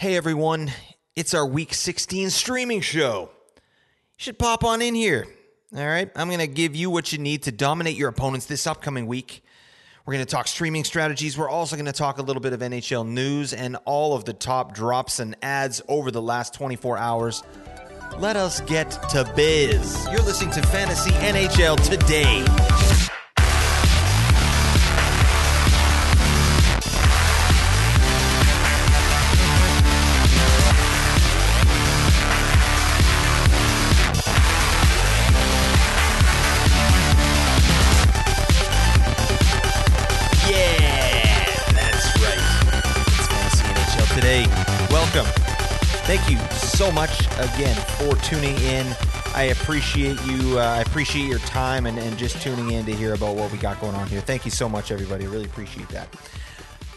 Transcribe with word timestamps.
Hey 0.00 0.16
everyone, 0.16 0.72
it's 1.14 1.34
our 1.34 1.44
week 1.44 1.74
16 1.74 2.30
streaming 2.30 2.80
show. 2.80 3.28
You 3.54 3.60
should 4.16 4.38
pop 4.38 4.64
on 4.64 4.80
in 4.80 4.94
here. 4.94 5.26
All 5.76 5.86
right, 5.86 6.10
I'm 6.16 6.28
going 6.28 6.40
to 6.40 6.46
give 6.46 6.74
you 6.74 6.88
what 6.88 7.12
you 7.12 7.18
need 7.18 7.42
to 7.42 7.52
dominate 7.52 7.96
your 7.96 8.08
opponents 8.08 8.46
this 8.46 8.66
upcoming 8.66 9.06
week. 9.06 9.44
We're 10.06 10.14
going 10.14 10.24
to 10.24 10.30
talk 10.30 10.48
streaming 10.48 10.84
strategies. 10.84 11.36
We're 11.36 11.50
also 11.50 11.76
going 11.76 11.84
to 11.84 11.92
talk 11.92 12.16
a 12.16 12.22
little 12.22 12.40
bit 12.40 12.54
of 12.54 12.60
NHL 12.60 13.06
news 13.06 13.52
and 13.52 13.76
all 13.84 14.14
of 14.14 14.24
the 14.24 14.32
top 14.32 14.72
drops 14.72 15.20
and 15.20 15.36
adds 15.42 15.82
over 15.86 16.10
the 16.10 16.22
last 16.22 16.54
24 16.54 16.96
hours. 16.96 17.42
Let 18.18 18.36
us 18.36 18.62
get 18.62 18.90
to 19.10 19.30
biz. 19.36 20.08
You're 20.10 20.22
listening 20.22 20.52
to 20.52 20.62
Fantasy 20.62 21.10
NHL 21.10 21.76
today. 21.86 22.46
Welcome. 45.20 45.42
Thank 46.06 46.30
you 46.30 46.38
so 46.56 46.90
much 46.90 47.26
again 47.38 47.76
for 47.98 48.16
tuning 48.22 48.56
in. 48.58 48.86
I 49.34 49.50
appreciate 49.52 50.18
you. 50.24 50.58
Uh, 50.58 50.62
I 50.62 50.80
appreciate 50.80 51.26
your 51.26 51.40
time 51.40 51.84
and, 51.84 51.98
and 51.98 52.16
just 52.16 52.40
tuning 52.40 52.70
in 52.70 52.86
to 52.86 52.94
hear 52.94 53.12
about 53.12 53.36
what 53.36 53.52
we 53.52 53.58
got 53.58 53.78
going 53.82 53.94
on 53.94 54.06
here. 54.08 54.22
Thank 54.22 54.46
you 54.46 54.50
so 54.50 54.66
much, 54.66 54.90
everybody. 54.90 55.26
I 55.26 55.28
really 55.28 55.44
appreciate 55.44 55.88
that. 55.90 56.08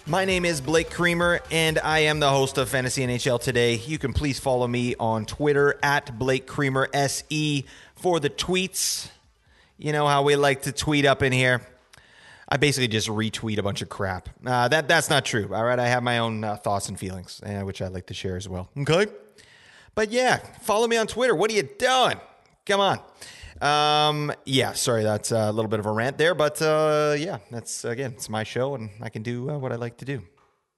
My 0.08 0.23
name 0.23 0.45
is 0.45 0.62
Blake 0.62 0.90
Creamer, 0.90 1.41
and 1.52 1.80
I 1.80 2.00
am 2.00 2.22
the 2.22 2.30
host 2.30 2.58
of 2.58 2.70
Fantasy 2.70 3.05
NHL 3.05 3.41
Today. 3.41 3.76
You 3.76 3.98
can 3.98 4.14
please 4.14 4.40
follow 4.40 4.67
me 4.67 4.95
on 5.00 5.26
Twitter 5.26 5.78
at 5.84 6.17
Blake 6.17 6.47
Creamer 6.47 6.88
SE 6.94 7.66
for 7.95 8.22
the 8.22 8.30
tweets. 8.30 9.09
You 9.78 9.92
know 9.92 10.08
how 10.08 10.23
we 10.23 10.38
like 10.38 10.62
to 10.62 10.72
tweet 10.72 11.06
up 11.06 11.23
in 11.23 11.34
here. 11.34 11.62
I 12.54 12.58
basically 12.58 12.88
just 12.88 13.08
retweet 13.08 13.58
a 13.58 13.64
bunch 13.64 13.82
of 13.82 13.90
crap. 13.90 14.30
Uh, 14.46 14.68
that 14.68 14.88
that's 14.88 15.09
not 15.09 15.26
true. 15.26 15.50
All 15.52 15.64
right, 15.64 15.80
I 15.80 15.88
have 15.88 16.04
my 16.04 16.20
own 16.20 16.44
uh, 16.44 16.56
thoughts 16.56 16.88
and 16.88 17.00
feelings, 17.00 17.42
uh, 17.44 17.62
which 17.62 17.82
I'd 17.82 17.94
like 17.94 18.06
to 18.06 18.14
share 18.14 18.38
as 18.38 18.48
well. 18.48 18.70
Okay, 18.78 19.08
but 19.96 20.12
yeah, 20.12 20.38
follow 20.62 20.86
me 20.86 20.96
on 20.96 21.08
Twitter. 21.08 21.34
What 21.34 21.50
are 21.50 21.56
you 21.56 21.64
doing? 21.64 22.20
Come 22.68 22.80
on. 22.80 23.00
Um, 23.59 24.31
yeah, 24.46 24.74
sorry, 24.74 25.02
that's 25.02 25.31
a 25.31 25.52
little 25.52 25.68
bit 25.68 25.80
of 25.80 25.88
a 25.88 25.92
rant 25.92 26.20
there, 26.20 26.36
but 26.36 26.62
uh, 26.62 27.16
yeah, 27.18 27.40
that's 27.50 27.86
again, 27.86 28.14
it's 28.14 28.30
my 28.30 28.44
show, 28.44 28.76
and 28.76 28.92
I 29.02 29.09
can 29.09 29.24
do 29.24 29.50
uh, 29.50 29.58
what 29.58 29.72
I 29.72 29.76
like 29.76 29.98
to 29.98 30.06
do. 30.06 30.22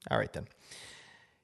All 0.09 0.17
right 0.17 0.31
then. 0.31 0.47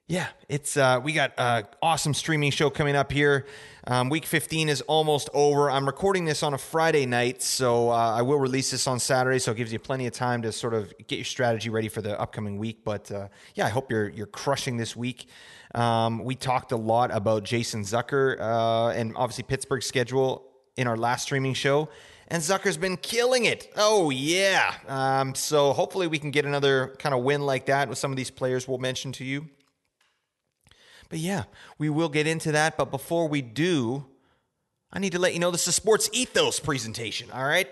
Yeah, 0.08 0.26
it's 0.48 0.76
uh, 0.76 1.00
we 1.02 1.12
got 1.12 1.32
an 1.38 1.64
awesome 1.80 2.12
streaming 2.12 2.50
show 2.50 2.70
coming 2.70 2.96
up 2.96 3.12
here. 3.12 3.46
Um, 3.86 4.10
week 4.10 4.26
15 4.26 4.68
is 4.68 4.80
almost 4.82 5.30
over. 5.32 5.70
I'm 5.70 5.86
recording 5.86 6.24
this 6.24 6.42
on 6.42 6.54
a 6.54 6.58
Friday 6.58 7.06
night, 7.06 7.40
so 7.40 7.88
uh, 7.88 7.94
I 8.16 8.22
will 8.22 8.38
release 8.38 8.72
this 8.72 8.86
on 8.88 8.98
Saturday. 8.98 9.38
So 9.38 9.52
it 9.52 9.56
gives 9.56 9.72
you 9.72 9.78
plenty 9.78 10.08
of 10.08 10.12
time 10.12 10.42
to 10.42 10.50
sort 10.50 10.74
of 10.74 10.92
get 11.06 11.16
your 11.16 11.24
strategy 11.24 11.70
ready 11.70 11.88
for 11.88 12.02
the 12.02 12.20
upcoming 12.20 12.58
week. 12.58 12.84
But 12.84 13.12
uh, 13.12 13.28
yeah, 13.54 13.66
I 13.66 13.68
hope 13.68 13.90
you're 13.92 14.08
you're 14.08 14.26
crushing 14.26 14.76
this 14.76 14.96
week. 14.96 15.28
Um, 15.74 16.24
we 16.24 16.34
talked 16.34 16.72
a 16.72 16.76
lot 16.76 17.10
about 17.12 17.44
Jason 17.44 17.82
Zucker 17.82 18.38
uh, 18.40 18.88
and 18.88 19.14
obviously 19.16 19.44
Pittsburgh's 19.44 19.86
schedule 19.86 20.44
in 20.76 20.88
our 20.88 20.96
last 20.96 21.22
streaming 21.22 21.54
show. 21.54 21.88
And 22.28 22.42
Zucker's 22.42 22.76
been 22.76 22.96
killing 22.96 23.44
it. 23.44 23.70
Oh, 23.76 24.10
yeah. 24.10 24.74
Um, 24.88 25.34
so 25.34 25.72
hopefully 25.72 26.06
we 26.06 26.18
can 26.18 26.30
get 26.30 26.44
another 26.44 26.96
kind 26.98 27.14
of 27.14 27.22
win 27.22 27.42
like 27.42 27.66
that 27.66 27.88
with 27.88 27.98
some 27.98 28.10
of 28.10 28.16
these 28.16 28.30
players 28.30 28.66
we'll 28.66 28.78
mention 28.78 29.12
to 29.12 29.24
you. 29.24 29.48
But 31.12 31.18
yeah, 31.18 31.44
we 31.76 31.90
will 31.90 32.08
get 32.08 32.26
into 32.26 32.52
that. 32.52 32.78
But 32.78 32.90
before 32.90 33.28
we 33.28 33.42
do, 33.42 34.06
I 34.90 34.98
need 34.98 35.12
to 35.12 35.18
let 35.18 35.34
you 35.34 35.40
know 35.40 35.50
this 35.50 35.68
is 35.68 35.74
Sports 35.74 36.08
Ethos 36.14 36.58
presentation, 36.58 37.30
all 37.30 37.44
right? 37.44 37.68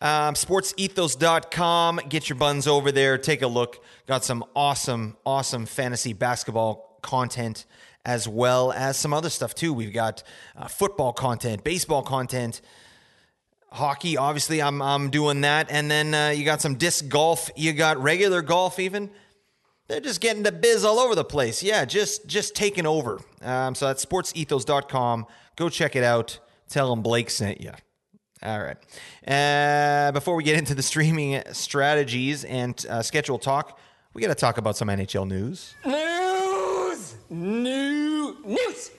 Um, 0.00 0.34
sportsethos.com. 0.34 2.00
Get 2.08 2.28
your 2.28 2.36
buns 2.36 2.66
over 2.66 2.90
there. 2.90 3.16
Take 3.16 3.42
a 3.42 3.46
look. 3.46 3.84
Got 4.08 4.24
some 4.24 4.44
awesome, 4.56 5.16
awesome 5.24 5.66
fantasy 5.66 6.12
basketball 6.14 6.98
content 7.00 7.64
as 8.04 8.26
well 8.26 8.72
as 8.72 8.96
some 8.96 9.14
other 9.14 9.30
stuff 9.30 9.54
too. 9.54 9.72
We've 9.72 9.92
got 9.92 10.24
uh, 10.56 10.66
football 10.66 11.12
content, 11.12 11.62
baseball 11.62 12.02
content, 12.02 12.60
hockey. 13.70 14.16
Obviously, 14.16 14.60
I'm 14.60 14.82
I'm 14.82 15.10
doing 15.10 15.42
that, 15.42 15.70
and 15.70 15.88
then 15.88 16.12
uh, 16.12 16.30
you 16.30 16.44
got 16.44 16.60
some 16.60 16.74
disc 16.74 17.06
golf. 17.06 17.50
You 17.54 17.72
got 17.72 18.02
regular 18.02 18.42
golf 18.42 18.80
even. 18.80 19.10
They're 19.88 20.00
just 20.00 20.20
getting 20.20 20.42
the 20.42 20.52
biz 20.52 20.84
all 20.84 20.98
over 20.98 21.14
the 21.14 21.24
place. 21.24 21.62
Yeah, 21.62 21.86
just 21.86 22.26
just 22.26 22.54
taking 22.54 22.84
over. 22.86 23.20
Um, 23.40 23.74
so 23.74 23.86
that's 23.86 24.04
sportsethos.com. 24.04 25.26
Go 25.56 25.68
check 25.70 25.96
it 25.96 26.04
out. 26.04 26.38
Tell 26.68 26.90
them 26.90 27.02
Blake 27.02 27.30
sent 27.30 27.62
you. 27.62 27.72
All 28.42 28.60
right. 28.60 28.76
Uh, 29.26 30.12
before 30.12 30.36
we 30.36 30.44
get 30.44 30.58
into 30.58 30.74
the 30.74 30.82
streaming 30.82 31.42
strategies 31.52 32.44
and 32.44 32.84
uh, 32.88 33.02
schedule 33.02 33.38
talk, 33.38 33.78
we 34.12 34.20
got 34.22 34.28
to 34.28 34.34
talk 34.34 34.58
about 34.58 34.76
some 34.76 34.88
NHL 34.88 35.26
news. 35.26 35.74
News! 35.84 37.14
New 37.30 38.36
news! 38.44 38.90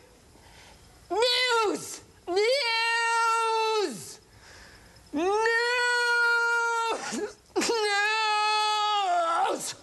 News! 1.09 2.01
News! 2.27 4.19
News! 5.13 5.29
News! 7.55 9.75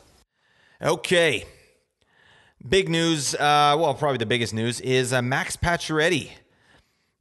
Okay. 0.86 1.44
Big 2.68 2.88
news. 2.88 3.34
Uh, 3.34 3.74
well, 3.76 3.92
probably 3.92 4.18
the 4.18 4.26
biggest 4.26 4.54
news 4.54 4.80
is 4.80 5.12
uh, 5.12 5.20
Max 5.20 5.56
Pacioretty. 5.56 6.30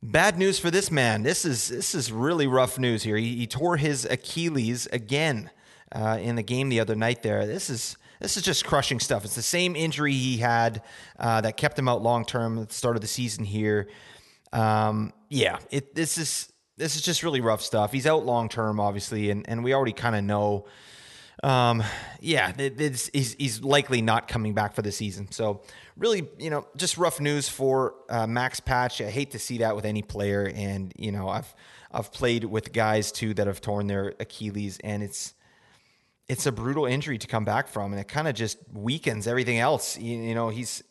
Bad 0.03 0.38
news 0.38 0.59
for 0.59 0.70
this 0.70 0.92
man. 0.92 1.24
This 1.24 1.46
is 1.46 1.70
this 1.70 1.96
is 1.96 2.12
really 2.12 2.46
rough 2.46 2.78
news 2.78 3.02
here. 3.02 3.18
He, 3.18 3.36
he 3.38 3.48
tore 3.48 3.78
his 3.78 4.06
Achilles 4.06 4.86
again 4.92 5.50
uh, 5.92 6.20
in 6.22 6.36
the 6.36 6.44
game 6.44 6.70
the 6.70 6.80
other 6.80 6.94
night. 6.94 7.24
There. 7.24 7.48
This 7.48 7.72
is 7.72 7.98
this 8.22 8.38
is 8.38 8.44
just 8.44 8.68
crushing 8.68 9.00
stuff. 9.00 9.26
It's 9.26 9.34
the 9.34 9.42
same 9.42 9.76
injury 9.76 10.14
he 10.14 10.38
had 10.38 10.84
uh, 11.18 11.42
that 11.42 11.58
kept 11.58 11.80
him 11.80 11.88
out 11.88 12.03
long 12.03 12.24
term 12.24 12.59
at 12.59 12.70
the 12.70 12.76
start 12.76 12.96
of 12.96 13.02
the 13.02 13.08
season 13.08 13.46
here. 13.46 13.90
Um, 14.53 15.12
yeah, 15.30 15.58
it 15.72 15.96
this 15.96 16.20
is 16.20 16.53
this 16.78 16.96
is 16.96 17.02
just 17.02 17.24
really 17.24 17.42
rough 17.42 17.64
stuff. 17.64 17.92
He's 17.92 18.06
out 18.06 18.28
long 18.28 18.47
term, 18.47 18.80
obviously, 18.80 19.32
and 19.32 19.44
and 19.50 19.64
we 19.64 19.74
already 19.74 19.94
kind 19.94 20.16
of 20.16 20.24
know 20.24 20.68
um, 21.44 21.84
yeah, 22.22 22.53
it, 22.57 22.79
it's, 22.79 23.09
he's, 23.13 23.34
he's 23.34 23.62
likely 23.62 24.01
not 24.01 24.28
coming 24.28 24.53
back 24.53 24.73
for 24.73 24.81
the 24.81 24.91
season. 24.91 25.31
So, 25.31 25.62
really, 25.97 26.28
you 26.40 26.50
know, 26.50 26.68
just 26.75 26.97
rough 26.97 27.19
news 27.19 27.50
for 27.50 27.96
uh, 28.09 28.25
Max 28.28 28.59
Patch. 28.59 29.01
I 29.01 29.09
hate 29.09 29.31
to 29.31 29.40
see 29.40 29.59
that 29.59 29.75
with 29.75 29.85
any 29.85 30.01
player, 30.01 30.51
and 30.56 30.94
you 30.97 31.12
know, 31.12 31.28
I've 31.28 31.53
I've 31.91 32.12
played 32.12 32.44
with 32.46 32.73
guys 32.73 33.12
too 33.12 33.34
that 33.35 33.47
have 33.47 33.62
torn 33.62 33.88
their 33.88 34.13
Achilles, 34.19 34.79
and 34.84 35.03
it's 35.03 35.34
it's 36.28 36.46
a 36.46 36.51
brutal 36.51 36.85
injury 36.85 37.18
to 37.18 37.28
come 37.28 37.46
back 37.46 37.67
from, 37.67 37.91
and 37.91 38.00
it 38.00 38.07
kind 38.07 38.28
of 38.28 38.35
just 38.35 38.57
weakens 38.73 39.28
everything 39.28 39.59
else. 39.59 39.97
You, 39.97 40.17
you 40.17 40.35
know, 40.35 40.50
he's. 40.50 40.84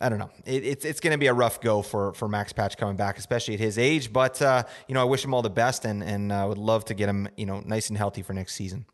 I 0.00 0.08
don't 0.08 0.20
know. 0.20 0.30
It, 0.44 0.64
it's 0.64 0.84
it's 0.84 1.00
going 1.00 1.10
to 1.10 1.18
be 1.18 1.26
a 1.26 1.34
rough 1.34 1.60
go 1.60 1.82
for 1.82 2.12
for 2.14 2.28
Max 2.28 2.52
Patch 2.52 2.76
coming 2.76 2.94
back, 2.94 3.18
especially 3.18 3.54
at 3.54 3.60
his 3.60 3.78
age. 3.78 4.12
But 4.12 4.40
uh, 4.40 4.62
you 4.86 4.94
know, 4.94 5.00
I 5.00 5.04
wish 5.04 5.24
him 5.24 5.34
all 5.34 5.42
the 5.42 5.50
best, 5.50 5.84
and 5.84 6.04
and 6.04 6.30
uh, 6.30 6.46
would 6.48 6.56
love 6.56 6.84
to 6.86 6.94
get 6.94 7.08
him 7.08 7.28
you 7.36 7.46
know 7.46 7.60
nice 7.66 7.88
and 7.88 7.98
healthy 7.98 8.22
for 8.22 8.32
next 8.32 8.54
season. 8.54 8.86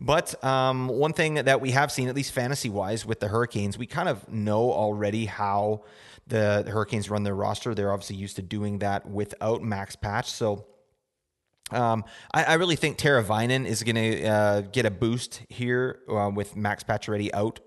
But 0.00 0.42
um, 0.44 0.88
one 0.88 1.12
thing 1.12 1.34
that 1.34 1.60
we 1.60 1.70
have 1.70 1.90
seen, 1.92 2.08
at 2.08 2.14
least 2.14 2.32
fantasy 2.32 2.68
wise, 2.68 3.06
with 3.06 3.20
the 3.20 3.28
Hurricanes, 3.28 3.78
we 3.78 3.86
kind 3.86 4.08
of 4.08 4.28
know 4.28 4.72
already 4.72 5.26
how 5.26 5.84
the, 6.26 6.64
Hurricanes 6.68 7.10
run 7.10 7.22
their 7.22 7.34
roster. 7.34 7.74
They're 7.74 7.92
obviously 7.92 8.16
used 8.16 8.36
to 8.36 8.42
doing 8.42 8.78
that 8.80 9.08
without 9.08 9.62
Max 9.62 9.96
Patch. 9.96 10.30
So 10.30 10.66
um, 11.70 12.04
I, 12.32 12.44
I, 12.44 12.54
really 12.54 12.76
think 12.76 12.98
Teravainen 12.98 13.66
is 13.66 13.82
going 13.82 13.96
to 13.96 14.26
uh, 14.26 14.60
get 14.60 14.84
a 14.84 14.90
boost 14.90 15.42
here 15.48 16.00
uh, 16.08 16.30
with 16.32 16.56
Max 16.56 16.84
Pacioretty 16.84 17.30
out 17.32 17.60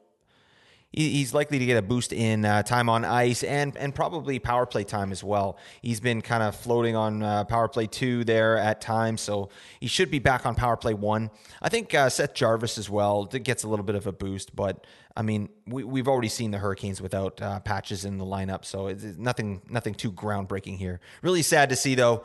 he's 0.91 1.33
likely 1.33 1.59
to 1.59 1.65
get 1.65 1.77
a 1.77 1.81
boost 1.81 2.13
in 2.13 2.45
uh, 2.45 2.63
time 2.63 2.89
on 2.89 3.03
ice 3.03 3.43
and 3.43 3.75
and 3.77 3.93
probably 3.93 4.39
power 4.39 4.65
play 4.65 4.83
time 4.83 5.11
as 5.11 5.23
well. 5.23 5.57
He's 5.81 5.99
been 5.99 6.21
kind 6.21 6.41
of 6.43 6.55
floating 6.55 6.95
on 6.95 7.23
uh, 7.23 7.43
power 7.43 7.67
play 7.67 7.87
two 7.87 8.23
there 8.23 8.57
at 8.57 8.81
times, 8.81 9.21
so 9.21 9.49
he 9.79 9.87
should 9.87 10.09
be 10.09 10.19
back 10.19 10.45
on 10.45 10.55
power 10.55 10.77
play 10.77 10.93
one. 10.93 11.29
I 11.61 11.69
think 11.69 11.93
uh, 11.93 12.09
Seth 12.09 12.33
Jarvis 12.33 12.77
as 12.77 12.89
well 12.89 13.25
gets 13.25 13.63
a 13.63 13.67
little 13.67 13.85
bit 13.85 13.95
of 13.95 14.07
a 14.07 14.11
boost, 14.11 14.55
but 14.55 14.85
I 15.15 15.21
mean 15.21 15.49
we 15.65 15.83
we've 15.83 16.07
already 16.07 16.29
seen 16.29 16.51
the 16.51 16.57
Hurricanes 16.57 17.01
without 17.01 17.41
uh, 17.41 17.59
patches 17.59 18.05
in 18.05 18.17
the 18.17 18.25
lineup, 18.25 18.65
so 18.65 18.87
it's 18.87 19.03
nothing 19.03 19.61
nothing 19.69 19.93
too 19.93 20.11
groundbreaking 20.11 20.77
here. 20.77 20.99
Really 21.21 21.41
sad 21.41 21.69
to 21.69 21.75
see 21.75 21.95
though. 21.95 22.23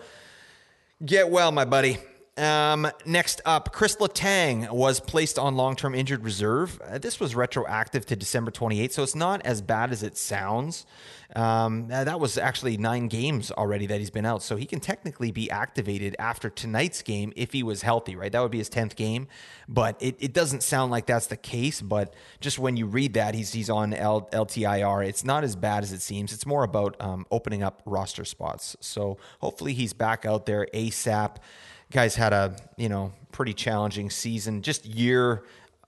Get 1.04 1.30
well, 1.30 1.50
my 1.50 1.64
buddy. 1.64 1.98
Um, 2.38 2.90
next 3.04 3.42
up, 3.44 3.72
Chris 3.72 3.96
Letang 3.96 4.70
was 4.70 5.00
placed 5.00 5.38
on 5.38 5.54
long 5.54 5.76
term 5.76 5.94
injured 5.94 6.24
reserve. 6.24 6.80
Uh, 6.80 6.96
this 6.96 7.20
was 7.20 7.34
retroactive 7.34 8.06
to 8.06 8.16
December 8.16 8.50
28th, 8.50 8.92
so 8.92 9.02
it's 9.02 9.14
not 9.14 9.44
as 9.44 9.60
bad 9.60 9.92
as 9.92 10.02
it 10.02 10.16
sounds. 10.16 10.86
Um, 11.36 11.88
uh, 11.92 12.04
that 12.04 12.20
was 12.20 12.38
actually 12.38 12.78
nine 12.78 13.08
games 13.08 13.50
already 13.50 13.86
that 13.86 13.98
he's 13.98 14.08
been 14.10 14.24
out, 14.24 14.42
so 14.42 14.56
he 14.56 14.64
can 14.64 14.80
technically 14.80 15.30
be 15.30 15.50
activated 15.50 16.16
after 16.18 16.48
tonight's 16.48 17.02
game 17.02 17.34
if 17.36 17.52
he 17.52 17.62
was 17.62 17.82
healthy, 17.82 18.16
right? 18.16 18.32
That 18.32 18.40
would 18.40 18.50
be 18.50 18.58
his 18.58 18.70
10th 18.70 18.96
game, 18.96 19.28
but 19.68 19.96
it, 20.00 20.16
it 20.18 20.32
doesn't 20.32 20.62
sound 20.62 20.90
like 20.90 21.04
that's 21.04 21.26
the 21.26 21.36
case. 21.36 21.82
But 21.82 22.14
just 22.40 22.58
when 22.58 22.78
you 22.78 22.86
read 22.86 23.12
that, 23.14 23.34
he's, 23.34 23.52
he's 23.52 23.68
on 23.68 23.92
L, 23.92 24.28
LTIR, 24.32 25.06
it's 25.06 25.24
not 25.24 25.44
as 25.44 25.54
bad 25.54 25.82
as 25.82 25.92
it 25.92 26.00
seems. 26.00 26.32
It's 26.32 26.46
more 26.46 26.64
about 26.64 26.96
um, 26.98 27.26
opening 27.30 27.62
up 27.62 27.82
roster 27.84 28.24
spots. 28.24 28.74
So 28.80 29.18
hopefully 29.40 29.74
he's 29.74 29.92
back 29.92 30.24
out 30.24 30.46
there 30.46 30.66
ASAP 30.72 31.36
guys 31.92 32.14
had 32.16 32.32
a 32.32 32.56
you 32.76 32.88
know 32.88 33.12
pretty 33.30 33.54
challenging 33.54 34.10
season, 34.10 34.62
just 34.62 34.84
year 34.84 35.44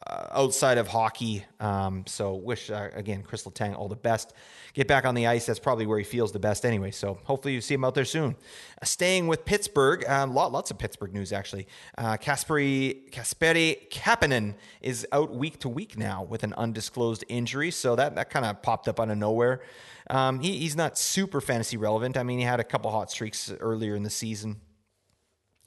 uh, 0.06 0.26
outside 0.32 0.76
of 0.76 0.86
hockey. 0.86 1.44
Um, 1.60 2.04
so 2.06 2.34
wish 2.34 2.70
uh, 2.70 2.90
again 2.94 3.22
Chris 3.22 3.44
Letang 3.44 3.76
all 3.76 3.88
the 3.88 3.96
best. 3.96 4.34
Get 4.74 4.86
back 4.86 5.06
on 5.06 5.14
the 5.14 5.26
ice. 5.26 5.46
That's 5.46 5.58
probably 5.58 5.86
where 5.86 5.98
he 5.98 6.04
feels 6.04 6.32
the 6.32 6.38
best 6.38 6.66
anyway. 6.66 6.90
So 6.90 7.18
hopefully 7.24 7.54
you 7.54 7.60
see 7.60 7.74
him 7.74 7.84
out 7.84 7.94
there 7.94 8.04
soon. 8.04 8.36
Uh, 8.80 8.84
staying 8.84 9.28
with 9.28 9.44
Pittsburgh, 9.44 10.04
uh, 10.06 10.26
lot, 10.26 10.52
lots 10.52 10.70
of 10.70 10.78
Pittsburgh 10.78 11.14
news 11.14 11.32
actually. 11.32 11.66
Uh, 11.96 12.16
Kasperi 12.16 13.10
Kasperi 13.10 13.88
Kapanen 13.90 14.54
is 14.82 15.06
out 15.10 15.34
week 15.34 15.58
to 15.60 15.68
week 15.68 15.96
now 15.96 16.22
with 16.22 16.42
an 16.44 16.52
undisclosed 16.54 17.24
injury. 17.28 17.70
So 17.70 17.96
that 17.96 18.14
that 18.16 18.30
kind 18.30 18.44
of 18.44 18.60
popped 18.62 18.88
up 18.88 19.00
out 19.00 19.10
of 19.10 19.16
nowhere. 19.16 19.62
Um, 20.10 20.40
he, 20.40 20.58
he's 20.58 20.76
not 20.76 20.98
super 20.98 21.40
fantasy 21.40 21.78
relevant. 21.78 22.18
I 22.18 22.24
mean, 22.24 22.38
he 22.38 22.44
had 22.44 22.60
a 22.60 22.64
couple 22.64 22.90
hot 22.90 23.10
streaks 23.10 23.50
earlier 23.58 23.96
in 23.96 24.02
the 24.02 24.10
season 24.10 24.60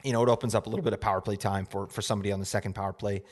you 0.08 0.14
know, 0.14 0.22
it 0.22 0.30
opens 0.30 0.54
up 0.54 0.66
a 0.66 0.70
little 0.70 0.82
bit 0.82 0.94
of 0.94 1.00
power 1.00 1.20
play 1.20 1.36
time 1.36 1.66
for 1.66 1.86
for 1.86 2.00
somebody 2.00 2.32
on 2.32 2.40
the 2.40 2.46
second 2.46 2.74
power 2.74 2.94
play. 2.94 3.22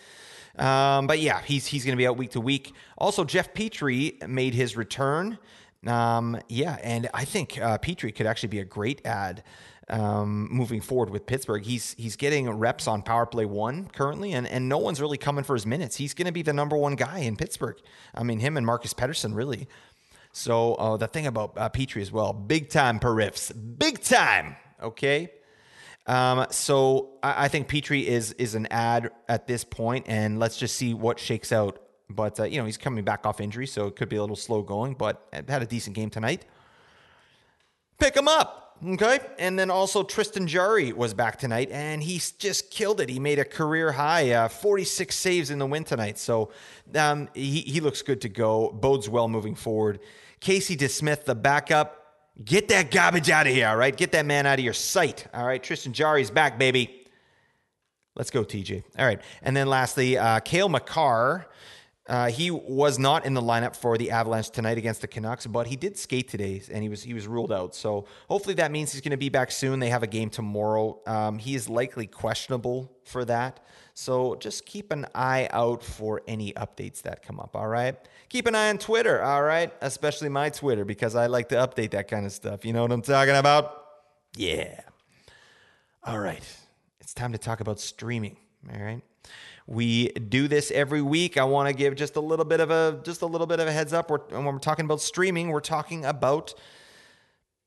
Um, 0.58 1.06
but 1.06 1.20
yeah, 1.20 1.40
he's 1.40 1.67
he's 1.67 1.87
going 1.87 1.96
to 1.96 1.96
be 1.96 2.06
out 2.06 2.19
week 2.19 2.32
to 2.32 2.40
week. 2.40 2.75
Also, 2.99 3.25
Jeff 3.25 3.55
Petry 3.55 4.28
made 4.28 4.52
his 4.52 4.76
return. 4.76 5.38
Um, 5.87 6.38
yeah, 6.50 6.76
and 6.82 7.08
I 7.14 7.25
think 7.25 7.58
uh, 7.58 7.78
Petry 7.78 8.14
could 8.14 8.26
actually 8.26 8.50
be 8.50 8.58
a 8.58 8.64
great 8.64 9.06
add 9.06 9.43
um, 9.88 10.49
moving 10.50 10.82
forward 10.82 11.08
with 11.08 11.25
Pittsburgh. 11.25 11.64
He's 11.64 11.94
he's 11.96 12.17
getting 12.17 12.50
reps 12.50 12.87
on 12.87 13.00
power 13.00 13.25
play 13.25 13.46
one 13.46 13.88
currently, 13.88 14.34
and, 14.34 14.46
and 14.46 14.69
no 14.69 14.76
one's 14.76 15.00
really 15.00 15.19
coming 15.19 15.44
for 15.44 15.55
his 15.55 15.64
minutes. 15.64 15.96
He's 15.96 16.12
going 16.12 16.26
to 16.26 16.32
be 16.32 16.43
the 16.43 16.52
number 16.52 16.76
one 16.76 16.94
guy 16.94 17.20
in 17.20 17.37
Pittsburgh. 17.37 17.78
I 18.14 18.23
mean, 18.23 18.40
him 18.40 18.58
and 18.58 18.67
Marcus 18.67 18.93
Pettersson 18.93 19.34
really. 19.34 19.67
So 20.32 20.75
uh, 20.75 20.99
the 20.99 21.08
thing 21.08 21.26
about 21.26 21.55
uh, 21.56 21.70
Petry 21.70 22.02
as 22.02 22.12
well, 22.12 22.34
big 22.34 22.69
time 22.69 22.99
per 22.99 23.31
big 23.78 24.02
time. 24.02 24.56
Okay, 24.82 25.31
um, 26.06 26.47
so 26.50 27.19
I, 27.23 27.44
I, 27.44 27.49
think 27.49 27.69
Petry 27.69 28.05
is 28.05 28.32
is 28.32 28.55
an 28.55 28.69
add 28.70 29.11
at 29.29 29.47
this 29.47 29.64
point, 29.64 30.06
and 30.08 30.38
let's 30.38 30.56
just 30.56 30.76
see 30.76 30.94
what 30.94 31.19
shakes 31.19 31.50
out. 31.50 31.81
But 32.08 32.38
uh, 32.38 32.44
you 32.44 32.58
know 32.58 32.64
he's 32.64 32.76
coming 32.76 33.05
back 33.05 33.26
off 33.26 33.41
injury, 33.41 33.67
so 33.67 33.87
it 33.87 33.97
could 33.97 34.08
be 34.08 34.17
a 34.17 34.20
little 34.20 34.37
slow 34.37 34.62
going. 34.62 34.94
But 34.94 35.26
had 35.32 35.62
a 35.62 35.67
decent 35.67 35.97
game 35.97 36.11
tonight. 36.11 36.44
Pick 37.99 38.17
him 38.17 38.29
up, 38.29 38.79
okay. 38.87 39.19
And 39.38 39.58
then 39.58 39.70
also 39.70 40.05
Tristan 40.05 40.47
Jarry 40.47 40.93
was 40.93 41.12
back 41.12 41.38
tonight, 41.41 41.70
and 41.73 42.03
he 42.03 42.20
just 42.38 42.70
killed 42.70 43.00
it. 43.00 43.09
He 43.09 43.19
made 43.19 43.41
a 43.41 43.44
career 43.44 43.91
high, 43.91 44.31
uh, 44.31 44.49
46 44.49 45.17
saves 45.17 45.50
in 45.50 45.59
the 45.59 45.67
win 45.67 45.82
tonight. 45.82 46.19
So 46.19 46.52
um, 46.94 47.29
he 47.35 47.62
he 47.62 47.81
looks 47.81 48.02
good 48.02 48.20
to 48.20 48.29
go. 48.29 48.70
Bodes 48.70 49.09
well 49.09 49.26
moving 49.26 49.56
forward. 49.56 49.99
Casey 50.38 50.76
DeSmith, 50.76 51.25
the 51.25 51.35
backup 51.35 52.06
Get 52.44 52.69
that 52.69 52.91
garbage 52.91 53.31
out 53.31 53.47
of 53.47 53.55
here, 53.55 53.69
all 53.69 53.77
right? 53.77 53.97
Get 53.97 54.12
that 54.12 54.27
man 54.27 54.47
out 54.47 54.59
of 54.59 54.65
your 54.65 54.75
sight, 54.75 55.27
all 55.33 55.47
right? 55.47 55.62
Tristan 55.62 55.93
Jarry's 55.93 56.31
back, 56.31 56.59
baby. 56.59 57.06
Let's 58.15 58.31
go, 58.31 58.44
TJ. 58.44 58.83
All 58.99 59.06
right. 59.06 59.21
And 59.43 59.56
then 59.56 59.69
lastly, 59.69 60.19
uh, 60.19 60.41
Cale 60.41 60.69
Makar. 60.69 61.47
Uh, 62.09 62.31
he 62.31 62.53
was 62.53 63.00
not 63.00 63.27
in 63.27 63.35
the 63.35 63.43
lineup 63.43 63.75
for 63.75 63.99
the 63.99 64.12
Avalanche 64.12 64.50
tonight 64.50 64.79
against 64.79 65.00
the 65.00 65.09
Canucks, 65.09 65.44
but 65.44 65.67
he 65.67 65.75
did 65.75 65.99
skate 65.99 66.29
today, 66.29 66.62
and 66.71 66.81
he 66.81 66.88
was 66.88 67.03
he 67.03 67.15
was 67.15 67.27
ruled 67.27 67.50
out. 67.50 67.75
So 67.75 68.06
hopefully 68.29 68.55
that 68.55 68.71
means 68.71 68.93
he's 68.93 69.00
going 69.00 69.11
to 69.11 69.17
be 69.17 69.29
back 69.29 69.50
soon. 69.50 69.81
They 69.81 69.88
have 69.88 70.05
a 70.05 70.06
game 70.06 70.31
tomorrow. 70.31 71.00
Um, 71.05 71.38
he 71.38 71.56
is 71.56 71.69
likely 71.69 72.06
questionable 72.06 72.93
for 73.05 73.25
that. 73.25 73.59
So 73.94 74.37
just 74.37 74.67
keep 74.67 74.93
an 74.93 75.06
eye 75.17 75.49
out 75.50 75.83
for 75.83 76.23
any 76.29 76.53
updates 76.53 77.03
that 77.03 77.23
come 77.23 77.41
up. 77.41 77.56
All 77.56 77.67
right. 77.67 77.97
Keep 78.28 78.46
an 78.46 78.55
eye 78.55 78.70
on 78.70 78.78
Twitter. 78.78 79.23
All 79.23 79.43
right. 79.43 79.73
Especially 79.81 80.28
my 80.28 80.50
Twitter 80.50 80.84
because 80.84 81.14
I 81.14 81.26
like 81.26 81.49
to 81.50 81.56
update 81.56 81.93
that 81.93 82.08
kind 82.08 82.26
of 82.26 82.32
stuff. 82.32 82.64
You 82.64 82.73
know 82.73 82.82
what 82.82 82.93
I'm 82.93 83.02
talking 83.02 83.37
about? 83.37 83.84
Yeah. 84.37 84.81
All 86.05 86.19
right. 86.19 86.43
It's 87.00 87.14
time 87.14 87.32
to 87.32 87.38
talk 87.38 87.61
about 87.61 87.78
streaming. 87.78 88.37
All 88.73 88.81
right. 88.81 89.02
We 89.67 90.08
do 90.11 90.46
this 90.49 90.70
every 90.70 91.02
week. 91.02 91.37
I 91.37 91.44
want 91.44 91.69
to 91.69 91.75
give 91.75 91.96
just 91.96 92.17
a 92.17 92.20
little 92.20 92.44
bit 92.44 92.61
of 92.61 92.70
a 92.70 93.00
just 93.05 93.23
a 93.23 93.26
little 93.26 93.46
bit 93.46 93.58
of 93.58 93.67
a 93.67 93.73
heads 93.73 93.93
up. 93.93 94.11
We're, 94.11 94.19
when 94.19 94.44
we're 94.44 94.58
talking 94.58 94.84
about 94.84 95.00
streaming, 95.00 95.49
we're 95.49 95.61
talking 95.61 96.05
about 96.05 96.55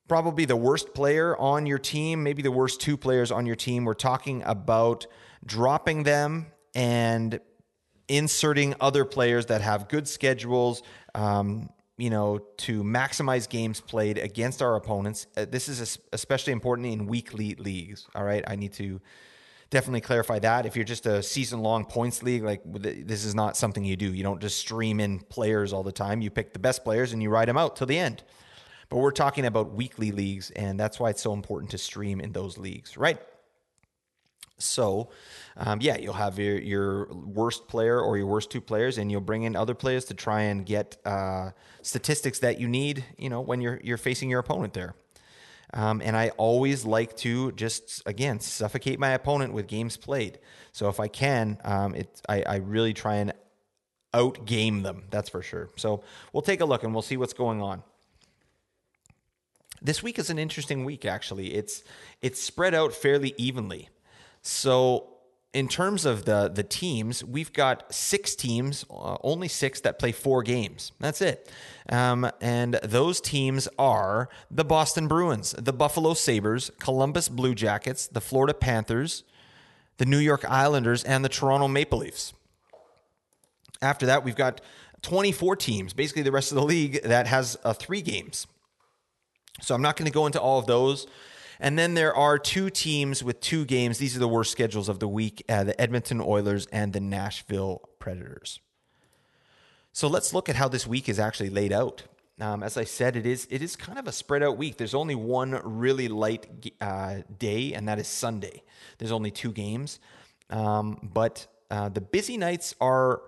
probably 0.08 0.46
the 0.46 0.56
worst 0.56 0.94
player 0.94 1.38
on 1.38 1.66
your 1.66 1.78
team, 1.78 2.24
maybe 2.24 2.42
the 2.42 2.52
worst 2.52 2.82
two 2.82 2.98
players 2.98 3.32
on 3.32 3.46
your 3.46 3.56
team. 3.56 3.86
We're 3.86 3.94
talking 3.94 4.44
about 4.46 5.08
dropping 5.46 6.04
them 6.04 6.48
and 6.74 7.40
inserting 8.10 8.76
other 8.82 9.06
players 9.06 9.46
that 9.46 9.62
have 9.62 9.88
good 9.88 10.08
schedules. 10.08 10.84
Um, 11.16 11.70
you 11.98 12.10
know, 12.10 12.40
to 12.56 12.82
maximize 12.82 13.48
games 13.48 13.82
played 13.82 14.18
against 14.18 14.62
our 14.62 14.76
opponents. 14.78 15.28
Uh, 15.36 15.46
this 15.50 15.68
is 15.68 16.00
especially 16.14 16.54
important 16.54 16.88
in 16.88 17.08
weekly 17.08 17.56
leagues. 17.56 18.08
All 18.16 18.24
right, 18.24 18.42
I 18.48 18.56
need 18.56 18.72
to 18.74 19.02
definitely 19.70 20.00
clarify 20.00 20.40
that. 20.40 20.66
If 20.66 20.78
you're 20.78 20.86
just 20.86 21.06
a 21.06 21.22
season 21.22 21.60
long 21.60 21.84
points 21.84 22.24
league, 22.24 22.44
like 22.44 22.62
this 22.66 23.26
is 23.26 23.36
not 23.36 23.58
something 23.58 23.84
you 23.84 23.98
do. 23.98 24.14
You 24.14 24.24
don't 24.24 24.40
just 24.40 24.60
stream 24.60 25.02
in 25.02 25.20
players 25.20 25.74
all 25.74 25.84
the 25.84 25.92
time. 25.92 26.22
You 26.22 26.30
pick 26.30 26.54
the 26.54 26.60
best 26.60 26.86
players 26.86 27.12
and 27.12 27.22
you 27.22 27.30
ride 27.30 27.50
them 27.50 27.58
out 27.58 27.76
till 27.76 27.88
the 27.88 28.00
end. 28.00 28.24
But 28.88 28.98
we're 28.98 29.12
talking 29.12 29.46
about 29.46 29.74
weekly 29.74 30.12
leagues, 30.12 30.52
and 30.52 30.80
that's 30.80 31.00
why 31.00 31.10
it's 31.12 31.22
so 31.22 31.34
important 31.34 31.70
to 31.72 31.78
stream 31.78 32.20
in 32.20 32.32
those 32.32 32.58
leagues, 32.58 32.98
right? 32.98 33.20
So, 34.60 35.10
um, 35.58 35.80
yeah, 35.82 35.98
you'll 35.98 36.14
have 36.14 36.38
your, 36.38 36.60
your 36.60 37.14
worst 37.14 37.68
player 37.68 38.00
or 38.00 38.18
your 38.18 38.28
worst 38.28 38.52
two 38.52 38.62
players, 38.62 38.98
and 38.98 39.12
you'll 39.12 39.22
bring 39.22 39.44
in 39.44 39.56
other 39.56 39.74
players 39.74 40.06
to 40.06 40.14
try 40.14 40.42
and 40.44 40.66
get 40.66 40.98
uh, 41.06 41.52
statistics 41.82 42.40
that 42.40 42.60
you 42.60 42.68
need. 42.68 43.04
You 43.18 43.30
know, 43.30 43.42
when 43.42 43.62
you're 43.62 43.80
you're 43.84 43.98
facing 43.98 44.30
your 44.30 44.40
opponent 44.40 44.74
there. 44.74 44.96
Um, 45.74 46.02
and 46.04 46.18
I 46.18 46.30
always 46.30 46.84
like 46.84 47.16
to 47.18 47.52
just 47.52 48.02
again 48.06 48.40
suffocate 48.40 49.00
my 49.00 49.12
opponent 49.12 49.54
with 49.54 49.68
games 49.68 49.98
played. 49.98 50.40
So 50.72 50.90
if 50.90 51.00
I 51.00 51.08
can, 51.08 51.60
um, 51.64 51.96
it 51.96 52.22
I, 52.28 52.42
I 52.44 52.56
really 52.58 52.94
try 52.94 53.16
and 53.16 53.34
outgame 54.14 54.84
them. 54.84 55.04
That's 55.12 55.30
for 55.30 55.42
sure. 55.42 55.70
So 55.76 56.04
we'll 56.34 56.42
take 56.42 56.62
a 56.62 56.66
look 56.66 56.84
and 56.84 56.94
we'll 56.94 57.04
see 57.04 57.18
what's 57.18 57.34
going 57.34 57.62
on. 57.62 57.84
This 59.82 60.04
week 60.04 60.20
is 60.20 60.30
an 60.30 60.40
interesting 60.40 60.84
week. 60.84 61.06
Actually, 61.06 61.54
it's 61.54 61.84
it's 62.22 62.42
spread 62.42 62.74
out 62.74 62.94
fairly 62.94 63.34
evenly. 63.38 63.90
So 64.42 65.10
in 65.54 65.68
terms 65.68 66.06
of 66.06 66.26
the 66.26 66.48
the 66.48 66.64
teams, 66.64 67.24
we've 67.24 67.52
got 67.52 67.94
six 67.94 68.36
teams, 68.36 68.86
uh, 68.90 69.18
only 69.24 69.48
six 69.48 69.82
that 69.82 69.98
play 69.98 70.12
four 70.12 70.44
games. 70.44 70.92
That's 71.00 71.22
it. 71.22 71.52
Um, 71.90 72.30
and 72.40 72.76
those 72.84 73.20
teams 73.20 73.68
are 73.78 74.30
the 74.52 74.64
Boston 74.64 75.08
Bruins, 75.08 75.56
the 75.58 75.74
Buffalo 75.74 76.14
Sabres, 76.14 76.72
Columbus 76.80 77.30
Blue 77.30 77.56
Jackets, 77.56 78.08
the 78.08 78.22
Florida 78.22 78.54
Panthers, 78.54 79.24
the 79.98 80.06
New 80.06 80.20
York 80.20 80.46
Islanders, 80.48 81.04
and 81.04 81.26
the 81.26 81.30
Toronto 81.30 81.68
Maple 81.68 82.00
Leafs. 82.00 82.34
After 83.82 84.06
that, 84.06 84.24
we've 84.24 84.36
got 84.36 84.62
24 85.02 85.56
teams, 85.56 85.94
basically 85.94 86.22
the 86.22 86.32
rest 86.32 86.52
of 86.52 86.56
the 86.56 86.64
league 86.64 87.02
that 87.04 87.28
has 87.28 87.58
uh, 87.64 87.74
three 87.74 88.02
games. 88.02 88.46
So 89.62 89.74
I'm 89.74 89.82
not 89.82 89.98
going 89.98 90.06
to 90.06 90.14
go 90.14 90.26
into 90.26 90.40
all 90.40 90.60
of 90.60 90.68
those. 90.68 91.08
And 91.60 91.78
then 91.78 91.94
there 91.94 92.16
are 92.16 92.40
two 92.40 92.70
teams 92.70 93.24
with 93.24 93.42
two 93.42 93.66
games. 93.66 93.98
These 93.98 94.16
are 94.16 94.20
the 94.20 94.28
worst 94.28 94.52
schedules 94.52 94.88
of 94.88 95.00
the 95.00 95.08
week 95.08 95.44
uh, 95.50 95.66
the 95.66 95.80
Edmonton 95.80 96.22
Oilers 96.22 96.68
and 96.68 96.94
the 96.94 97.00
Nashville 97.00 97.90
Predators. 98.00 98.60
So 99.92 100.08
let's 100.08 100.34
look 100.34 100.48
at 100.48 100.56
how 100.56 100.70
this 100.70 100.88
week 100.88 101.10
is 101.10 101.20
actually 101.20 101.50
laid 101.50 101.74
out. 101.74 102.04
Um, 102.40 102.64
as 102.64 102.78
I 102.78 102.86
said, 102.86 103.18
it 103.18 103.26
is 103.26 103.48
it 103.52 103.62
is 103.62 103.76
kind 103.76 104.00
of 104.00 104.08
a 104.08 104.14
spread 104.14 104.42
out 104.44 104.58
week. 104.58 104.78
There's 104.78 104.94
only 104.94 105.16
one 105.16 105.60
really 105.64 106.08
light 106.08 106.48
uh, 106.80 107.18
day, 107.38 107.74
and 107.74 107.88
that 107.90 108.00
is 108.00 108.08
Sunday. 108.08 108.64
There's 108.98 109.12
only 109.12 109.30
two 109.30 109.52
games, 109.52 110.00
um, 110.50 111.10
but 111.14 111.48
uh, 111.70 111.90
the 111.90 112.00
busy 112.00 112.38
nights 112.38 112.74
are 112.80 113.24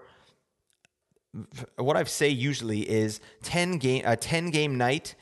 what 1.75 1.97
I 1.97 2.03
say 2.05 2.29
usually 2.29 2.89
is 2.89 3.19
ten 3.43 3.79
game 3.79 4.03
a 4.05 4.15
ten 4.15 4.49
game 4.49 4.77
night 4.77 5.15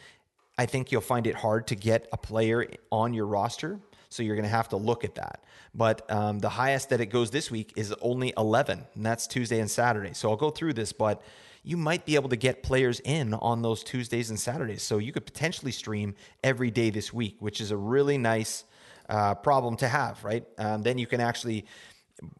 I 0.59 0.65
think 0.65 0.91
you'll 0.91 0.99
find 0.99 1.25
it 1.25 1.35
hard 1.35 1.67
to 1.67 1.75
get 1.75 2.09
a 2.11 2.17
player 2.17 2.67
on 2.91 3.13
your 3.13 3.27
roster. 3.27 3.79
So 4.09 4.23
you're 4.23 4.35
going 4.35 4.43
to 4.43 4.49
have 4.49 4.67
to 4.69 4.75
look 4.75 5.05
at 5.05 5.15
that. 5.15 5.41
But 5.73 6.11
um, 6.11 6.39
the 6.39 6.49
highest 6.49 6.89
that 6.89 6.99
it 6.99 7.05
goes 7.05 7.31
this 7.31 7.49
week 7.49 7.71
is 7.77 7.95
only 8.01 8.33
11, 8.35 8.85
and 8.93 9.05
that's 9.05 9.25
Tuesday 9.25 9.61
and 9.61 9.71
Saturday. 9.71 10.13
So 10.13 10.29
I'll 10.29 10.35
go 10.35 10.49
through 10.49 10.73
this, 10.73 10.91
but 10.91 11.21
you 11.63 11.77
might 11.77 12.05
be 12.05 12.15
able 12.15 12.27
to 12.27 12.35
get 12.35 12.61
players 12.61 12.99
in 12.99 13.35
on 13.35 13.61
those 13.61 13.85
Tuesdays 13.85 14.31
and 14.31 14.37
Saturdays. 14.37 14.83
So 14.83 14.97
you 14.97 15.13
could 15.13 15.25
potentially 15.25 15.71
stream 15.71 16.13
every 16.43 16.71
day 16.71 16.89
this 16.89 17.13
week, 17.13 17.37
which 17.39 17.61
is 17.61 17.71
a 17.71 17.77
really 17.77 18.17
nice 18.17 18.65
uh, 19.07 19.35
problem 19.35 19.77
to 19.77 19.87
have, 19.87 20.21
right? 20.25 20.43
Um, 20.57 20.81
then 20.81 20.97
you 20.97 21.07
can 21.07 21.21
actually, 21.21 21.67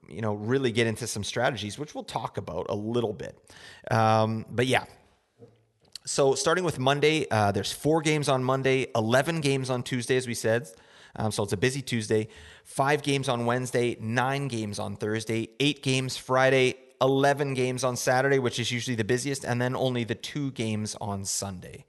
you 0.09 0.19
know, 0.19 0.33
really 0.33 0.73
get 0.73 0.87
into 0.87 1.07
some 1.07 1.23
strategies, 1.23 1.79
which 1.79 1.95
we'll 1.95 2.03
talk 2.03 2.35
about 2.35 2.65
a 2.67 2.75
little 2.75 3.13
bit. 3.13 3.37
Um, 3.89 4.45
but 4.49 4.67
yeah. 4.67 4.83
So 6.09 6.33
starting 6.33 6.63
with 6.63 6.79
Monday, 6.79 7.29
uh, 7.29 7.51
there's 7.51 7.71
four 7.71 8.01
games 8.01 8.29
on 8.29 8.43
Monday, 8.43 8.87
11 8.95 9.41
games 9.41 9.69
on 9.69 9.83
Tuesday, 9.83 10.17
as 10.17 10.25
we 10.25 10.33
said. 10.33 10.67
Um, 11.15 11.31
so 11.31 11.43
it's 11.43 11.53
a 11.53 11.57
busy 11.57 11.83
Tuesday. 11.83 12.29
Five 12.63 13.03
games 13.03 13.29
on 13.29 13.45
Wednesday, 13.45 13.95
nine 13.99 14.47
games 14.47 14.79
on 14.79 14.95
Thursday, 14.95 15.49
eight 15.59 15.83
games 15.83 16.17
Friday, 16.17 16.77
11 16.99 17.53
games 17.53 17.83
on 17.83 17.95
Saturday, 17.95 18.39
which 18.39 18.59
is 18.59 18.71
usually 18.71 18.95
the 18.95 19.03
busiest, 19.03 19.43
and 19.43 19.61
then 19.61 19.75
only 19.75 20.03
the 20.03 20.15
two 20.15 20.49
games 20.49 20.95
on 20.99 21.25
Sunday. 21.25 21.85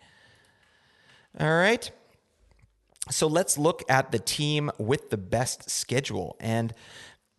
All 1.41 1.57
right. 1.57 1.91
So 3.11 3.27
let's 3.27 3.57
look 3.57 3.83
at 3.89 4.13
the 4.13 4.19
team 4.19 4.71
with 4.77 5.09
the 5.09 5.17
best 5.17 5.71
schedule. 5.71 6.37
And 6.41 6.75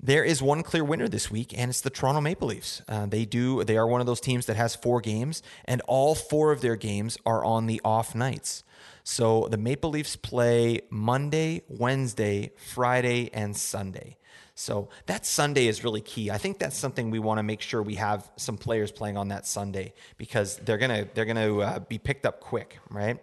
there 0.04 0.24
is 0.24 0.42
one 0.42 0.64
clear 0.64 0.84
winner 0.84 1.08
this 1.08 1.30
week, 1.30 1.54
and 1.56 1.70
it's 1.70 1.82
the 1.82 1.92
Toronto 1.92 2.22
Maple 2.22 2.48
Leafs. 2.48 2.82
Uh, 2.88 3.06
they 3.06 3.24
do. 3.24 3.64
They 3.64 3.78
are 3.78 3.86
one 3.88 4.02
of 4.02 4.08
those 4.08 4.20
teams 4.20 4.48
that 4.48 4.56
has 4.56 4.76
four 4.76 5.00
games, 5.00 5.44
and 5.66 5.82
all 5.88 6.16
four 6.16 6.52
of 6.52 6.62
their 6.62 6.76
games 6.76 7.18
are 7.26 7.46
on 7.46 7.68
the 7.68 7.80
off 7.86 8.16
nights. 8.16 8.64
So 9.04 9.48
the 9.50 9.58
Maple 9.58 9.92
Leafs 9.92 10.16
play 10.16 10.82
Monday, 10.90 11.62
Wednesday, 11.68 12.52
Friday, 12.74 13.30
and 13.34 13.56
Sunday. 13.56 14.18
So 14.56 14.90
that 15.06 15.26
Sunday 15.26 15.68
is 15.68 15.84
really 15.84 16.02
key. 16.02 16.30
I 16.32 16.38
think 16.38 16.60
that's 16.60 16.78
something 16.78 17.10
we 17.10 17.20
want 17.20 17.38
to 17.40 17.44
make 17.44 17.62
sure 17.62 17.82
we 17.82 17.96
have 17.96 18.30
some 18.38 18.58
players 18.58 18.92
playing 18.92 19.18
on 19.18 19.30
that 19.30 19.46
Sunday 19.46 19.94
because 20.18 20.58
they're 20.58 20.78
gonna 20.78 21.08
they're 21.14 21.26
gonna 21.26 21.58
uh, 21.60 21.80
be 21.80 21.98
picked 21.98 22.26
up 22.26 22.40
quick, 22.42 22.80
right? 22.90 23.20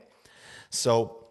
So 0.70 1.26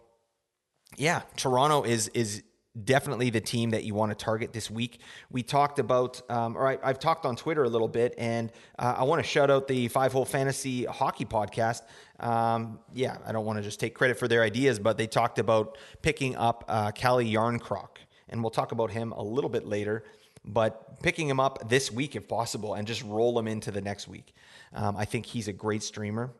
yeah, 0.96 1.22
Toronto 1.36 1.82
is 1.82 2.08
is 2.08 2.42
definitely 2.84 3.30
the 3.30 3.40
team 3.40 3.70
that 3.70 3.84
you 3.84 3.94
want 3.94 4.16
to 4.16 4.24
target 4.24 4.52
this 4.52 4.70
week. 4.70 5.00
We 5.30 5.42
talked 5.42 5.78
about, 5.78 6.20
um, 6.30 6.56
or 6.56 6.66
I, 6.66 6.86
have 6.86 6.98
talked 6.98 7.26
on 7.26 7.36
Twitter 7.36 7.64
a 7.64 7.68
little 7.68 7.88
bit, 7.88 8.14
and 8.18 8.52
uh, 8.78 8.96
I 8.98 9.04
want 9.04 9.22
to 9.22 9.28
shout 9.28 9.50
out 9.50 9.68
the 9.68 9.88
Five 9.88 10.12
Hole 10.12 10.24
Fantasy 10.24 10.84
Hockey 10.84 11.24
Podcast. 11.24 11.82
Um, 12.20 12.80
yeah, 12.92 13.18
I 13.26 13.32
don't 13.32 13.44
want 13.44 13.58
to 13.58 13.62
just 13.62 13.80
take 13.80 13.94
credit 13.94 14.18
for 14.18 14.28
their 14.28 14.42
ideas, 14.42 14.78
but 14.78 14.98
they 14.98 15.06
talked 15.06 15.38
about 15.38 15.78
picking 16.02 16.36
up 16.36 16.64
uh, 16.68 16.90
Calle 16.92 17.24
Jarnkrok, 17.24 17.98
and 18.28 18.42
we'll 18.42 18.50
talk 18.50 18.72
about 18.72 18.90
him 18.90 19.12
a 19.12 19.22
little 19.22 19.50
bit 19.50 19.66
later. 19.66 20.04
But 20.44 21.02
picking 21.02 21.28
him 21.28 21.40
up 21.40 21.68
this 21.68 21.92
week, 21.92 22.16
if 22.16 22.28
possible, 22.28 22.74
and 22.74 22.86
just 22.86 23.02
roll 23.02 23.38
him 23.38 23.48
into 23.48 23.70
the 23.70 23.80
next 23.80 24.08
week. 24.08 24.34
Um, 24.72 24.96
I 24.96 25.04
think 25.04 25.26
he's 25.26 25.48
a 25.48 25.52
great 25.52 25.82
streamer. 25.82 26.30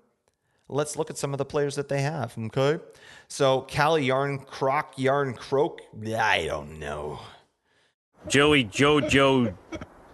Let's 0.68 0.96
look 0.96 1.08
at 1.10 1.16
some 1.16 1.32
of 1.32 1.38
the 1.38 1.44
players 1.44 1.76
that 1.76 1.88
they 1.88 2.02
have. 2.02 2.36
Okay, 2.38 2.82
so 3.28 3.62
Calle 3.62 3.98
Yarn 3.98 4.38
Croc 4.38 4.94
Yarn 4.96 5.34
Croak. 5.34 5.80
I 6.16 6.44
don't 6.46 6.78
know. 6.78 7.20
Joey 8.26 8.64
Jojo 8.64 9.54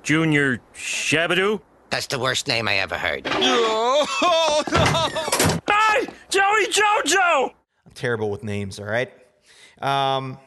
Junior 0.03 0.61
Shabadoo. 0.75 1.61
That's 1.91 2.07
the 2.07 2.19
worst 2.19 2.47
name 2.49 2.69
I 2.69 2.77
ever 2.77 2.97
heard. 2.99 3.27
Oh, 4.27 4.63
no! 4.71 5.75
Hey, 5.75 6.07
Joey 6.29 6.67
Jojo! 6.67 7.51
I'm 7.87 7.93
terrible 7.95 8.31
with 8.31 8.43
names. 8.45 8.79
All 8.79 8.85
right. 8.87 9.11
Um, 9.81 10.39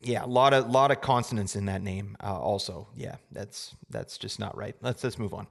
yeah, 0.00 0.24
a 0.24 0.26
lot 0.26 0.54
of 0.54 0.70
lot 0.70 0.92
of 0.92 1.00
consonants 1.00 1.56
in 1.56 1.64
that 1.66 1.82
name. 1.82 2.16
Uh, 2.22 2.38
also, 2.38 2.86
yeah, 2.94 3.16
that's 3.32 3.74
that's 3.90 4.16
just 4.16 4.38
not 4.38 4.56
right. 4.56 4.76
Let's 4.80 5.02
let's 5.02 5.18
move 5.18 5.34
on. 5.34 5.48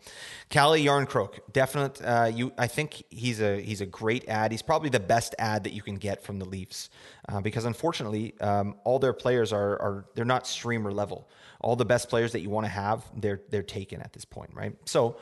Calle 0.49 0.77
Jarnkrok, 0.77 1.39
definite. 1.51 2.01
Uh, 2.01 2.31
you, 2.33 2.53
I 2.57 2.67
think 2.67 3.03
he's 3.09 3.41
a 3.41 3.61
he's 3.61 3.81
a 3.81 3.85
great 3.85 4.29
add. 4.29 4.51
He's 4.51 4.61
probably 4.61 4.89
the 4.89 5.01
best 5.01 5.35
add 5.37 5.65
that 5.65 5.73
you 5.73 5.81
can 5.81 5.95
get 5.95 6.23
from 6.23 6.39
the 6.39 6.45
Leafs 6.45 6.89
uh, 7.27 7.41
because 7.41 7.65
unfortunately, 7.65 8.39
um, 8.39 8.75
all 8.85 8.99
their 8.99 9.11
players 9.13 9.51
are 9.51 9.81
are 9.81 10.05
they're 10.15 10.23
not 10.23 10.47
streamer 10.47 10.93
level. 10.93 11.29
All 11.59 11.75
the 11.75 11.85
best 11.85 12.07
players 12.07 12.31
that 12.31 12.39
you 12.39 12.49
want 12.49 12.65
to 12.65 12.71
have, 12.71 13.03
they're 13.17 13.41
they're 13.49 13.63
taken 13.63 14.01
at 14.01 14.13
this 14.13 14.23
point, 14.23 14.51
right? 14.53 14.73
So, 14.85 15.17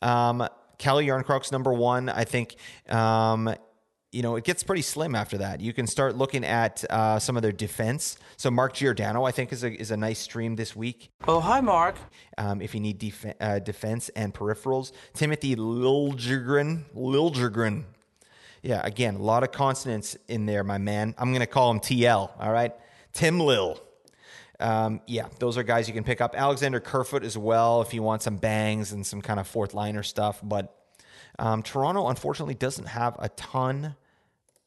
um, 0.00 0.48
Calle 0.78 1.02
Jarnkrok's 1.02 1.52
number 1.52 1.74
one. 1.74 2.08
I 2.08 2.24
think. 2.24 2.56
Um, 2.88 3.54
you 4.12 4.20
know, 4.20 4.36
it 4.36 4.44
gets 4.44 4.62
pretty 4.62 4.82
slim 4.82 5.14
after 5.14 5.38
that. 5.38 5.60
You 5.60 5.72
can 5.72 5.86
start 5.86 6.16
looking 6.16 6.44
at 6.44 6.84
uh, 6.90 7.18
some 7.18 7.34
of 7.36 7.42
their 7.42 7.50
defense. 7.50 8.18
So 8.36 8.50
Mark 8.50 8.74
Giordano, 8.74 9.24
I 9.24 9.32
think, 9.32 9.52
is 9.52 9.64
a, 9.64 9.72
is 9.72 9.90
a 9.90 9.96
nice 9.96 10.18
stream 10.18 10.54
this 10.54 10.76
week. 10.76 11.10
Oh, 11.26 11.40
hi, 11.40 11.62
Mark. 11.62 11.96
Um, 12.36 12.60
if 12.60 12.74
you 12.74 12.80
need 12.80 12.98
def- 12.98 13.34
uh, 13.40 13.58
defense 13.58 14.10
and 14.10 14.34
peripherals, 14.34 14.92
Timothy 15.14 15.56
Liljegren, 15.56 16.82
Liljegren. 16.94 17.84
Yeah, 18.62 18.82
again, 18.84 19.16
a 19.16 19.22
lot 19.22 19.42
of 19.44 19.50
consonants 19.50 20.16
in 20.28 20.44
there, 20.44 20.62
my 20.62 20.78
man. 20.78 21.14
I'm 21.16 21.30
going 21.30 21.40
to 21.40 21.46
call 21.46 21.70
him 21.70 21.80
TL, 21.80 22.30
all 22.38 22.52
right? 22.52 22.72
Tim 23.14 23.40
Lil. 23.40 23.80
Um, 24.60 25.00
yeah, 25.06 25.26
those 25.38 25.56
are 25.56 25.62
guys 25.62 25.88
you 25.88 25.94
can 25.94 26.04
pick 26.04 26.20
up. 26.20 26.36
Alexander 26.36 26.80
Kerfoot 26.80 27.24
as 27.24 27.36
well 27.36 27.80
if 27.80 27.94
you 27.94 28.02
want 28.02 28.22
some 28.22 28.36
bangs 28.36 28.92
and 28.92 29.06
some 29.06 29.22
kind 29.22 29.40
of 29.40 29.48
fourth 29.48 29.72
liner 29.72 30.02
stuff. 30.02 30.38
But 30.42 30.76
um, 31.38 31.62
Toronto, 31.62 32.08
unfortunately, 32.08 32.54
doesn't 32.54 32.86
have 32.86 33.16
a 33.18 33.30
ton 33.30 33.96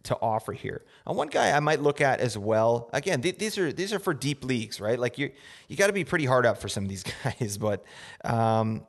to 0.06 0.18
offer 0.22 0.54
here. 0.54 0.84
And 1.06 1.18
one 1.18 1.28
guy 1.28 1.52
I 1.52 1.60
might 1.60 1.82
look 1.82 2.02
at 2.02 2.20
as 2.20 2.38
well. 2.38 2.90
Again, 2.94 3.22
th- 3.22 3.38
these 3.38 3.58
are 3.58 3.72
these 3.72 3.94
are 3.94 4.00
for 4.00 4.14
deep 4.14 4.44
leagues, 4.44 4.80
right? 4.80 5.00
Like 5.00 5.18
you 5.18 5.32
you 5.68 5.76
got 5.76 5.88
to 5.88 5.94
be 5.94 6.04
pretty 6.04 6.26
hard 6.26 6.46
up 6.46 6.60
for 6.60 6.70
some 6.70 6.84
of 6.84 6.90
these 6.90 7.04
guys, 7.24 7.58
but 7.58 7.84
um, 8.24 8.86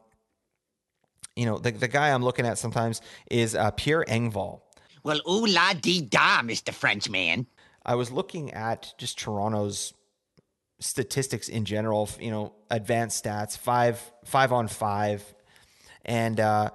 you 1.35 1.47
know 1.47 1.59
the 1.59 1.73
the 1.73 1.89
guy 1.89 2.11
I'm 2.11 2.23
looking 2.23 2.47
at 2.47 2.59
sometimes 2.59 3.01
is 3.31 3.55
uh, 3.55 3.71
Pierre 3.73 4.05
Engvall. 4.05 4.61
Well, 5.03 5.21
ooh 5.29 5.47
la 5.47 5.73
dee 5.75 6.03
da, 6.03 6.43
Mister 6.43 6.73
Frenchman. 6.73 7.47
I 7.85 7.95
was 7.95 8.11
looking 8.11 8.53
at 8.53 8.93
just 8.99 9.19
Toronto's 9.19 9.95
statistics 10.81 11.49
in 11.49 11.65
general. 11.65 12.09
You 12.21 12.31
know, 12.31 12.55
advanced 12.71 13.25
stats, 13.25 13.57
five 13.57 14.01
five 14.25 14.53
on 14.53 14.69
five, 14.69 15.23
and 16.05 16.41
uh, 16.41 16.71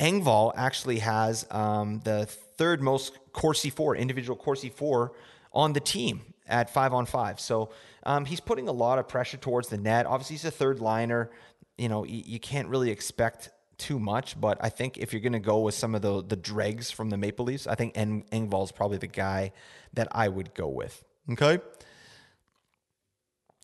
Engvall 0.00 0.52
actually 0.56 0.98
has 0.98 1.46
um, 1.50 2.00
the 2.04 2.26
third 2.26 2.82
most 2.82 3.18
Corsi 3.36 3.68
for, 3.68 3.94
individual 3.94 4.34
Corsi 4.34 4.70
for 4.70 5.12
on 5.52 5.74
the 5.74 5.80
team 5.80 6.22
at 6.48 6.70
five 6.70 6.94
on 6.94 7.04
five. 7.04 7.38
So 7.38 7.70
um, 8.02 8.24
he's 8.24 8.40
putting 8.40 8.66
a 8.66 8.72
lot 8.72 8.98
of 8.98 9.08
pressure 9.08 9.36
towards 9.36 9.68
the 9.68 9.76
net. 9.76 10.06
Obviously, 10.06 10.34
he's 10.34 10.46
a 10.46 10.50
third 10.50 10.80
liner. 10.80 11.30
You 11.76 11.90
know, 11.90 12.04
you, 12.04 12.22
you 12.24 12.40
can't 12.40 12.68
really 12.68 12.90
expect 12.90 13.50
too 13.76 13.98
much, 13.98 14.40
but 14.40 14.56
I 14.62 14.70
think 14.70 14.96
if 14.96 15.12
you're 15.12 15.20
going 15.20 15.34
to 15.34 15.38
go 15.38 15.60
with 15.60 15.74
some 15.74 15.94
of 15.94 16.00
the 16.00 16.24
the 16.24 16.34
dregs 16.36 16.90
from 16.90 17.10
the 17.10 17.18
Maple 17.18 17.44
Leafs, 17.44 17.66
I 17.66 17.74
think 17.74 17.92
en- 17.94 18.24
Engvall's 18.32 18.72
probably 18.72 18.96
the 18.96 19.06
guy 19.06 19.52
that 19.92 20.08
I 20.12 20.28
would 20.28 20.54
go 20.54 20.68
with. 20.68 21.04
Okay. 21.30 21.58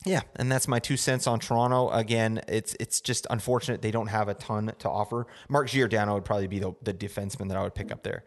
Yeah, 0.05 0.21
and 0.37 0.53
that's 0.53 0.69
my 0.69 0.81
two 0.81 0.99
cents 0.99 1.27
on 1.27 1.39
Toronto. 1.39 1.89
Again, 1.89 2.43
it's 2.47 2.77
it's 2.79 3.01
just 3.01 3.27
unfortunate 3.31 3.81
they 3.81 3.93
don't 3.93 4.09
have 4.09 4.29
a 4.29 4.35
ton 4.35 4.73
to 4.81 4.91
offer. 4.91 5.27
Mark 5.49 5.69
Giordano 5.69 6.15
would 6.15 6.27
probably 6.27 6.49
be 6.49 6.59
the, 6.59 6.75
the 6.83 6.93
defenseman 6.93 7.49
that 7.49 7.57
I 7.57 7.63
would 7.63 7.75
pick 7.75 7.91
up 7.91 8.03
there. 8.03 8.25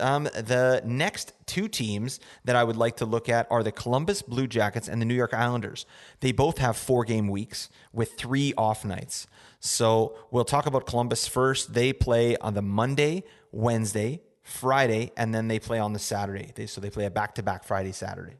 Um, 0.00 0.24
the 0.24 0.82
next 0.84 1.32
two 1.46 1.68
teams 1.68 2.20
that 2.44 2.56
I 2.56 2.64
would 2.64 2.76
like 2.76 2.96
to 2.98 3.06
look 3.06 3.28
at 3.28 3.46
are 3.50 3.62
the 3.62 3.72
Columbus 3.72 4.22
Blue 4.22 4.46
Jackets 4.46 4.88
and 4.88 5.00
the 5.00 5.06
New 5.06 5.14
York 5.14 5.32
Islanders. 5.32 5.86
They 6.20 6.32
both 6.32 6.58
have 6.58 6.76
four 6.76 7.04
game 7.04 7.28
weeks 7.28 7.68
with 7.92 8.12
three 8.14 8.52
off 8.58 8.84
nights. 8.84 9.26
So 9.60 10.16
we'll 10.30 10.44
talk 10.44 10.66
about 10.66 10.86
Columbus 10.86 11.26
first. 11.26 11.74
They 11.74 11.92
play 11.92 12.36
on 12.36 12.54
the 12.54 12.62
Monday, 12.62 13.24
Wednesday, 13.52 14.20
Friday, 14.42 15.12
and 15.16 15.34
then 15.34 15.48
they 15.48 15.58
play 15.58 15.78
on 15.78 15.92
the 15.92 15.98
Saturday. 15.98 16.52
They, 16.54 16.66
so 16.66 16.80
they 16.80 16.90
play 16.90 17.06
a 17.06 17.10
back 17.10 17.34
to 17.36 17.42
back 17.42 17.64
Friday, 17.64 17.92
Saturday. 17.92 18.34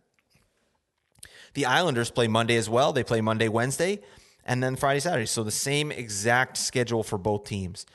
The 1.55 1.67
Islanders 1.67 2.11
play 2.11 2.29
Monday 2.29 2.57
as 2.57 2.69
well. 2.69 2.93
They 2.93 3.03
play 3.03 3.21
Monday, 3.23 3.49
Wednesday, 3.49 4.01
and 4.45 4.63
then 4.63 4.77
Friday, 4.77 5.01
Saturday. 5.01 5.27
So 5.27 5.43
the 5.43 5.51
same 5.51 5.91
exact 5.91 6.59
schedule 6.59 7.03
for 7.03 7.19
both 7.19 7.45
teams. 7.45 7.87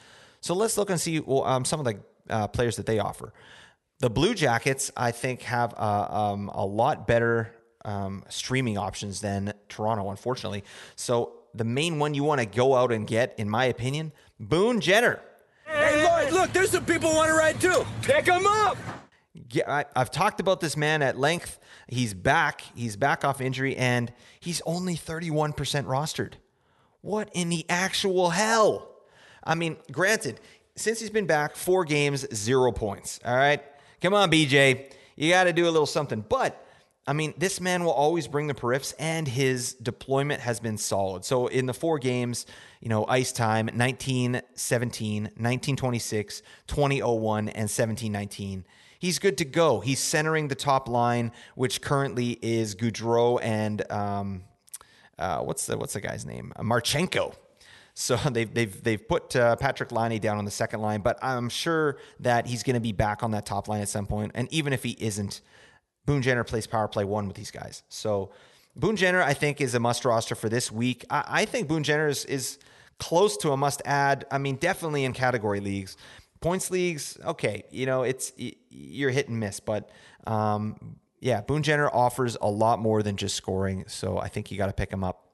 So 0.42 0.56
let's 0.56 0.78
look 0.78 0.90
and 0.90 1.00
see 1.00 1.22
um, 1.28 1.64
some 1.64 1.80
of 1.80 1.86
the 1.86 2.00
uh, 2.32 2.48
players 2.48 2.78
that 2.78 2.86
they 2.86 3.00
offer. 3.00 3.34
The 4.00 4.10
Blue 4.10 4.34
Jackets, 4.34 4.92
I 4.98 5.12
think, 5.12 5.44
have 5.44 5.76
uh, 5.78 6.08
um, 6.10 6.50
a 6.54 6.66
lot 6.66 7.06
better 7.06 7.54
um, 7.86 8.24
streaming 8.30 8.78
options 8.78 9.22
than 9.22 9.54
Toronto, 9.70 10.10
unfortunately. 10.10 10.64
So 10.96 11.34
the 11.54 11.64
main 11.64 12.00
one 12.00 12.14
you 12.14 12.24
want 12.24 12.40
to 12.40 12.48
go 12.48 12.76
out 12.76 12.92
and 12.92 13.06
get, 13.06 13.36
in 13.38 13.50
my 13.50 13.66
opinion, 13.66 14.12
Boone 14.40 14.82
Jenner. 14.82 15.20
Hey, 15.66 16.04
Lloyd, 16.04 16.34
look, 16.34 16.54
there's 16.54 16.72
some 16.72 16.86
people 16.86 17.14
want 17.14 17.30
to 17.30 17.36
ride 17.36 17.62
too. 17.62 17.86
Pick 18.02 18.26
them 18.26 18.46
up. 18.46 18.78
Yeah, 19.34 19.72
I, 19.72 19.86
I've 19.96 20.12
talked 20.12 20.40
about 20.40 20.60
this 20.60 20.76
man 20.76 21.02
at 21.02 21.18
length. 21.18 21.60
He's 21.88 22.14
back. 22.14 22.62
He's 22.76 22.96
back 22.96 23.24
off 23.24 23.40
injury, 23.40 23.76
and 23.76 24.12
he's 24.40 24.62
only 24.66 24.96
31% 24.96 25.54
rostered. 25.86 26.34
What 27.02 27.30
in 27.34 27.50
the 27.50 27.66
actual 27.70 28.32
hell? 28.32 28.90
I 29.44 29.56
mean, 29.56 29.78
granted, 29.92 30.40
since 30.76 31.00
he's 31.00 31.10
been 31.10 31.26
back, 31.26 31.56
four 31.56 31.86
games, 31.86 32.26
zero 32.34 32.72
points. 32.72 33.20
All 33.26 33.36
right. 33.36 33.62
Come 34.02 34.14
on, 34.14 34.32
BJ. 34.32 34.92
You 35.16 35.30
got 35.30 35.44
to 35.44 35.54
do 35.54 35.66
a 35.66 35.72
little 35.72 35.86
something. 35.86 36.26
But 36.28 36.66
I 37.08 37.14
mean, 37.14 37.34
this 37.38 37.60
man 37.60 37.84
will 37.84 37.92
always 37.92 38.28
bring 38.28 38.48
the 38.48 38.54
periffs, 38.54 38.94
and 39.00 39.28
his 39.28 39.74
deployment 39.74 40.42
has 40.42 40.60
been 40.60 40.78
solid. 40.78 41.26
So 41.26 41.48
in 41.48 41.66
the 41.66 41.74
four 41.74 42.00
games, 42.00 42.46
you 42.80 42.90
know, 42.90 43.06
ice 43.08 43.32
time 43.32 43.70
19 43.74 44.42
17, 44.54 45.32
19 45.36 45.76
26, 45.76 46.42
20 46.68 47.02
01, 47.02 47.50
and 47.50 47.70
17 47.70 48.12
19. 48.12 48.66
he's 49.00 49.20
good 49.20 49.38
to 49.40 49.46
go. 49.46 49.80
He's 49.80 50.00
centering 50.00 50.48
the 50.48 50.56
top 50.56 50.88
line, 50.88 51.32
which 51.56 51.82
currently 51.82 52.38
is 52.42 52.76
Gaudreau 52.76 53.40
and 53.42 53.90
um, 53.92 54.44
uh, 55.18 55.40
what's 55.40 55.66
the 55.66 55.78
what's 55.78 55.94
the 55.94 56.02
guy's 56.02 56.26
name? 56.26 56.54
Marchenko. 56.60 57.36
So 57.94 58.16
they've 58.32 58.54
they've 58.54 58.84
they've 58.84 59.08
put 59.08 59.36
uh, 59.36 59.56
Patrick 59.56 59.92
Laine 59.92 60.20
down 60.20 60.38
on 60.38 60.46
the 60.46 60.52
second 60.52 60.82
line, 60.82 61.02
but 61.02 61.18
I'm 61.22 61.50
sure 61.50 61.98
that 62.20 62.48
he's 62.48 62.64
going 62.64 62.76
to 62.76 62.82
be 62.82 62.92
back 62.92 63.24
on 63.24 63.32
that 63.32 63.46
top 63.46 63.68
line 63.68 63.82
at 63.82 63.90
some 63.90 64.06
point. 64.06 64.32
And 64.36 64.52
even 64.52 64.74
if 64.74 64.84
he 64.84 64.98
isn't, 65.00 65.42
Boone 66.06 66.22
Jenner 66.22 66.44
plays 66.44 66.68
power 66.68 66.88
play 66.88 67.06
one 67.06 67.28
with 67.28 67.36
these 67.36 67.52
guys. 67.52 67.84
So 67.90 68.32
Boone 68.76 68.96
Jenner, 68.96 69.22
I 69.22 69.34
think, 69.34 69.62
is 69.62 69.76
a 69.76 69.80
must 69.80 70.06
roster 70.06 70.36
for 70.36 70.50
this 70.50 70.72
week. 70.72 71.06
I, 71.10 71.24
I 71.28 71.46
think 71.46 71.68
Boone 71.68 71.84
Jenner 71.84 72.08
is, 72.08 72.26
is 72.26 72.58
close 73.00 73.38
to 73.38 73.52
a 73.52 73.58
must 73.58 73.82
add. 73.86 74.26
I 74.32 74.38
mean, 74.38 74.56
definitely 74.56 75.04
in 75.04 75.14
category 75.14 75.60
leagues. 75.60 75.98
Points 76.40 76.72
leagues, 76.72 77.20
okay, 77.24 77.66
you 77.70 77.86
know, 77.86 78.02
it's 78.02 78.32
you're 78.38 79.12
hit 79.12 79.30
and 79.30 79.40
miss, 79.40 79.60
but 79.60 79.92
um, 80.26 80.98
yeah, 81.20 81.42
Boone 81.42 81.62
Jenner 81.62 81.88
offers 81.88 82.36
a 82.42 82.50
lot 82.50 82.80
more 82.80 83.04
than 83.04 83.16
just 83.16 83.36
scoring. 83.36 83.84
So 83.88 84.18
I 84.18 84.28
think 84.28 84.50
you 84.50 84.58
got 84.58 84.68
to 84.68 84.74
pick 84.74 84.92
him 84.92 85.04
up. 85.04 85.31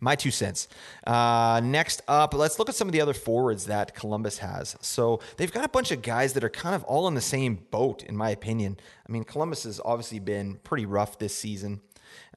My 0.00 0.14
two 0.14 0.30
cents. 0.30 0.68
Uh, 1.06 1.60
next 1.62 2.02
up, 2.06 2.34
let's 2.34 2.58
look 2.58 2.68
at 2.68 2.74
some 2.74 2.88
of 2.88 2.92
the 2.92 3.00
other 3.00 3.14
forwards 3.14 3.66
that 3.66 3.94
Columbus 3.94 4.38
has. 4.38 4.76
So 4.80 5.20
they've 5.36 5.52
got 5.52 5.64
a 5.64 5.68
bunch 5.68 5.90
of 5.90 6.02
guys 6.02 6.34
that 6.34 6.44
are 6.44 6.50
kind 6.50 6.74
of 6.74 6.84
all 6.84 7.08
in 7.08 7.14
the 7.14 7.20
same 7.20 7.60
boat, 7.70 8.02
in 8.04 8.16
my 8.16 8.30
opinion. 8.30 8.78
I 9.08 9.12
mean, 9.12 9.24
Columbus 9.24 9.64
has 9.64 9.80
obviously 9.84 10.18
been 10.18 10.56
pretty 10.56 10.86
rough 10.86 11.18
this 11.18 11.34
season. 11.34 11.80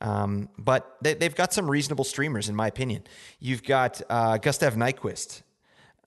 Um, 0.02 0.50
but 0.58 0.98
they, 1.02 1.16
have 1.22 1.36
got 1.36 1.54
some 1.54 1.70
reasonable 1.70 2.06
streamers, 2.06 2.50
in 2.50 2.56
my 2.56 2.68
opinion. 2.68 3.04
You've 3.40 3.64
got 3.64 4.02
uh, 4.10 4.38
Gustav 4.38 4.76
Nyquist, 4.76 5.42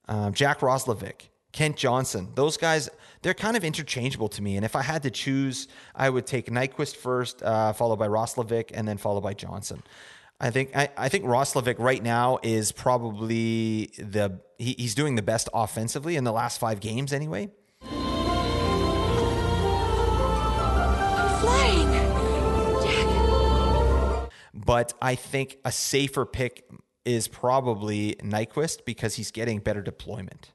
uh, 0.07 0.31
Jack 0.31 0.59
Roslovic, 0.59 1.29
Kent 1.51 1.77
Johnson. 1.77 2.29
Those 2.33 2.57
guys, 2.57 2.89
they're 3.21 3.33
kind 3.35 3.55
of 3.55 3.63
interchangeable 3.63 4.27
to 4.29 4.41
me. 4.41 4.55
And 4.55 4.65
if 4.65 4.75
I 4.75 4.81
had 4.81 5.03
to 5.03 5.11
choose, 5.11 5.67
I 5.95 6.09
would 6.09 6.25
take 6.25 6.47
Nyquist 6.47 6.95
first, 6.95 7.43
uh, 7.43 7.73
followed 7.73 7.97
by 7.97 8.07
Roslovic, 8.07 8.71
and 8.73 8.87
then 8.87 8.97
followed 8.97 9.21
by 9.21 9.33
Johnson. 9.33 9.83
I 10.39 10.51
think 10.51 10.75
I, 10.75 10.89
I 10.97 11.09
think 11.09 11.25
Roslovic 11.25 11.79
right 11.79 12.03
now 12.03 12.39
is 12.43 12.71
probably 12.71 13.91
the 13.97 14.39
he, 14.57 14.75
he's 14.77 14.95
doing 14.95 15.15
the 15.15 15.21
best 15.21 15.47
offensively 15.53 16.15
in 16.15 16.23
the 16.23 16.33
last 16.33 16.59
five 16.59 16.79
games 16.79 17.13
anyway. 17.13 17.49
Flying, 21.39 21.91
Jack. 22.83 24.31
But 24.53 24.93
I 25.01 25.15
think 25.15 25.57
a 25.63 25.71
safer 25.71 26.25
pick 26.25 26.65
is 27.05 27.27
probably 27.27 28.15
Nyquist 28.21 28.85
because 28.85 29.15
he's 29.15 29.31
getting 29.31 29.59
better 29.59 29.81
deployment. 29.81 30.51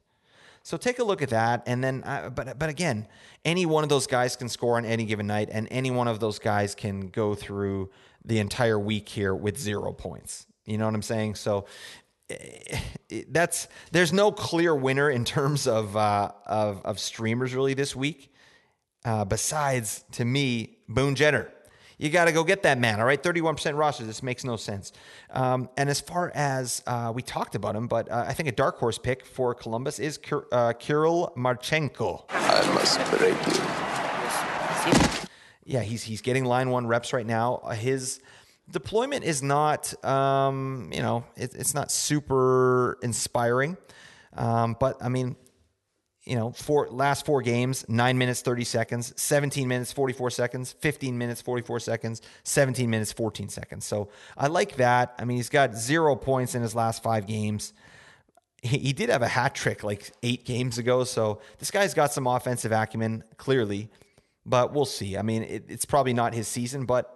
So 0.61 0.77
take 0.77 0.99
a 0.99 1.03
look 1.03 1.21
at 1.21 1.29
that, 1.29 1.63
and 1.65 1.83
then, 1.83 2.03
uh, 2.03 2.29
but 2.29 2.59
but 2.59 2.69
again, 2.69 3.07
any 3.45 3.65
one 3.65 3.83
of 3.83 3.89
those 3.89 4.07
guys 4.07 4.35
can 4.35 4.49
score 4.49 4.77
on 4.77 4.85
any 4.85 5.05
given 5.05 5.25
night, 5.25 5.49
and 5.51 5.67
any 5.71 5.89
one 5.89 6.07
of 6.07 6.19
those 6.19 6.37
guys 6.37 6.75
can 6.75 7.07
go 7.07 7.33
through 7.33 7.89
the 8.25 8.39
entire 8.39 8.79
week 8.79 9.09
here 9.09 9.33
with 9.33 9.57
zero 9.57 9.93
points. 9.93 10.45
You 10.65 10.77
know 10.77 10.85
what 10.85 10.95
I'm 10.95 11.01
saying? 11.01 11.35
So 11.35 11.65
eh, 12.29 12.79
that's 13.29 13.67
there's 13.91 14.13
no 14.13 14.31
clear 14.31 14.75
winner 14.75 15.09
in 15.09 15.25
terms 15.25 15.67
of 15.67 15.95
uh, 15.97 16.31
of, 16.45 16.81
of 16.85 16.99
streamers 16.99 17.53
really 17.53 17.73
this 17.73 17.95
week. 17.95 18.33
Uh, 19.05 19.23
besides, 19.25 20.03
to 20.11 20.25
me, 20.25 20.77
Boone 20.87 21.15
Jenner. 21.15 21.49
You 21.97 22.09
got 22.09 22.25
to 22.25 22.31
go 22.31 22.45
get 22.45 22.63
that 22.63 22.79
man. 22.79 23.01
All 23.01 23.05
right, 23.05 23.21
31% 23.21 23.77
roster. 23.77 24.05
This 24.05 24.23
makes 24.23 24.45
no 24.45 24.55
sense. 24.55 24.93
Um, 25.31 25.69
and 25.75 25.89
as 25.89 25.99
far 25.99 26.31
as 26.33 26.81
uh, 26.87 27.11
we 27.13 27.21
talked 27.21 27.55
about 27.55 27.75
him, 27.75 27.87
but 27.87 28.09
uh, 28.09 28.23
I 28.25 28.33
think 28.33 28.47
a 28.47 28.53
dark 28.53 28.77
horse 28.77 28.97
pick 28.97 29.25
for 29.25 29.53
Columbus 29.53 29.99
is 29.99 30.17
uh, 30.53 30.73
Kirill 30.79 31.33
Marchenko. 31.35 32.23
I 32.29 32.73
must 32.73 32.99
break 33.11 33.35
you 33.47 33.88
yeah, 35.69 35.81
he's 35.81 36.01
he's 36.01 36.21
getting 36.21 36.45
line 36.45 36.71
one 36.71 36.87
reps 36.87 37.13
right 37.13 37.25
now. 37.25 37.61
Uh, 37.63 37.73
his 37.73 38.19
deployment 38.71 39.23
is 39.23 39.43
not, 39.43 40.03
um, 40.03 40.89
you 40.91 41.01
know, 41.01 41.23
it, 41.35 41.53
it's 41.53 41.75
not 41.75 41.91
super 41.91 42.97
inspiring. 43.03 43.77
Um, 44.33 44.75
but 44.79 44.97
I 44.99 45.09
mean, 45.09 45.35
you 46.25 46.35
know, 46.35 46.51
four 46.51 46.87
last 46.89 47.23
four 47.23 47.43
games, 47.43 47.85
nine 47.87 48.17
minutes, 48.17 48.41
30 48.41 48.63
seconds, 48.63 49.13
17 49.21 49.67
minutes, 49.67 49.93
44 49.93 50.31
seconds, 50.31 50.71
15 50.71 51.15
minutes, 51.15 51.39
44 51.41 51.79
seconds, 51.79 52.23
17 52.45 52.89
minutes, 52.89 53.13
14 53.13 53.49
seconds. 53.49 53.85
So 53.85 54.09
I 54.35 54.47
like 54.47 54.75
that. 54.77 55.13
I 55.19 55.25
mean, 55.25 55.37
he's 55.37 55.49
got 55.49 55.75
zero 55.75 56.15
points 56.15 56.55
in 56.55 56.63
his 56.63 56.73
last 56.73 57.03
five 57.03 57.27
games. 57.27 57.73
He, 58.63 58.79
he 58.79 58.93
did 58.93 59.09
have 59.09 59.21
a 59.21 59.27
hat 59.27 59.53
trick 59.53 59.83
like 59.83 60.11
eight 60.23 60.45
games 60.45 60.79
ago. 60.79 61.03
So 61.03 61.41
this 61.59 61.69
guy's 61.69 61.93
got 61.93 62.11
some 62.11 62.25
offensive 62.25 62.71
acumen, 62.71 63.23
clearly 63.37 63.89
but 64.45 64.73
we'll 64.73 64.85
see. 64.85 65.17
I 65.17 65.21
mean, 65.21 65.43
it, 65.43 65.65
it's 65.69 65.85
probably 65.85 66.13
not 66.13 66.33
his 66.33 66.47
season, 66.47 66.85
but 66.85 67.15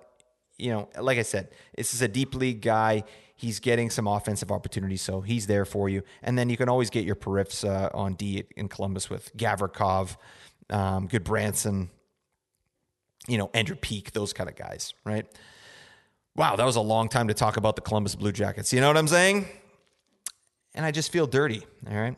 you 0.58 0.72
know, 0.72 0.90
like 1.00 1.18
I 1.18 1.24
said, 1.24 1.50
this 1.76 1.94
is 1.94 2.02
a 2.02 2.08
deep 2.08 2.36
league 2.36 2.62
guy. 2.62 3.04
He's 3.36 3.60
getting 3.60 3.90
some 3.90 4.08
offensive 4.08 4.52
opportunities, 4.52 5.02
so 5.02 5.22
he's 5.22 5.48
there 5.48 5.66
for 5.66 5.90
you. 5.90 6.04
And 6.22 6.38
then 6.38 6.50
you 6.50 6.58
can 6.58 6.70
always 6.70 6.90
get 6.90 7.06
your 7.06 7.16
periffs 7.16 7.68
uh, 7.68 7.90
on 7.94 8.14
D 8.14 8.44
in 8.56 8.70
Columbus 8.70 9.10
with 9.10 9.36
Gavrikov, 9.36 10.16
um, 10.70 11.08
Gudbranson, 11.08 11.90
you 13.28 13.38
know, 13.38 13.50
Andrew 13.54 13.76
Peeke, 13.76 14.12
those 14.12 14.34
kind 14.34 14.50
of 14.50 14.56
guys, 14.56 14.94
right? 15.04 15.26
Wow, 16.36 16.56
that 16.56 16.66
was 16.66 16.76
a 16.76 16.82
long 16.82 17.10
time 17.10 17.28
to 17.28 17.34
talk 17.34 17.58
about 17.58 17.76
the 17.76 17.82
Columbus 17.82 18.16
Blue 18.16 18.32
Jackets. 18.32 18.72
You 18.72 18.82
know 18.82 18.88
what 18.88 18.98
I'm 18.98 19.08
saying? 19.08 19.48
And 20.76 20.86
I 20.86 20.92
just 20.92 21.12
feel 21.12 21.28
dirty, 21.28 21.64
all 21.90 21.96
right? 21.96 22.16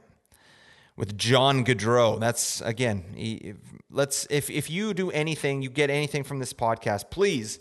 With 0.97 1.17
John 1.17 1.65
Gaudreau. 1.65 2.19
That's 2.19 2.61
again, 2.61 3.57
let's 3.89 4.27
if 4.29 4.49
if 4.49 4.69
you 4.69 4.93
do 4.93 5.11
anything, 5.11 5.61
you 5.61 5.69
get 5.69 5.89
anything 5.89 6.23
from 6.23 6.39
this 6.39 6.53
podcast, 6.53 7.09
please 7.09 7.59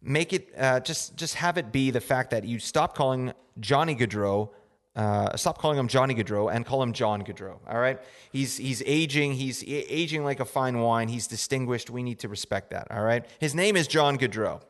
make 0.00 0.32
it 0.32 0.48
uh, 0.56 0.80
just 0.80 1.16
just 1.16 1.34
have 1.34 1.58
it 1.58 1.72
be 1.72 1.90
the 1.90 2.00
fact 2.00 2.30
that 2.30 2.44
you 2.44 2.58
stop 2.58 2.94
calling 2.94 3.32
Johnny 3.60 3.94
Gaudreau. 3.94 4.50
Uh, 4.96 5.36
stop 5.36 5.58
calling 5.58 5.78
him 5.78 5.86
Johnny 5.86 6.12
Gaudreau 6.12 6.52
and 6.52 6.66
call 6.66 6.82
him 6.82 6.92
John 6.92 7.22
Gaudreau. 7.22 7.58
All 7.68 7.78
right, 7.78 8.00
he's 8.32 8.56
he's 8.56 8.82
aging. 8.84 9.34
He's 9.34 9.62
aging 9.64 10.24
like 10.24 10.40
a 10.40 10.44
fine 10.44 10.80
wine. 10.80 11.06
He's 11.08 11.28
distinguished. 11.28 11.88
We 11.88 12.02
need 12.02 12.18
to 12.20 12.28
respect 12.28 12.70
that. 12.70 12.88
All 12.90 13.02
right. 13.02 13.24
His 13.38 13.54
name 13.54 13.76
is 13.76 13.86
John 13.86 14.18
Gaudreau. 14.18 14.60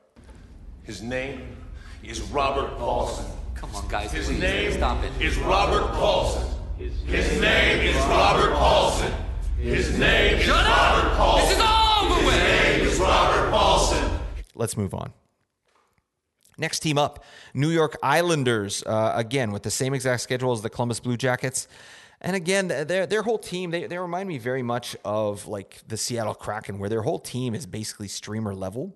His 0.83 1.03
name 1.03 1.57
is 2.03 2.21
Robert 2.23 2.77
Paulson. 2.79 3.25
Come 3.55 3.75
on, 3.75 3.89
guys. 3.89 4.13
His 4.13 4.27
please, 4.27 4.39
name 4.41 4.73
stop 4.73 5.03
it. 5.03 5.13
is 5.19 5.39
Robert 5.39 5.93
Paulson. 5.95 6.47
His 6.79 7.41
name 7.41 7.89
is 7.89 7.97
Robert 8.07 8.55
Paulson. 8.55 9.13
His 9.59 9.99
name 9.99 10.39
is 10.39 10.49
Robert 10.49 11.17
Paulson. 11.17 11.49
This 11.49 11.59
is 11.59 11.65
over 11.65 12.25
with. 12.25 12.37
Name 12.37 12.87
is 12.87 13.01
Robert 13.01 13.51
Paulson. 13.51 14.21
Let's 14.55 14.77
move 14.77 14.95
on. 14.95 15.13
Next 16.57 16.79
team 16.79 16.97
up, 16.97 17.25
New 17.53 17.71
York 17.71 17.97
Islanders. 18.01 18.85
Uh, 18.87 19.11
again, 19.17 19.51
with 19.51 19.65
the 19.65 19.73
same 19.73 19.93
exact 19.93 20.23
schedule 20.23 20.53
as 20.53 20.63
the 20.63 20.71
Columbus 20.71 21.01
Blue 21.01 21.17
Jackets. 21.17 21.67
And 22.21 22.37
again, 22.37 22.69
their 22.69 23.07
their 23.07 23.23
whole 23.23 23.39
team 23.39 23.73
they, 23.73 23.89
they 23.89 23.99
remind 23.99 24.29
me 24.29 24.39
very 24.39 24.63
much 24.63 24.95
of 25.05 25.49
like 25.49 25.81
the 25.89 25.97
Seattle 25.97 26.35
Kraken, 26.35 26.79
where 26.79 26.89
their 26.89 27.03
whole 27.03 27.19
team 27.19 27.57
is 27.57 27.67
basically 27.67 28.07
streamer 28.07 28.55
level. 28.55 28.95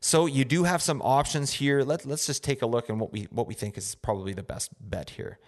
So 0.00 0.26
you 0.26 0.44
do 0.44 0.64
have 0.64 0.82
some 0.82 1.00
options 1.02 1.52
here. 1.52 1.84
Let, 1.84 2.06
let's 2.06 2.26
just 2.26 2.42
take 2.42 2.60
a 2.60 2.66
look 2.66 2.88
and 2.88 2.98
what 2.98 3.12
we 3.12 3.28
what 3.30 3.46
we 3.46 3.54
think 3.54 3.78
is 3.78 3.94
probably 3.94 4.32
the 4.32 4.42
best 4.42 4.72
bet 4.80 5.10
here. 5.10 5.38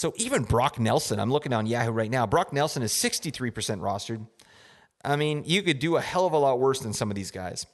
So 0.00 0.14
even 0.16 0.44
Brock 0.44 0.80
Nelson, 0.80 1.20
I'm 1.20 1.30
looking 1.30 1.52
on 1.52 1.66
Yahoo 1.66 1.90
right 1.90 2.10
now. 2.10 2.26
Brock 2.26 2.54
Nelson 2.54 2.82
is 2.82 2.90
63% 2.90 3.52
rostered. 3.80 4.26
I 5.04 5.16
mean, 5.16 5.42
you 5.44 5.62
could 5.62 5.78
do 5.78 5.96
a 5.96 6.00
hell 6.00 6.24
of 6.24 6.32
a 6.32 6.38
lot 6.38 6.58
worse 6.58 6.80
than 6.80 6.94
some 6.94 7.10
of 7.10 7.16
these 7.16 7.30
guys. 7.30 7.66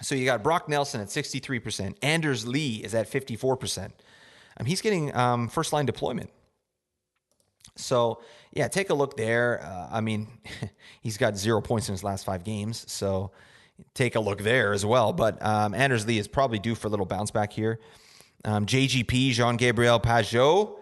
So 0.00 0.14
you 0.14 0.24
got 0.24 0.42
Brock 0.42 0.70
Nelson 0.70 1.02
at 1.02 1.08
63%. 1.08 1.96
Anders 2.00 2.46
Lee 2.46 2.76
is 2.76 2.94
at 2.94 3.10
54%. 3.12 3.90
Um, 4.58 4.64
he's 4.64 4.80
getting 4.80 5.14
um, 5.14 5.48
first 5.50 5.74
line 5.74 5.84
deployment. 5.84 6.30
So, 7.76 8.22
yeah, 8.54 8.68
take 8.68 8.88
a 8.88 8.94
look 8.94 9.18
there. 9.18 9.62
Uh, 9.62 9.88
I 9.92 10.00
mean, 10.00 10.28
he's 11.02 11.18
got 11.18 11.36
zero 11.36 11.60
points 11.60 11.90
in 11.90 11.92
his 11.92 12.02
last 12.02 12.24
five 12.24 12.42
games. 12.42 12.90
So 12.90 13.32
take 13.92 14.14
a 14.14 14.20
look 14.20 14.38
there 14.38 14.72
as 14.72 14.86
well. 14.86 15.12
But 15.12 15.44
um, 15.44 15.74
Anders 15.74 16.06
Lee 16.06 16.16
is 16.16 16.26
probably 16.26 16.58
due 16.58 16.74
for 16.74 16.86
a 16.88 16.90
little 16.90 17.04
bounce 17.04 17.30
back 17.30 17.52
here. 17.52 17.80
Um, 18.46 18.64
JGP, 18.64 19.32
Jean 19.32 19.58
Gabriel 19.58 20.00
Pageau, 20.00 20.78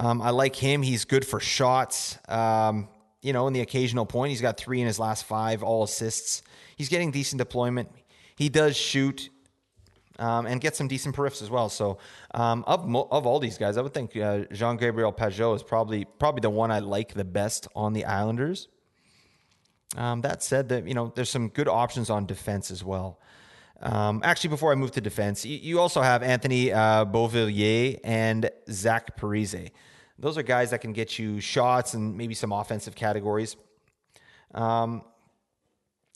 um, 0.00 0.22
I 0.22 0.30
like 0.30 0.56
him. 0.56 0.80
He's 0.80 1.04
good 1.04 1.26
for 1.26 1.40
shots. 1.40 2.18
Um, 2.26 2.88
you 3.20 3.34
know, 3.34 3.46
in 3.48 3.52
the 3.52 3.60
occasional 3.60 4.06
point, 4.06 4.30
he's 4.30 4.40
got 4.40 4.56
three 4.56 4.80
in 4.80 4.86
his 4.86 4.98
last 4.98 5.26
five, 5.26 5.62
all 5.62 5.82
assists. 5.82 6.42
He's 6.74 6.88
getting 6.88 7.10
decent 7.10 7.38
deployment. 7.38 7.90
He 8.34 8.48
does 8.48 8.78
shoot 8.78 9.28
um, 10.18 10.46
and 10.46 10.58
get 10.58 10.74
some 10.74 10.88
decent 10.88 11.14
periffs 11.14 11.42
as 11.42 11.50
well. 11.50 11.68
So, 11.68 11.98
um, 12.32 12.64
of 12.66 12.80
of 13.12 13.26
all 13.26 13.40
these 13.40 13.58
guys, 13.58 13.76
I 13.76 13.82
would 13.82 13.92
think 13.92 14.16
uh, 14.16 14.44
Jean 14.52 14.78
Gabriel 14.78 15.12
Pageau 15.12 15.54
is 15.54 15.62
probably 15.62 16.06
probably 16.18 16.40
the 16.40 16.48
one 16.48 16.70
I 16.70 16.78
like 16.78 17.12
the 17.12 17.24
best 17.24 17.68
on 17.76 17.92
the 17.92 18.06
Islanders. 18.06 18.68
Um, 19.98 20.22
that 20.22 20.42
said, 20.42 20.70
that 20.70 20.88
you 20.88 20.94
know, 20.94 21.12
there's 21.14 21.28
some 21.28 21.48
good 21.48 21.68
options 21.68 22.08
on 22.08 22.24
defense 22.24 22.70
as 22.70 22.82
well. 22.82 23.20
Um, 23.82 24.22
actually, 24.24 24.48
before 24.48 24.72
I 24.72 24.76
move 24.76 24.92
to 24.92 25.02
defense, 25.02 25.44
you, 25.44 25.58
you 25.58 25.78
also 25.78 26.00
have 26.00 26.22
Anthony 26.22 26.72
uh, 26.72 27.04
Beauvillier 27.04 28.00
and 28.02 28.50
Zach 28.70 29.18
Parise. 29.18 29.70
Those 30.20 30.38
are 30.38 30.42
guys 30.42 30.70
that 30.70 30.80
can 30.80 30.92
get 30.92 31.18
you 31.18 31.40
shots 31.40 31.94
and 31.94 32.16
maybe 32.16 32.34
some 32.34 32.52
offensive 32.52 32.94
categories. 32.94 33.56
Um, 34.54 35.02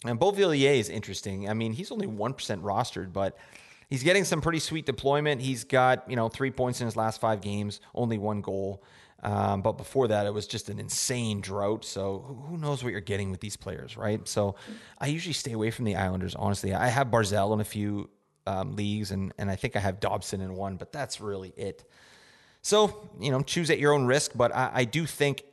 and 0.04 0.20
Beauvillier 0.20 0.78
is 0.78 0.88
interesting. 0.88 1.48
I 1.48 1.54
mean, 1.54 1.72
he's 1.72 1.90
only 1.90 2.06
1% 2.06 2.60
rostered, 2.62 3.12
but 3.12 3.36
he's 3.88 4.02
getting 4.02 4.24
some 4.24 4.40
pretty 4.40 4.58
sweet 4.58 4.84
deployment. 4.84 5.40
He's 5.40 5.64
got, 5.64 6.08
you 6.08 6.16
know, 6.16 6.28
three 6.28 6.50
points 6.50 6.80
in 6.80 6.86
his 6.86 6.96
last 6.96 7.20
five 7.20 7.40
games, 7.40 7.80
only 7.94 8.18
one 8.18 8.42
goal. 8.42 8.82
Um, 9.22 9.62
but 9.62 9.78
before 9.78 10.08
that, 10.08 10.26
it 10.26 10.34
was 10.34 10.46
just 10.46 10.68
an 10.68 10.78
insane 10.78 11.40
drought. 11.40 11.86
So 11.86 12.44
who 12.48 12.58
knows 12.58 12.84
what 12.84 12.92
you're 12.92 13.00
getting 13.00 13.30
with 13.30 13.40
these 13.40 13.56
players, 13.56 13.96
right? 13.96 14.26
So 14.28 14.56
I 14.98 15.06
usually 15.06 15.32
stay 15.32 15.52
away 15.52 15.70
from 15.70 15.86
the 15.86 15.96
Islanders, 15.96 16.34
honestly. 16.34 16.74
I 16.74 16.88
have 16.88 17.06
Barzal 17.06 17.54
in 17.54 17.60
a 17.60 17.64
few 17.64 18.10
um, 18.46 18.76
leagues, 18.76 19.10
and, 19.10 19.32
and 19.38 19.50
I 19.50 19.56
think 19.56 19.76
I 19.76 19.78
have 19.78 19.98
Dobson 19.98 20.42
in 20.42 20.54
one, 20.54 20.76
but 20.76 20.92
that's 20.92 21.22
really 21.22 21.54
it. 21.56 21.84
So, 22.64 23.10
you 23.20 23.30
know, 23.30 23.42
choose 23.42 23.68
at 23.68 23.78
your 23.78 23.92
own 23.92 24.06
risk. 24.06 24.32
But 24.34 24.52
I, 24.56 24.70
I 24.72 24.84
do 24.84 25.04
think 25.04 25.44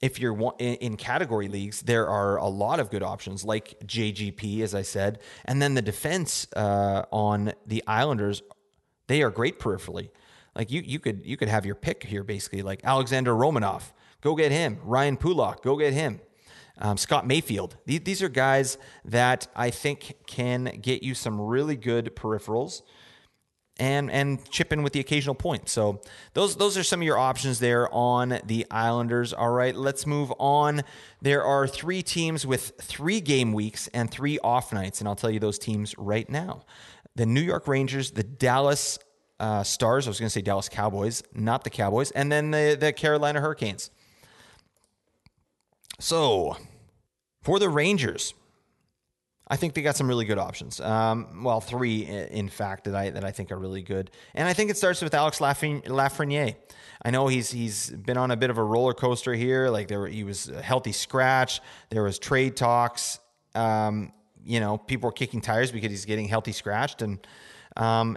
if 0.00 0.20
you're 0.20 0.54
in 0.60 0.96
category 0.96 1.48
leagues, 1.48 1.82
there 1.82 2.08
are 2.08 2.36
a 2.36 2.46
lot 2.46 2.78
of 2.78 2.90
good 2.90 3.02
options 3.02 3.44
like 3.44 3.76
JGP, 3.84 4.60
as 4.60 4.72
I 4.72 4.82
said, 4.82 5.18
and 5.44 5.60
then 5.60 5.74
the 5.74 5.82
defense 5.82 6.46
uh, 6.54 7.02
on 7.10 7.52
the 7.66 7.82
Islanders. 7.88 8.42
They 9.08 9.22
are 9.22 9.30
great 9.30 9.58
peripherally. 9.58 10.10
Like 10.54 10.70
you, 10.70 10.80
you 10.80 11.00
could 11.00 11.26
you 11.26 11.36
could 11.36 11.48
have 11.48 11.66
your 11.66 11.74
pick 11.74 12.04
here 12.04 12.22
basically. 12.22 12.62
Like 12.62 12.80
Alexander 12.84 13.32
Romanov, 13.32 13.92
go 14.20 14.36
get 14.36 14.52
him. 14.52 14.78
Ryan 14.84 15.16
Pulock, 15.16 15.62
go 15.62 15.76
get 15.76 15.92
him. 15.92 16.20
Um, 16.78 16.96
Scott 16.96 17.26
Mayfield. 17.26 17.76
These, 17.84 18.00
these 18.00 18.22
are 18.22 18.28
guys 18.28 18.78
that 19.04 19.48
I 19.56 19.70
think 19.70 20.14
can 20.26 20.78
get 20.80 21.02
you 21.02 21.14
some 21.14 21.40
really 21.40 21.76
good 21.76 22.14
peripherals 22.14 22.82
and 23.78 24.10
and 24.10 24.48
chip 24.50 24.72
in 24.72 24.82
with 24.82 24.92
the 24.92 25.00
occasional 25.00 25.34
point. 25.34 25.68
So 25.68 26.00
those 26.34 26.56
those 26.56 26.78
are 26.78 26.84
some 26.84 27.00
of 27.00 27.06
your 27.06 27.18
options 27.18 27.58
there 27.58 27.92
on 27.92 28.40
the 28.44 28.66
Islanders. 28.70 29.32
All 29.32 29.50
right, 29.50 29.74
let's 29.74 30.06
move 30.06 30.32
on. 30.38 30.82
There 31.20 31.44
are 31.44 31.66
three 31.66 32.02
teams 32.02 32.46
with 32.46 32.72
three 32.80 33.20
game 33.20 33.52
weeks 33.52 33.88
and 33.88 34.10
three 34.10 34.38
off 34.40 34.72
nights, 34.72 35.00
and 35.00 35.08
I'll 35.08 35.16
tell 35.16 35.30
you 35.30 35.40
those 35.40 35.58
teams 35.58 35.96
right 35.98 36.28
now. 36.28 36.62
The 37.16 37.26
New 37.26 37.40
York 37.40 37.66
Rangers, 37.68 38.12
the 38.12 38.24
Dallas 38.24 38.98
uh, 39.40 39.62
Stars. 39.62 40.06
I 40.06 40.10
was 40.10 40.20
going 40.20 40.28
to 40.28 40.32
say 40.32 40.42
Dallas 40.42 40.68
Cowboys, 40.68 41.22
not 41.32 41.64
the 41.64 41.70
Cowboys, 41.70 42.10
and 42.12 42.30
then 42.30 42.50
the 42.50 42.76
the 42.78 42.92
Carolina 42.92 43.40
Hurricanes. 43.40 43.90
So 45.98 46.56
for 47.42 47.58
the 47.58 47.68
Rangers, 47.68 48.34
I 49.46 49.56
think 49.56 49.74
they 49.74 49.82
got 49.82 49.96
some 49.96 50.08
really 50.08 50.24
good 50.24 50.38
options. 50.38 50.80
Um, 50.80 51.44
well, 51.44 51.60
three 51.60 52.02
in 52.06 52.48
fact 52.48 52.84
that 52.84 52.94
I 52.94 53.10
that 53.10 53.24
I 53.24 53.30
think 53.30 53.52
are 53.52 53.58
really 53.58 53.82
good, 53.82 54.10
and 54.34 54.48
I 54.48 54.54
think 54.54 54.70
it 54.70 54.78
starts 54.78 55.02
with 55.02 55.12
Alex 55.12 55.38
Lafreniere. 55.38 56.56
I 57.04 57.10
know 57.10 57.26
he's 57.26 57.50
he's 57.50 57.90
been 57.90 58.16
on 58.16 58.30
a 58.30 58.36
bit 58.36 58.48
of 58.48 58.56
a 58.56 58.64
roller 58.64 58.94
coaster 58.94 59.34
here. 59.34 59.68
Like 59.68 59.88
there, 59.88 60.06
he 60.06 60.24
was 60.24 60.48
a 60.48 60.62
healthy 60.62 60.92
scratch. 60.92 61.60
There 61.90 62.02
was 62.02 62.18
trade 62.18 62.56
talks. 62.56 63.18
Um, 63.54 64.12
you 64.46 64.60
know, 64.60 64.78
people 64.78 65.08
were 65.08 65.12
kicking 65.12 65.42
tires 65.42 65.70
because 65.70 65.90
he's 65.90 66.06
getting 66.06 66.26
healthy 66.26 66.52
scratched, 66.52 67.02
and 67.02 67.26
um, 67.76 68.16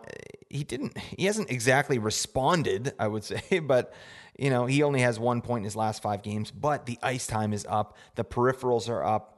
he 0.49 0.63
didn't. 0.63 0.97
He 0.97 1.25
hasn't 1.25 1.51
exactly 1.51 1.99
responded, 1.99 2.93
I 2.97 3.07
would 3.07 3.23
say, 3.25 3.59
but 3.59 3.93
you 4.37 4.49
know, 4.49 4.65
he 4.65 4.83
only 4.83 5.01
has 5.01 5.19
one 5.19 5.41
point 5.41 5.61
in 5.61 5.65
his 5.65 5.75
last 5.75 6.01
five 6.01 6.21
games. 6.21 6.51
But 6.51 6.85
the 6.85 6.97
ice 7.03 7.27
time 7.27 7.51
is 7.51 7.65
up. 7.67 7.97
The 8.15 8.23
peripherals 8.23 8.87
are 8.87 9.03
up 9.03 9.36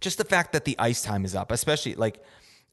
just 0.00 0.18
the 0.18 0.24
fact 0.24 0.52
that 0.52 0.64
the 0.64 0.76
ice 0.78 1.02
time 1.02 1.24
is 1.24 1.34
up, 1.34 1.50
especially 1.50 1.94
like 1.94 2.22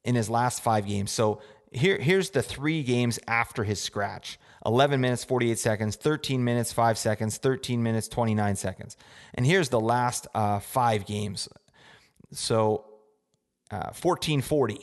in 0.03 0.15
his 0.15 0.29
last 0.29 0.63
five 0.63 0.85
games. 0.85 1.11
So 1.11 1.41
here, 1.71 1.97
here's 1.97 2.31
the 2.31 2.41
three 2.41 2.83
games 2.83 3.19
after 3.27 3.63
his 3.63 3.81
scratch 3.81 4.37
11 4.65 5.01
minutes, 5.01 5.23
48 5.23 5.57
seconds, 5.57 5.95
13 5.95 6.43
minutes, 6.43 6.71
5 6.71 6.97
seconds, 6.97 7.37
13 7.37 7.81
minutes, 7.81 8.07
29 8.07 8.55
seconds. 8.55 8.97
And 9.33 9.45
here's 9.45 9.69
the 9.69 9.79
last 9.79 10.27
uh, 10.35 10.59
five 10.59 11.05
games. 11.05 11.49
So 12.31 12.85
uh, 13.71 13.89
1440, 13.99 14.73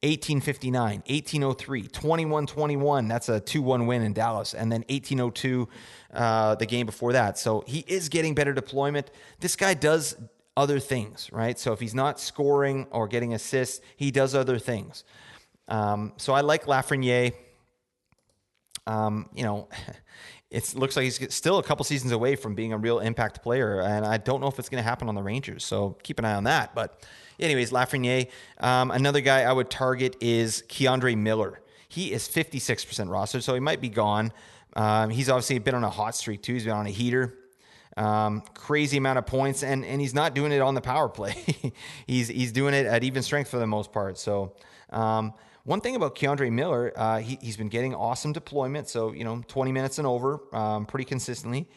1859, 0.00 1.02
1803, 1.06 1.82
2121. 1.82 3.08
That's 3.08 3.28
a 3.28 3.40
2 3.40 3.62
1 3.62 3.86
win 3.86 4.02
in 4.02 4.12
Dallas. 4.12 4.54
And 4.54 4.72
then 4.72 4.80
1802, 4.88 5.68
uh, 6.14 6.54
the 6.56 6.66
game 6.66 6.86
before 6.86 7.12
that. 7.12 7.38
So 7.38 7.62
he 7.66 7.84
is 7.86 8.08
getting 8.08 8.34
better 8.34 8.52
deployment. 8.52 9.10
This 9.38 9.54
guy 9.54 9.74
does 9.74 10.16
other 10.58 10.80
things, 10.80 11.30
right? 11.32 11.56
So 11.56 11.72
if 11.72 11.78
he's 11.78 11.94
not 11.94 12.18
scoring 12.18 12.88
or 12.90 13.06
getting 13.06 13.32
assists, 13.32 13.80
he 13.96 14.10
does 14.10 14.34
other 14.34 14.58
things. 14.58 15.04
Um, 15.68 16.14
so 16.16 16.32
I 16.32 16.40
like 16.40 16.66
Lafreniere. 16.66 17.32
Um, 18.84 19.28
you 19.32 19.44
know, 19.44 19.68
it 20.50 20.74
looks 20.74 20.96
like 20.96 21.04
he's 21.04 21.32
still 21.32 21.58
a 21.58 21.62
couple 21.62 21.84
seasons 21.84 22.10
away 22.10 22.34
from 22.34 22.56
being 22.56 22.72
a 22.72 22.76
real 22.76 22.98
impact 22.98 23.40
player, 23.40 23.82
and 23.82 24.04
I 24.04 24.16
don't 24.16 24.40
know 24.40 24.48
if 24.48 24.58
it's 24.58 24.68
going 24.68 24.82
to 24.82 24.88
happen 24.88 25.08
on 25.08 25.14
the 25.14 25.22
Rangers. 25.22 25.64
So 25.64 25.96
keep 26.02 26.18
an 26.18 26.24
eye 26.24 26.34
on 26.34 26.44
that. 26.44 26.74
But, 26.74 27.06
anyways, 27.38 27.70
Lafreniere. 27.70 28.28
Um, 28.58 28.90
another 28.90 29.20
guy 29.20 29.42
I 29.42 29.52
would 29.52 29.70
target 29.70 30.16
is 30.20 30.64
K'Andre 30.68 31.16
Miller. 31.16 31.60
He 31.88 32.12
is 32.12 32.28
56% 32.28 33.06
rostered, 33.06 33.44
so 33.44 33.54
he 33.54 33.60
might 33.60 33.80
be 33.80 33.90
gone. 33.90 34.32
Um, 34.74 35.10
he's 35.10 35.28
obviously 35.28 35.60
been 35.60 35.76
on 35.76 35.84
a 35.84 35.90
hot 35.90 36.16
streak 36.16 36.42
too. 36.42 36.54
He's 36.54 36.64
been 36.64 36.72
on 36.72 36.86
a 36.86 36.90
heater. 36.90 37.38
Um, 37.98 38.42
crazy 38.54 38.96
amount 38.96 39.18
of 39.18 39.26
points, 39.26 39.64
and 39.64 39.84
and 39.84 40.00
he's 40.00 40.14
not 40.14 40.34
doing 40.34 40.52
it 40.52 40.60
on 40.60 40.74
the 40.74 40.80
power 40.80 41.08
play. 41.08 41.34
he's 42.06 42.28
he's 42.28 42.52
doing 42.52 42.72
it 42.72 42.86
at 42.86 43.02
even 43.02 43.22
strength 43.22 43.50
for 43.50 43.58
the 43.58 43.66
most 43.66 43.92
part. 43.92 44.18
So. 44.18 44.54
Um, 44.90 45.34
one 45.64 45.82
thing 45.82 45.96
about 45.96 46.14
K'Andre 46.14 46.50
Miller, 46.50 46.94
uh, 46.96 47.18
he, 47.18 47.38
has 47.44 47.58
been 47.58 47.68
getting 47.68 47.94
awesome 47.94 48.32
deployment. 48.32 48.88
So, 48.88 49.12
you 49.12 49.22
know, 49.22 49.42
20 49.48 49.70
minutes 49.70 49.98
and 49.98 50.06
over 50.06 50.40
um, 50.54 50.86
pretty 50.86 51.04
consistently. 51.04 51.68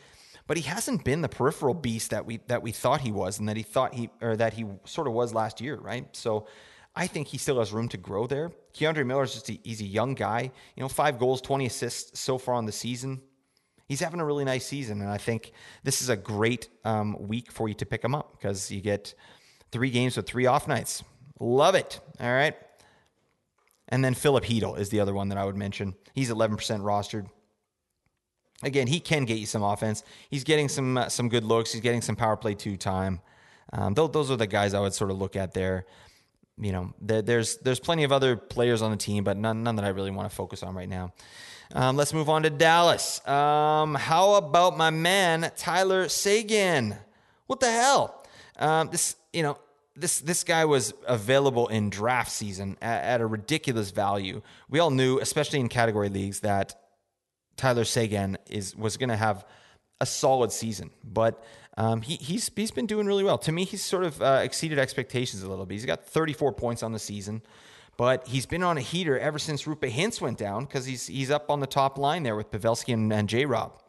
But 0.47 0.55
he 0.55 0.63
hasn't 0.63 1.03
been 1.03 1.19
the 1.19 1.27
peripheral 1.27 1.73
beast 1.73 2.11
that 2.11 2.25
we 2.25 2.39
that 2.47 2.61
we 2.61 2.71
thought 2.71 3.01
he 3.01 3.11
was 3.11 3.39
and 3.39 3.49
that 3.49 3.57
he 3.57 3.63
thought 3.63 3.93
he 3.93 4.09
or 4.21 4.37
that 4.37 4.53
he 4.53 4.65
sort 4.85 5.07
of 5.07 5.13
was 5.13 5.33
last 5.33 5.59
year, 5.59 5.75
right? 5.75 6.07
So 6.15 6.47
I 6.95 7.07
think 7.07 7.27
he 7.27 7.37
still 7.37 7.59
has 7.59 7.73
room 7.73 7.89
to 7.89 7.97
grow 7.97 8.27
there. 8.27 8.51
K'Andre 8.73 9.05
Miller 9.05 9.23
is 9.23 9.33
just 9.33 9.49
a, 9.49 9.59
he's 9.61 9.81
a 9.81 9.85
young 9.85 10.13
guy. 10.13 10.51
You 10.75 10.81
know, 10.81 10.87
five 10.87 11.19
goals, 11.19 11.41
20 11.41 11.65
assists 11.65 12.17
so 12.17 12.37
far 12.37 12.55
on 12.55 12.65
the 12.65 12.71
season 12.71 13.21
he's 13.91 13.99
having 13.99 14.21
a 14.21 14.25
really 14.25 14.45
nice 14.45 14.65
season. 14.65 15.01
And 15.01 15.09
I 15.09 15.17
think 15.17 15.51
this 15.83 16.01
is 16.01 16.07
a 16.07 16.15
great 16.15 16.69
um, 16.85 17.17
week 17.27 17.51
for 17.51 17.67
you 17.67 17.73
to 17.75 17.85
pick 17.85 18.01
him 18.01 18.15
up 18.15 18.37
because 18.37 18.71
you 18.71 18.79
get 18.79 19.13
three 19.73 19.89
games 19.89 20.15
with 20.15 20.25
three 20.25 20.45
off 20.45 20.65
nights. 20.65 21.03
Love 21.41 21.75
it. 21.75 21.99
All 22.17 22.31
right. 22.31 22.55
And 23.89 24.05
then 24.05 24.13
Philip 24.13 24.45
Chytil 24.45 24.79
is 24.79 24.87
the 24.89 25.01
other 25.01 25.13
one 25.13 25.27
that 25.27 25.37
I 25.37 25.43
would 25.43 25.57
mention. 25.57 25.95
He's 26.13 26.29
11% 26.29 26.55
rostered. 26.79 27.27
Again, 28.63 28.87
he 28.87 29.01
can 29.01 29.25
get 29.25 29.39
you 29.39 29.45
some 29.45 29.61
offense. 29.61 30.03
He's 30.29 30.45
getting 30.45 30.69
some 30.69 30.97
uh, 30.97 31.09
some 31.09 31.27
good 31.27 31.43
looks. 31.43 31.73
He's 31.73 31.81
getting 31.81 32.01
some 32.01 32.15
power 32.15 32.37
play 32.37 32.53
two 32.53 32.77
time. 32.77 33.19
Um, 33.73 33.93
those 33.93 34.31
are 34.31 34.37
the 34.37 34.47
guys 34.47 34.73
I 34.73 34.79
would 34.79 34.93
sort 34.93 35.11
of 35.11 35.17
look 35.17 35.35
at 35.35 35.53
there. 35.53 35.85
You 36.59 36.71
know, 36.71 36.93
there, 37.01 37.21
there's 37.21 37.57
there's 37.57 37.79
plenty 37.79 38.03
of 38.03 38.11
other 38.11 38.35
players 38.35 38.81
on 38.81 38.91
the 38.91 38.97
team, 38.97 39.23
but 39.23 39.37
none 39.37 39.63
none 39.63 39.75
that 39.77 39.85
I 39.85 39.89
really 39.89 40.11
want 40.11 40.29
to 40.29 40.35
focus 40.35 40.63
on 40.63 40.75
right 40.75 40.89
now. 40.89 41.13
Um, 41.73 41.95
let's 41.95 42.13
move 42.13 42.29
on 42.29 42.43
to 42.43 42.49
Dallas. 42.49 43.25
Um, 43.27 43.95
how 43.95 44.33
about 44.33 44.77
my 44.77 44.89
man 44.89 45.51
Tyler 45.55 46.09
Seguin? 46.09 46.97
What 47.47 47.61
the 47.61 47.71
hell? 47.71 48.25
Um, 48.57 48.89
this, 48.91 49.15
you 49.31 49.43
know, 49.43 49.57
this 49.95 50.19
this 50.19 50.43
guy 50.43 50.65
was 50.65 50.93
available 51.07 51.67
in 51.67 51.89
draft 51.89 52.31
season 52.31 52.77
at, 52.81 53.03
at, 53.03 53.21
a 53.21 53.25
ridiculous 53.25 53.91
value. 53.91 54.41
We 54.69 54.79
all 54.79 54.91
knew, 54.91 55.19
especially 55.19 55.59
in 55.59 55.69
category 55.69 56.09
leagues, 56.09 56.41
that 56.41 56.75
Tyler 57.55 57.85
Seguin 57.85 58.37
is 58.49 58.75
was 58.75 58.97
going 58.97 59.09
to 59.09 59.15
have 59.15 59.45
a 60.01 60.05
solid 60.05 60.51
season, 60.51 60.91
but 61.03 61.43
um, 61.77 62.01
he, 62.01 62.15
he's 62.15 62.51
he's 62.55 62.71
been 62.71 62.85
doing 62.85 63.07
really 63.07 63.23
well. 63.23 63.37
To 63.39 63.51
me, 63.51 63.63
he's 63.65 63.83
sort 63.83 64.03
of 64.03 64.21
uh, 64.21 64.41
exceeded 64.43 64.77
expectations 64.77 65.43
a 65.43 65.49
little 65.49 65.65
bit. 65.65 65.75
He's 65.75 65.85
got 65.85 66.05
34 66.05 66.53
points 66.53 66.83
on 66.83 66.91
the 66.91 66.99
season. 66.99 67.41
But 67.97 68.27
he's 68.27 68.45
been 68.45 68.63
on 68.63 68.77
a 68.77 68.81
heater 68.81 69.19
ever 69.19 69.37
since 69.37 69.63
Roope 69.63 69.91
Hintz 69.91 70.21
went 70.21 70.37
down 70.37 70.65
because 70.65 70.85
he's 70.85 71.07
he's 71.07 71.29
up 71.29 71.51
on 71.51 71.59
the 71.59 71.67
top 71.67 71.97
line 71.97 72.23
there 72.23 72.35
with 72.35 72.49
Pavelski 72.49 72.93
and, 72.93 73.11
and 73.11 73.29
J 73.29 73.45
Rob. 73.45 73.79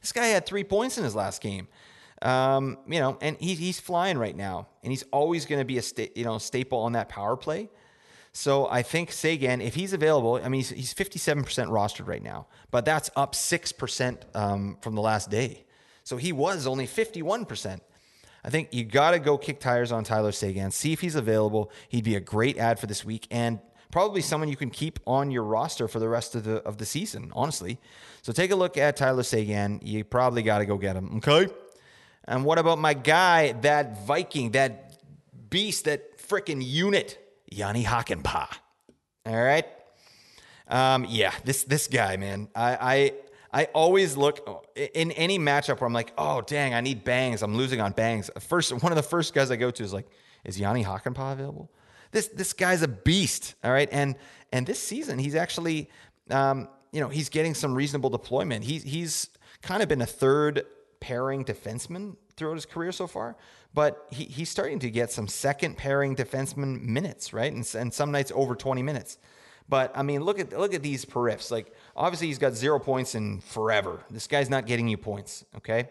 This 0.00 0.12
guy 0.12 0.28
had 0.28 0.46
three 0.46 0.64
points 0.64 0.96
in 0.96 1.04
his 1.04 1.14
last 1.14 1.42
game. 1.42 1.68
Um, 2.22 2.78
you 2.86 3.00
know, 3.00 3.18
and 3.20 3.36
he, 3.38 3.54
he's 3.54 3.80
flying 3.80 4.16
right 4.16 4.36
now, 4.36 4.68
and 4.82 4.92
he's 4.92 5.02
always 5.12 5.44
going 5.44 5.58
to 5.58 5.64
be 5.64 5.76
a 5.78 5.82
sta- 5.82 6.12
you 6.14 6.24
know 6.24 6.38
staple 6.38 6.78
on 6.78 6.92
that 6.92 7.08
power 7.08 7.36
play. 7.36 7.68
So 8.32 8.66
I 8.70 8.82
think 8.82 9.12
Seguin, 9.12 9.60
if 9.60 9.74
he's 9.74 9.92
available, 9.92 10.40
I 10.42 10.48
mean, 10.48 10.60
he's, 10.60 10.70
he's 10.70 10.94
57% 10.94 11.44
rostered 11.68 12.08
right 12.08 12.22
now, 12.22 12.46
but 12.70 12.86
that's 12.86 13.10
up 13.14 13.34
6% 13.34 14.22
um, 14.34 14.78
from 14.80 14.94
the 14.94 15.02
last 15.02 15.28
day. 15.28 15.66
So 16.04 16.16
he 16.16 16.32
was 16.32 16.66
only 16.66 16.86
51%. 16.86 17.80
I 18.44 18.50
think 18.50 18.68
you 18.72 18.84
got 18.84 19.12
to 19.12 19.18
go 19.18 19.38
kick 19.38 19.60
tires 19.60 19.92
on 19.92 20.02
Tyler 20.02 20.32
Seguin, 20.32 20.72
see 20.72 20.92
if 20.92 21.00
he's 21.00 21.14
available. 21.14 21.70
He'd 21.88 22.04
be 22.04 22.16
a 22.16 22.20
great 22.20 22.58
add 22.58 22.78
for 22.78 22.86
this 22.86 23.04
week 23.04 23.28
and 23.30 23.60
probably 23.92 24.20
someone 24.20 24.48
you 24.48 24.56
can 24.56 24.70
keep 24.70 24.98
on 25.06 25.30
your 25.30 25.44
roster 25.44 25.86
for 25.86 26.00
the 26.00 26.08
rest 26.08 26.34
of 26.34 26.42
the 26.42 26.56
of 26.64 26.78
the 26.78 26.86
season, 26.86 27.30
honestly. 27.34 27.78
So 28.22 28.32
take 28.32 28.50
a 28.50 28.56
look 28.56 28.76
at 28.76 28.96
Tyler 28.96 29.22
Seguin. 29.22 29.80
You 29.82 30.02
probably 30.02 30.42
got 30.42 30.58
to 30.58 30.66
go 30.66 30.76
get 30.76 30.96
him, 30.96 31.18
okay? 31.18 31.52
And 32.24 32.44
what 32.44 32.58
about 32.58 32.78
my 32.78 32.94
guy, 32.94 33.52
that 33.62 34.06
Viking, 34.06 34.52
that 34.52 34.94
beast, 35.50 35.84
that 35.84 36.18
freaking 36.18 36.62
unit, 36.64 37.18
Jani 37.50 37.84
Hakanpää? 37.84 38.48
All 39.26 39.42
right. 39.42 39.66
Um, 40.68 41.06
yeah, 41.08 41.32
this 41.44 41.64
this 41.64 41.86
guy, 41.86 42.16
man. 42.16 42.48
I, 42.56 43.12
I 43.52 43.64
always 43.74 44.16
look 44.16 44.66
in 44.76 45.12
any 45.12 45.38
matchup 45.38 45.80
where 45.80 45.86
I'm 45.86 45.92
like, 45.92 46.12
oh 46.16 46.40
dang, 46.40 46.72
I 46.72 46.80
need 46.80 47.04
bangs. 47.04 47.42
I'm 47.42 47.56
losing 47.56 47.80
on 47.80 47.92
bangs. 47.92 48.30
First, 48.40 48.72
one 48.82 48.92
of 48.92 48.96
the 48.96 49.02
first 49.02 49.34
guys 49.34 49.50
I 49.50 49.56
go 49.56 49.70
to 49.70 49.82
is 49.82 49.92
like, 49.92 50.06
is 50.44 50.58
Jani 50.58 50.84
Hakanpää 50.84 51.32
available? 51.32 51.70
This 52.12 52.28
this 52.28 52.52
guy's 52.52 52.82
a 52.82 52.88
beast. 52.88 53.54
All 53.62 53.72
right, 53.72 53.88
and 53.92 54.16
and 54.52 54.66
this 54.66 54.78
season 54.78 55.18
he's 55.18 55.34
actually, 55.34 55.90
um, 56.30 56.68
you 56.92 57.00
know, 57.00 57.08
he's 57.08 57.28
getting 57.28 57.54
some 57.54 57.74
reasonable 57.74 58.10
deployment. 58.10 58.64
He's 58.64 58.82
he's 58.82 59.28
kind 59.60 59.82
of 59.82 59.88
been 59.88 60.02
a 60.02 60.06
third 60.06 60.64
pairing 61.00 61.44
defenseman 61.44 62.16
throughout 62.36 62.54
his 62.54 62.66
career 62.66 62.92
so 62.92 63.06
far, 63.06 63.36
but 63.74 64.06
he, 64.10 64.24
he's 64.24 64.48
starting 64.48 64.78
to 64.78 64.90
get 64.90 65.10
some 65.10 65.28
second 65.28 65.76
pairing 65.76 66.16
defenseman 66.16 66.80
minutes, 66.82 67.32
right? 67.32 67.52
And, 67.52 67.68
and 67.74 67.92
some 67.92 68.10
nights 68.12 68.32
over 68.34 68.54
20 68.54 68.82
minutes. 68.82 69.18
But 69.72 69.90
I 69.94 70.02
mean, 70.02 70.20
look 70.22 70.38
at 70.38 70.52
look 70.52 70.74
at 70.74 70.82
these 70.82 71.06
periffs. 71.06 71.50
Like 71.50 71.72
obviously 71.96 72.26
he's 72.26 72.36
got 72.36 72.52
zero 72.52 72.78
points 72.78 73.14
in 73.14 73.40
forever. 73.40 74.00
This 74.10 74.26
guy's 74.26 74.50
not 74.50 74.66
getting 74.66 74.86
you 74.86 74.98
points, 74.98 75.46
okay? 75.56 75.88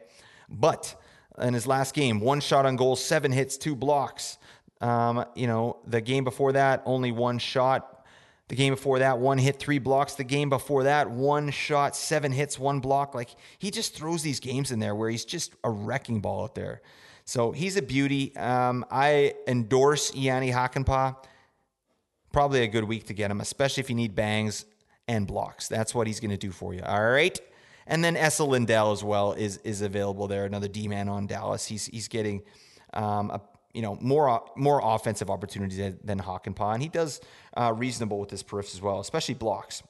But 0.48 0.94
in 1.42 1.56
his 1.56 1.66
last 1.66 1.96
game, 1.96 2.20
one 2.20 2.42
shot 2.42 2.68
on 2.68 2.76
goal, 2.76 2.96
seven 2.96 3.32
hits, 3.32 3.58
two 3.58 3.76
blocks. 3.76 4.38
Um, 4.82 5.26
you 5.34 5.48
know, 5.48 5.78
the 5.88 6.00
game 6.00 6.24
before 6.24 6.52
that, 6.52 6.84
only 6.86 7.12
one 7.12 7.40
shot. 7.40 8.06
The 8.50 8.56
game 8.56 8.72
before 8.72 9.00
that, 9.00 9.18
one 9.18 9.40
hit, 9.40 9.58
three 9.58 9.80
blocks. 9.80 10.14
The 10.14 10.26
game 10.26 10.52
before 10.52 10.84
that, 10.84 11.10
one 11.10 11.50
shot, 11.50 11.96
seven 11.96 12.32
hits, 12.32 12.60
one 12.60 12.82
block. 12.82 13.16
Like 13.16 13.30
he 13.58 13.72
just 13.72 13.96
throws 13.96 14.22
these 14.22 14.40
games 14.40 14.70
in 14.70 14.78
there 14.78 14.94
where 14.94 15.10
he's 15.10 15.26
just 15.26 15.56
a 15.64 15.72
wrecking 15.72 16.20
ball 16.20 16.44
out 16.44 16.54
there. 16.54 16.84
So 17.26 17.52
he's 17.52 17.78
a 17.78 17.82
beauty. 17.82 18.36
Um, 18.36 18.86
I 18.92 19.34
endorse 19.48 20.14
Jani 20.14 20.52
Hakanpää. 20.52 21.16
Probably 22.32 22.64
a 22.64 22.68
good 22.68 22.86
week 22.86 23.06
to 23.08 23.14
get 23.14 23.30
him, 23.30 23.42
especially 23.42 23.82
if 23.82 23.90
you 23.90 23.96
need 23.96 24.16
bangs 24.16 24.66
and 25.08 25.28
blocks. 25.28 25.68
That's 25.68 25.94
what 25.94 26.08
he's 26.08 26.20
going 26.20 26.32
to 26.32 26.38
do 26.38 26.52
for 26.52 26.74
you. 26.74 26.82
All 26.84 27.10
right. 27.10 27.38
And 27.88 28.04
then 28.04 28.16
Esa 28.16 28.44
Lindell 28.44 28.92
as 28.92 29.04
well 29.04 29.34
is 29.34 29.58
is 29.58 29.82
available 29.82 30.28
there. 30.28 30.46
Another 30.46 30.68
D 30.68 30.88
man 30.88 31.10
on 31.10 31.28
Dallas. 31.28 31.66
He's 31.66 31.88
he's 31.88 32.08
getting 32.08 32.44
um, 32.94 33.32
a 33.32 33.42
you 33.74 33.82
know 33.82 33.98
more 34.02 34.44
more 34.56 34.82
offensive 34.84 35.30
opportunities 35.30 35.78
than, 35.78 36.00
than 36.04 36.20
Hakanpää, 36.20 36.74
and 36.74 36.84
he 36.84 36.90
does 36.90 37.22
uh, 37.58 37.74
reasonable 37.76 38.20
with 38.20 38.30
his 38.30 38.44
periffs 38.44 38.74
as 38.74 38.82
well, 38.82 39.00
especially 39.00 39.36
blocks. 39.36 39.84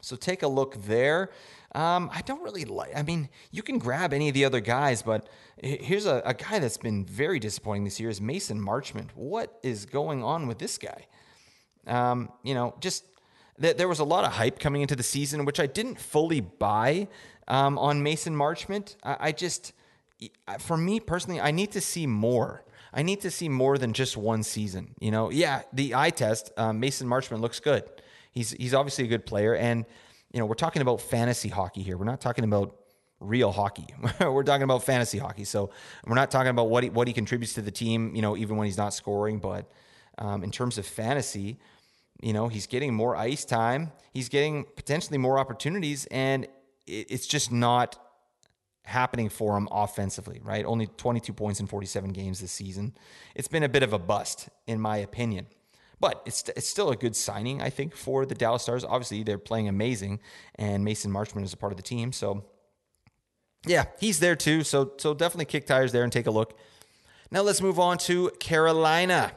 So 0.00 0.16
take 0.16 0.42
a 0.42 0.48
look 0.48 0.82
there. 0.84 1.30
Um, 1.74 2.10
I 2.12 2.22
don't 2.22 2.42
really 2.42 2.64
like. 2.64 2.96
I 2.96 3.02
mean, 3.02 3.28
you 3.52 3.62
can 3.62 3.78
grab 3.78 4.12
any 4.12 4.28
of 4.28 4.34
the 4.34 4.44
other 4.44 4.60
guys, 4.60 5.02
but 5.02 5.28
here's 5.62 6.06
a, 6.06 6.20
a 6.24 6.34
guy 6.34 6.58
that's 6.58 6.76
been 6.76 7.04
very 7.04 7.38
disappointing 7.38 7.84
this 7.84 8.00
year 8.00 8.10
is 8.10 8.20
Mason 8.20 8.60
Marchment. 8.60 9.10
What 9.14 9.58
is 9.62 9.86
going 9.86 10.24
on 10.24 10.48
with 10.48 10.58
this 10.58 10.78
guy? 10.78 11.06
Um, 11.86 12.30
you 12.42 12.54
know, 12.54 12.74
just 12.80 13.04
th- 13.60 13.76
there 13.76 13.88
was 13.88 14.00
a 14.00 14.04
lot 14.04 14.24
of 14.24 14.32
hype 14.32 14.58
coming 14.58 14.82
into 14.82 14.96
the 14.96 15.02
season, 15.02 15.44
which 15.44 15.60
I 15.60 15.66
didn't 15.66 16.00
fully 16.00 16.40
buy 16.40 17.06
um, 17.46 17.78
on 17.78 18.02
Mason 18.02 18.34
Marchment. 18.34 18.96
I, 19.04 19.16
I 19.20 19.32
just, 19.32 19.72
for 20.58 20.76
me 20.76 20.98
personally, 20.98 21.40
I 21.40 21.52
need 21.52 21.70
to 21.72 21.80
see 21.80 22.06
more. 22.06 22.64
I 22.92 23.02
need 23.02 23.20
to 23.20 23.30
see 23.30 23.48
more 23.48 23.78
than 23.78 23.92
just 23.92 24.16
one 24.16 24.42
season. 24.42 24.94
You 25.00 25.12
know, 25.12 25.30
yeah, 25.30 25.62
the 25.72 25.94
eye 25.94 26.10
test, 26.10 26.50
um, 26.56 26.80
Mason 26.80 27.06
Marchment 27.06 27.40
looks 27.40 27.60
good. 27.60 27.84
He's 28.30 28.52
he's 28.52 28.74
obviously 28.74 29.04
a 29.04 29.08
good 29.08 29.26
player, 29.26 29.54
and 29.54 29.84
you 30.32 30.40
know 30.40 30.46
we're 30.46 30.54
talking 30.54 30.82
about 30.82 31.00
fantasy 31.00 31.48
hockey 31.48 31.82
here. 31.82 31.96
We're 31.96 32.04
not 32.04 32.20
talking 32.20 32.44
about 32.44 32.76
real 33.20 33.52
hockey. 33.52 33.86
we're 34.20 34.42
talking 34.42 34.62
about 34.62 34.82
fantasy 34.82 35.18
hockey. 35.18 35.44
So 35.44 35.70
we're 36.06 36.14
not 36.14 36.30
talking 36.30 36.50
about 36.50 36.70
what 36.70 36.84
he, 36.84 36.90
what 36.90 37.06
he 37.06 37.14
contributes 37.14 37.54
to 37.54 37.62
the 37.62 37.70
team. 37.70 38.14
You 38.14 38.22
know, 38.22 38.36
even 38.36 38.56
when 38.56 38.66
he's 38.66 38.78
not 38.78 38.94
scoring, 38.94 39.38
but 39.38 39.70
um, 40.18 40.44
in 40.44 40.50
terms 40.50 40.78
of 40.78 40.86
fantasy, 40.86 41.58
you 42.22 42.32
know, 42.32 42.48
he's 42.48 42.66
getting 42.66 42.94
more 42.94 43.16
ice 43.16 43.44
time. 43.44 43.92
He's 44.12 44.28
getting 44.28 44.64
potentially 44.76 45.18
more 45.18 45.38
opportunities, 45.38 46.06
and 46.10 46.44
it, 46.86 47.06
it's 47.10 47.26
just 47.26 47.50
not 47.52 47.98
happening 48.84 49.28
for 49.28 49.56
him 49.56 49.68
offensively, 49.70 50.40
right? 50.42 50.64
Only 50.64 50.86
22 50.86 51.32
points 51.32 51.60
in 51.60 51.66
47 51.66 52.10
games 52.10 52.40
this 52.40 52.52
season. 52.52 52.94
It's 53.34 53.48
been 53.48 53.62
a 53.62 53.68
bit 53.68 53.82
of 53.82 53.92
a 53.92 53.98
bust, 53.98 54.48
in 54.66 54.80
my 54.80 54.98
opinion. 54.98 55.46
But 56.00 56.22
it's, 56.24 56.48
it's 56.56 56.66
still 56.66 56.90
a 56.90 56.96
good 56.96 57.14
signing, 57.14 57.60
I 57.60 57.68
think, 57.68 57.94
for 57.94 58.24
the 58.24 58.34
Dallas 58.34 58.62
Stars. 58.62 58.84
Obviously, 58.84 59.22
they're 59.22 59.38
playing 59.38 59.68
amazing, 59.68 60.20
and 60.54 60.82
Mason 60.84 61.12
Marchment 61.12 61.44
is 61.44 61.52
a 61.52 61.58
part 61.58 61.72
of 61.72 61.76
the 61.76 61.82
team. 61.82 62.12
So, 62.12 62.46
yeah, 63.66 63.84
he's 63.98 64.18
there 64.18 64.36
too. 64.36 64.64
So, 64.64 64.92
so 64.96 65.12
definitely 65.12 65.44
kick 65.44 65.66
tires 65.66 65.92
there 65.92 66.02
and 66.02 66.12
take 66.12 66.26
a 66.26 66.30
look. 66.30 66.58
Now 67.30 67.42
let's 67.42 67.60
move 67.60 67.78
on 67.78 67.98
to 67.98 68.30
Carolina. 68.40 69.32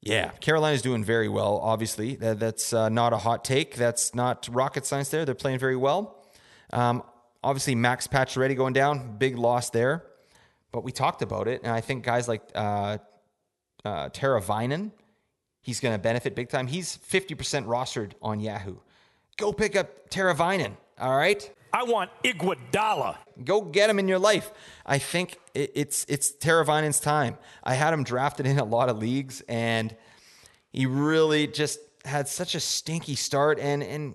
Yeah, 0.00 0.30
Carolina's 0.40 0.80
doing 0.80 1.02
very 1.02 1.28
well, 1.28 1.58
obviously. 1.58 2.14
That, 2.14 2.38
that's 2.38 2.72
uh, 2.72 2.88
not 2.88 3.12
a 3.12 3.18
hot 3.18 3.44
take. 3.44 3.74
That's 3.74 4.14
not 4.14 4.48
rocket 4.50 4.86
science 4.86 5.08
there. 5.08 5.24
They're 5.24 5.34
playing 5.34 5.58
very 5.58 5.76
well. 5.76 6.24
Um, 6.72 7.02
obviously, 7.42 7.74
Max 7.74 8.06
Patch 8.06 8.34
Pacioretty 8.34 8.56
going 8.56 8.74
down, 8.74 9.16
big 9.18 9.36
loss 9.36 9.70
there. 9.70 10.04
But 10.70 10.84
we 10.84 10.92
talked 10.92 11.22
about 11.22 11.48
it, 11.48 11.62
and 11.64 11.72
I 11.72 11.80
think 11.80 12.04
guys 12.04 12.28
like 12.28 12.42
uh, 12.54 12.98
uh, 13.84 14.08
Teravainen, 14.10 14.90
he's 15.60 15.80
going 15.80 15.94
to 15.94 15.98
benefit 15.98 16.34
big 16.34 16.48
time. 16.48 16.66
He's 16.66 16.98
50% 16.98 17.66
rostered 17.66 18.12
on 18.22 18.40
Yahoo. 18.40 18.76
Go 19.36 19.52
pick 19.52 19.76
up 19.76 20.10
Teravainen, 20.10 20.76
all 20.98 21.16
right? 21.16 21.50
I 21.72 21.84
want 21.84 22.10
Teravainen. 22.24 23.16
Go 23.44 23.60
get 23.60 23.90
him 23.90 23.98
in 23.98 24.08
your 24.08 24.18
life. 24.18 24.50
I 24.86 24.98
think 24.98 25.38
it's 25.54 26.06
it's 26.08 26.32
Teravainen's 26.32 26.98
time. 26.98 27.36
I 27.62 27.74
had 27.74 27.92
him 27.92 28.04
drafted 28.04 28.46
in 28.46 28.58
a 28.58 28.64
lot 28.64 28.88
of 28.88 28.98
leagues, 28.98 29.42
and 29.48 29.94
he 30.72 30.86
really 30.86 31.46
just 31.46 31.78
had 32.04 32.26
such 32.26 32.54
a 32.54 32.60
stinky 32.60 33.14
start. 33.14 33.58
And 33.58 33.82
and 33.82 34.14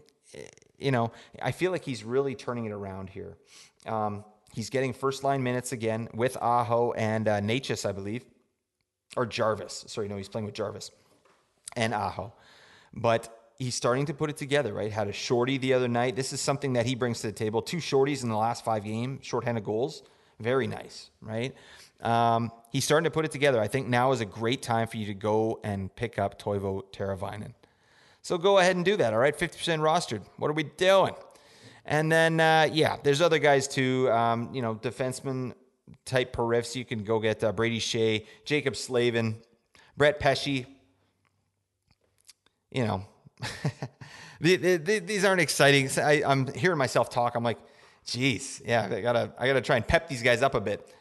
you 0.79 0.91
know, 0.91 1.11
I 1.41 1.51
feel 1.51 1.71
like 1.71 1.85
he's 1.85 2.03
really 2.03 2.33
turning 2.33 2.65
it 2.65 2.71
around 2.71 3.09
here. 3.11 3.37
Um, 3.85 4.25
he's 4.51 4.69
getting 4.71 4.91
first 4.91 5.23
line 5.23 5.43
minutes 5.43 5.71
again 5.71 6.09
with 6.13 6.35
Aho 6.41 6.93
and 6.93 7.27
uh, 7.27 7.39
Necas, 7.39 7.87
I 7.87 7.91
believe 7.91 8.25
or 9.15 9.25
Jarvis. 9.25 9.85
Sorry, 9.87 10.07
no, 10.07 10.17
he's 10.17 10.29
playing 10.29 10.45
with 10.45 10.55
Jarvis 10.55 10.91
and 11.75 11.93
Aho. 11.93 12.33
But 12.93 13.51
he's 13.57 13.75
starting 13.75 14.05
to 14.07 14.13
put 14.13 14.29
it 14.29 14.37
together, 14.37 14.73
right? 14.73 14.91
Had 14.91 15.07
a 15.07 15.13
shorty 15.13 15.57
the 15.57 15.73
other 15.73 15.87
night. 15.87 16.15
This 16.15 16.33
is 16.33 16.41
something 16.41 16.73
that 16.73 16.85
he 16.85 16.95
brings 16.95 17.21
to 17.21 17.27
the 17.27 17.33
table. 17.33 17.61
Two 17.61 17.77
shorties 17.77 18.23
in 18.23 18.29
the 18.29 18.37
last 18.37 18.63
five 18.63 18.83
games, 18.83 19.25
shorthanded 19.25 19.63
goals. 19.63 20.03
Very 20.39 20.67
nice, 20.67 21.09
right? 21.21 21.55
Um, 22.01 22.51
he's 22.69 22.83
starting 22.83 23.05
to 23.05 23.11
put 23.11 23.25
it 23.25 23.31
together. 23.31 23.61
I 23.61 23.67
think 23.67 23.87
now 23.87 24.11
is 24.11 24.21
a 24.21 24.25
great 24.25 24.61
time 24.61 24.87
for 24.87 24.97
you 24.97 25.05
to 25.05 25.13
go 25.13 25.59
and 25.63 25.93
pick 25.95 26.19
up 26.19 26.41
Teuvo 26.41 26.83
Teravainen. 26.91 27.53
So 28.21 28.37
go 28.37 28.57
ahead 28.57 28.75
and 28.75 28.85
do 28.85 28.97
that, 28.97 29.13
all 29.13 29.19
right? 29.19 29.37
50% 29.37 29.79
rostered. 29.79 30.21
What 30.37 30.49
are 30.49 30.53
we 30.53 30.63
doing? 30.63 31.13
And 31.85 32.11
then, 32.11 32.39
uh, 32.39 32.69
yeah, 32.71 32.97
there's 33.03 33.21
other 33.21 33.39
guys 33.39 33.67
too. 33.67 34.09
Um, 34.11 34.49
you 34.53 34.61
know, 34.61 34.75
defensemen 34.75 35.53
type 36.05 36.35
periffs. 36.35 36.75
You 36.75 36.85
can 36.85 37.03
go 37.03 37.19
get 37.19 37.43
uh, 37.43 37.51
Brady 37.51 37.79
Skjei, 37.79 38.25
Jaccob 38.45 38.75
Slavin, 38.75 39.37
Brett 39.97 40.19
Pesce. 40.19 40.65
You 42.71 42.85
know, 42.85 43.05
the, 44.41 44.55
the, 44.55 44.77
the, 44.77 44.99
these 44.99 45.23
aren't 45.25 45.41
exciting. 45.41 45.89
I, 45.97 46.23
am 46.25 46.51
hearing 46.53 46.77
myself 46.77 47.09
talk. 47.09 47.35
I'm 47.35 47.43
like, 47.43 47.59
geez, 48.05 48.61
yeah, 48.65 48.89
I 48.91 49.01
gotta, 49.01 49.31
I 49.37 49.47
gotta 49.47 49.61
try 49.61 49.75
and 49.75 49.87
pep 49.87 50.07
these 50.07 50.23
guys 50.23 50.41
up 50.41 50.55
a 50.55 50.61
bit. 50.61 50.93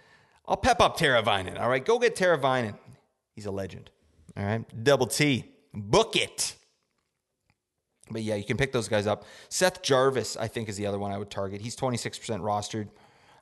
I'll 0.47 0.57
pep 0.57 0.81
up 0.81 0.99
Teravainen. 0.99 1.59
All 1.59 1.69
right, 1.69 1.85
go 1.85 1.99
get 1.99 2.15
Teravainen. 2.17 2.77
He's 3.35 3.47
a 3.47 3.51
legend. 3.51 3.91
All 4.37 4.45
right, 4.45 4.85
double 4.85 5.07
T, 5.07 5.45
book 5.73 6.17
it. 6.17 6.57
But 8.11 8.23
yeah, 8.23 8.35
you 8.35 8.45
can 8.45 8.57
pick 8.57 8.73
those 8.73 8.89
guys 8.89 9.07
up. 9.07 9.25
Seth 9.49 9.83
Jarvis, 9.83 10.37
I 10.37 10.49
think, 10.49 10.69
is 10.69 10.77
the 10.77 10.87
other 10.87 10.99
one 10.99 11.13
I 11.13 11.19
would 11.19 11.31
target. 11.31 11.61
He's 11.61 11.77
26% 11.77 12.41
rostered. 12.41 12.89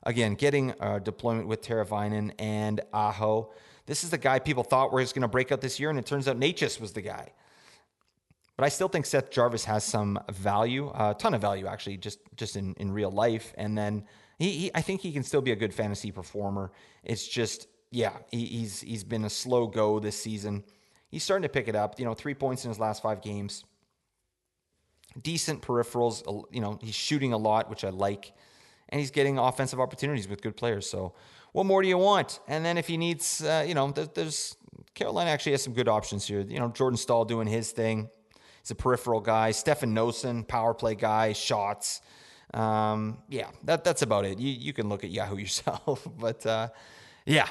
Again, 0.03 0.33
getting 0.35 0.73
a 0.79 0.99
deployment 0.99 1.47
with 1.47 1.61
Teravainen 1.61 2.31
and 2.39 2.81
Aho. 2.93 3.51
This 3.85 4.03
is 4.03 4.09
the 4.09 4.17
guy 4.17 4.39
people 4.39 4.63
thought 4.63 4.91
was 4.91 5.13
going 5.13 5.21
to 5.21 5.27
break 5.27 5.51
out 5.51 5.61
this 5.61 5.79
year, 5.79 5.89
and 5.89 5.99
it 5.99 6.05
turns 6.05 6.27
out 6.27 6.39
Necas 6.39 6.79
was 6.79 6.93
the 6.93 7.01
guy. 7.01 7.33
But 8.57 8.65
I 8.65 8.69
still 8.69 8.87
think 8.87 9.05
Seth 9.05 9.31
Jarvis 9.31 9.65
has 9.65 9.83
some 9.83 10.19
value, 10.31 10.91
a 10.93 11.15
ton 11.17 11.33
of 11.33 11.41
value 11.41 11.65
actually, 11.65 11.97
just 11.97 12.19
just 12.35 12.55
in, 12.55 12.73
in 12.75 12.91
real 12.91 13.09
life. 13.09 13.53
And 13.57 13.77
then 13.77 14.05
he, 14.37 14.51
he 14.51 14.71
I 14.75 14.81
think 14.81 15.01
he 15.01 15.11
can 15.11 15.23
still 15.23 15.41
be 15.41 15.51
a 15.51 15.55
good 15.55 15.73
fantasy 15.73 16.11
performer. 16.11 16.71
It's 17.03 17.27
just, 17.27 17.67
yeah, 17.89 18.17
he, 18.29 18.45
he's 18.45 18.81
he's 18.81 19.03
been 19.03 19.25
a 19.25 19.29
slow 19.29 19.67
go 19.67 19.99
this 19.99 20.21
season. 20.21 20.63
He's 21.09 21.23
starting 21.23 21.43
to 21.43 21.49
pick 21.49 21.67
it 21.67 21.75
up. 21.75 21.99
You 21.99 22.05
know, 22.05 22.13
three 22.13 22.35
points 22.35 22.63
in 22.63 22.69
his 22.69 22.79
last 22.79 23.01
five 23.01 23.21
games. 23.21 23.65
Decent 25.19 25.61
peripherals. 25.61 26.45
You 26.51 26.61
know, 26.61 26.77
he's 26.81 26.95
shooting 26.95 27.33
a 27.33 27.37
lot, 27.37 27.69
which 27.69 27.83
I 27.83 27.89
like 27.89 28.31
and 28.91 28.99
he's 28.99 29.11
getting 29.11 29.37
offensive 29.37 29.79
opportunities 29.79 30.27
with 30.27 30.41
good 30.41 30.57
players. 30.57 30.89
So, 30.89 31.13
what 31.53 31.65
more 31.65 31.81
do 31.81 31.87
you 31.87 31.97
want? 31.97 32.39
And 32.47 32.63
then 32.63 32.77
if 32.77 32.87
he 32.87 32.97
needs, 32.97 33.43
uh, 33.43 33.65
you 33.67 33.73
know, 33.73 33.91
there's, 33.91 34.55
Carolina 34.93 35.29
actually 35.31 35.51
has 35.53 35.63
some 35.63 35.73
good 35.73 35.87
options 35.87 36.25
here. 36.25 36.41
You 36.41 36.59
know, 36.59 36.69
Jordan 36.69 36.97
Staal 36.97 37.25
doing 37.25 37.47
his 37.47 37.71
thing. 37.71 38.09
He's 38.61 38.71
a 38.71 38.75
peripheral 38.75 39.19
guy. 39.19 39.51
Stefan 39.51 39.93
Noesen, 39.93 40.47
power 40.47 40.73
play 40.73 40.95
guy, 40.95 41.33
shots. 41.33 42.01
Um, 42.53 43.17
yeah, 43.29 43.49
that, 43.63 43.83
that's 43.83 44.01
about 44.01 44.25
it. 44.25 44.39
You, 44.39 44.51
you 44.51 44.73
can 44.73 44.87
look 44.87 45.03
at 45.03 45.09
Yahoo 45.09 45.37
yourself. 45.37 46.07
but 46.17 46.45
uh, 46.45 46.69
yeah, 47.25 47.47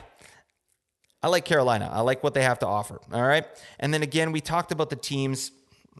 I 1.22 1.28
like 1.28 1.44
Carolina. 1.44 1.90
I 1.92 2.00
like 2.00 2.22
what 2.22 2.32
they 2.32 2.42
have 2.42 2.58
to 2.60 2.66
offer. 2.66 3.00
All 3.12 3.22
right. 3.22 3.44
And 3.78 3.92
then 3.92 4.02
again, 4.02 4.32
we 4.32 4.40
talked 4.40 4.72
about 4.72 4.88
the 4.88 4.96
teams 4.96 5.52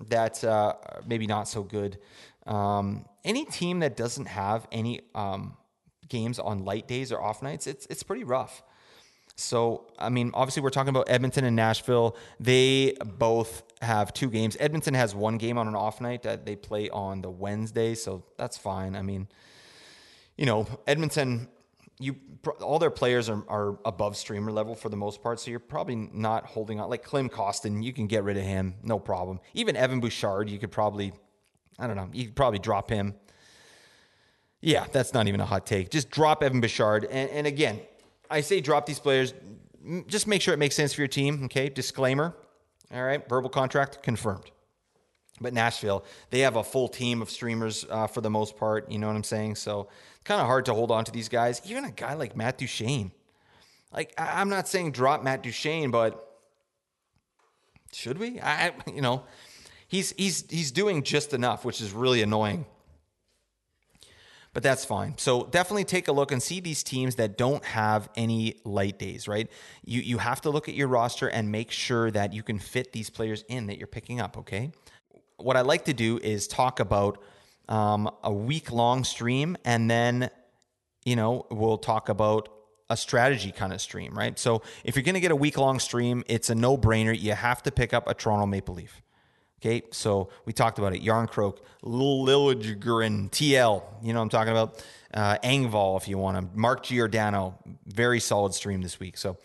that 0.09 0.42
uh, 0.44 0.74
maybe 1.07 1.26
not 1.26 1.48
so 1.48 1.62
good. 1.62 1.98
Um, 2.46 3.05
any 3.24 3.44
team 3.44 3.81
that 3.81 3.96
doesn't 3.96 4.26
have 4.26 4.66
any 4.72 5.00
um, 5.14 5.57
games 6.09 6.38
on 6.38 6.64
light 6.64 6.88
days 6.88 7.12
or 7.12 7.20
off 7.20 7.42
nights, 7.42 7.66
it's 7.66 7.87
it's 7.87 8.03
pretty 8.03 8.24
rough. 8.24 8.62
So, 9.37 9.87
I 9.98 10.11
mean, 10.11 10.33
obviously, 10.35 10.62
we're 10.62 10.70
talking 10.70 10.90
about 10.90 11.09
Edmonton 11.09 11.44
and 11.44 11.57
Nashville. 11.57 12.14
They 12.38 12.94
both 13.03 13.62
have 13.81 14.12
two 14.12 14.29
games. 14.29 14.55
Edmonton 14.61 14.92
has 14.92 15.14
one 15.14 15.38
game 15.38 15.57
on 15.57 15.66
an 15.66 15.74
off 15.74 16.00
night 16.00 16.24
that 16.24 16.44
they 16.44 16.57
play 16.57 16.90
on 16.90 17.22
the 17.22 17.31
Wednesday, 17.31 17.94
so 17.94 18.22
that's 18.37 18.59
fine. 18.59 18.94
I 18.94 19.03
mean, 19.03 19.29
you 20.37 20.44
know, 20.44 20.66
Edmonton, 20.87 21.48
you 21.98 22.16
all 22.61 22.79
their 22.79 22.90
players 22.90 23.29
are, 23.31 23.42
are 23.48 23.79
above 23.85 24.16
streamer 24.16 24.53
level 24.53 24.74
for 24.74 24.90
the 24.90 24.96
most 24.96 25.22
part, 25.22 25.40
so 25.40 25.50
you're 25.50 25.61
probably 25.61 25.96
not 25.96 26.44
holding 26.44 26.79
on. 26.79 26.90
Like 26.90 27.03
Klim 27.03 27.31
Kostin, 27.31 27.83
you 27.83 27.92
can 27.94 28.07
get 28.07 28.24
rid 28.24 28.37
of 28.37 28.42
him, 28.42 28.74
no 28.83 28.98
problem. 28.98 29.40
Even 29.55 29.74
Evan 29.74 30.00
Bouchard, 30.00 30.50
you 30.50 30.59
could 30.59 30.70
probably, 30.70 31.12
I 31.80 31.86
don't 31.86 31.96
know, 31.96 32.08
you 32.12 32.26
could 32.26 32.36
probably 32.36 32.58
drop 32.58 32.90
him. 32.90 33.14
Yeah, 34.60 34.86
that's 34.92 35.14
not 35.14 35.26
even 35.26 35.40
a 35.40 35.46
hot 35.46 35.66
take. 35.66 35.90
Just 35.90 36.10
drop 36.10 36.42
Evan 36.42 36.60
Bouchard. 36.60 37.06
And, 37.06 37.30
and 37.30 37.46
again, 37.46 37.80
I 38.30 38.42
say 38.42 38.60
drop 38.60 38.84
these 38.84 38.98
players. 38.98 39.32
Just 40.06 40.26
make 40.26 40.42
sure 40.42 40.52
it 40.52 40.58
makes 40.58 40.76
sense 40.76 40.92
for 40.92 41.00
your 41.00 41.08
team. 41.08 41.44
Okay. 41.44 41.70
Disclaimer. 41.70 42.34
All 42.92 43.02
right. 43.02 43.26
Verbal 43.26 43.48
contract 43.48 44.02
confirmed. 44.02 44.50
But 45.40 45.54
Nashville, 45.54 46.04
they 46.28 46.40
have 46.40 46.56
a 46.56 46.62
full 46.62 46.88
team 46.88 47.22
of 47.22 47.30
streamers 47.30 47.86
uh, 47.88 48.06
for 48.06 48.20
the 48.20 48.28
most 48.28 48.58
part. 48.58 48.90
You 48.92 48.98
know 48.98 49.06
what 49.06 49.16
I'm 49.16 49.24
saying? 49.24 49.54
So 49.54 49.88
it's 50.16 50.24
kind 50.24 50.38
of 50.42 50.46
hard 50.46 50.66
to 50.66 50.74
hold 50.74 50.90
on 50.90 51.06
to 51.06 51.10
these 51.12 51.30
guys. 51.30 51.62
Even 51.64 51.86
a 51.86 51.90
guy 51.90 52.12
like 52.12 52.36
Matt 52.36 52.58
Duchene. 52.58 53.12
Like, 53.90 54.12
I- 54.18 54.42
I'm 54.42 54.50
not 54.50 54.68
saying 54.68 54.92
drop 54.92 55.24
Matt 55.24 55.42
Duchene, 55.42 55.90
but 55.90 56.26
should 57.92 58.18
we? 58.18 58.38
I, 58.40 58.72
you 58.94 59.00
know, 59.00 59.24
he's 59.90 60.12
he's 60.16 60.50
he's 60.50 60.70
doing 60.70 61.03
just 61.03 61.35
enough, 61.35 61.64
which 61.66 61.83
is 61.83 61.92
really 61.92 62.22
annoying 62.22 62.64
but 64.53 64.62
that's 64.62 64.85
fine. 64.85 65.14
So 65.16 65.44
definitely 65.44 65.85
take 65.85 66.09
a 66.09 66.12
look 66.12 66.33
and 66.33 66.42
see 66.42 66.61
these 66.61 66.83
teams 66.83 67.16
that 67.16 67.38
don't 67.38 67.64
have 67.64 68.09
any 68.16 68.57
light 68.64 68.98
days, 68.98 69.29
right? 69.29 69.48
You 69.85 70.00
you 70.00 70.18
have 70.18 70.40
to 70.42 70.50
look 70.50 70.68
at 70.68 70.74
your 70.74 70.88
roster 70.88 71.29
and 71.29 71.53
make 71.53 71.70
sure 71.70 72.11
that 72.11 72.33
you 72.33 72.42
can 72.42 72.59
fit 72.59 72.92
these 72.92 73.11
players 73.11 73.44
in 73.48 73.68
that 73.68 73.79
you're 73.79 73.87
picking 73.87 74.20
up, 74.20 74.37
okay? 74.38 74.72
What 75.37 75.57
I 75.57 75.61
like 75.61 75.85
to 75.85 75.92
do 75.92 76.18
is 76.18 76.48
talk 76.48 76.81
about 76.81 77.22
um, 77.68 78.11
a 78.24 78.33
week 78.33 78.72
long 78.72 79.05
stream 79.05 79.57
and 79.64 79.88
then, 79.88 80.31
you 81.05 81.14
know, 81.14 81.46
we'll 81.50 81.79
talk 81.79 82.09
about 82.09 82.48
a 82.90 82.96
strategy 82.96 83.53
kind 83.53 83.72
of 83.72 83.81
stream, 83.81 84.18
right? 84.18 84.37
So 84.37 84.62
if 84.83 84.96
you're 84.96 85.05
going 85.05 85.14
to 85.14 85.20
get 85.20 85.31
a 85.31 85.37
week 85.37 85.57
long 85.57 85.79
stream, 85.79 86.24
it's 86.26 86.50
a 86.50 86.57
no 86.57 86.76
brainer. 86.76 87.18
You 87.18 87.35
have 87.35 87.62
to 87.62 87.70
pick 87.70 87.94
up 87.94 88.09
a 88.09 88.14
Toronto 88.14 88.46
Maple 88.46 88.74
Leaf. 88.74 89.00
Okay, 89.62 89.82
so 89.90 90.30
we 90.46 90.54
talked 90.54 90.78
about 90.78 90.94
it. 90.94 91.02
Jarnkrok, 91.02 91.58
Liljegren, 91.84 93.30
TL, 93.30 93.82
you 94.02 94.14
know 94.14 94.22
I'm 94.22 94.30
talking 94.30 94.52
about. 94.52 94.82
Uh, 95.12 95.36
if 95.42 96.08
you 96.08 96.16
want 96.16 96.38
him. 96.38 96.50
Mark 96.54 96.84
Giordano, 96.84 97.58
very 97.84 98.20
solid 98.20 98.54
stream 98.54 98.80
this 98.80 98.98
week. 98.98 99.18
So 99.18 99.36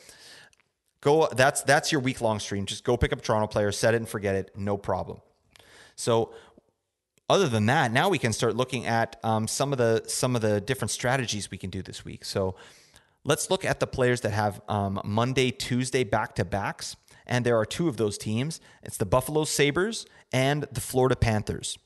go. 1.02 1.28
That's 1.28 1.64
that's 1.64 1.92
your 1.92 2.00
week 2.00 2.22
long 2.22 2.40
stream. 2.40 2.66
Just 2.66 2.86
go 2.86 2.96
pick 2.96 3.12
up 3.12 3.22
Toronto 3.22 3.48
players, 3.48 3.78
set 3.78 3.94
it 3.94 3.98
and 3.98 4.08
forget 4.08 4.36
it, 4.36 4.52
no 4.56 4.78
problem. 4.78 5.20
So 5.96 6.34
other 7.30 7.50
than 7.50 7.66
that, 7.66 7.92
now 7.92 8.08
we 8.08 8.18
can 8.18 8.32
start 8.32 8.56
looking 8.56 8.86
at 8.86 9.20
um, 9.24 9.48
some 9.48 9.74
of 9.74 9.78
the 9.78 10.04
some 10.08 10.36
of 10.36 10.42
the 10.42 10.62
different 10.62 10.92
strategies 10.92 11.52
we 11.52 11.58
can 11.58 11.70
do 11.70 11.82
this 11.82 12.06
week. 12.06 12.24
So 12.24 12.56
let's 13.26 13.50
look 13.50 13.66
at 13.66 13.82
the 13.82 13.88
players 13.88 14.22
that 14.22 14.32
have 14.32 14.62
um, 14.70 15.02
Monday, 15.04 15.52
Tuesday 15.52 16.06
back 16.06 16.36
to 16.36 16.46
backs 16.46 16.96
and 17.28 17.46
there 17.46 17.58
are 17.58 17.66
two 17.66 17.88
of 17.88 17.98
those 17.98 18.18
teams. 18.18 18.60
It's 18.84 18.98
the 18.98 19.06
Buffalo 19.06 19.44
Sabres 19.44 20.06
and 20.32 20.64
the 20.72 20.82
Florida 20.82 21.16
Panthers. 21.16 21.78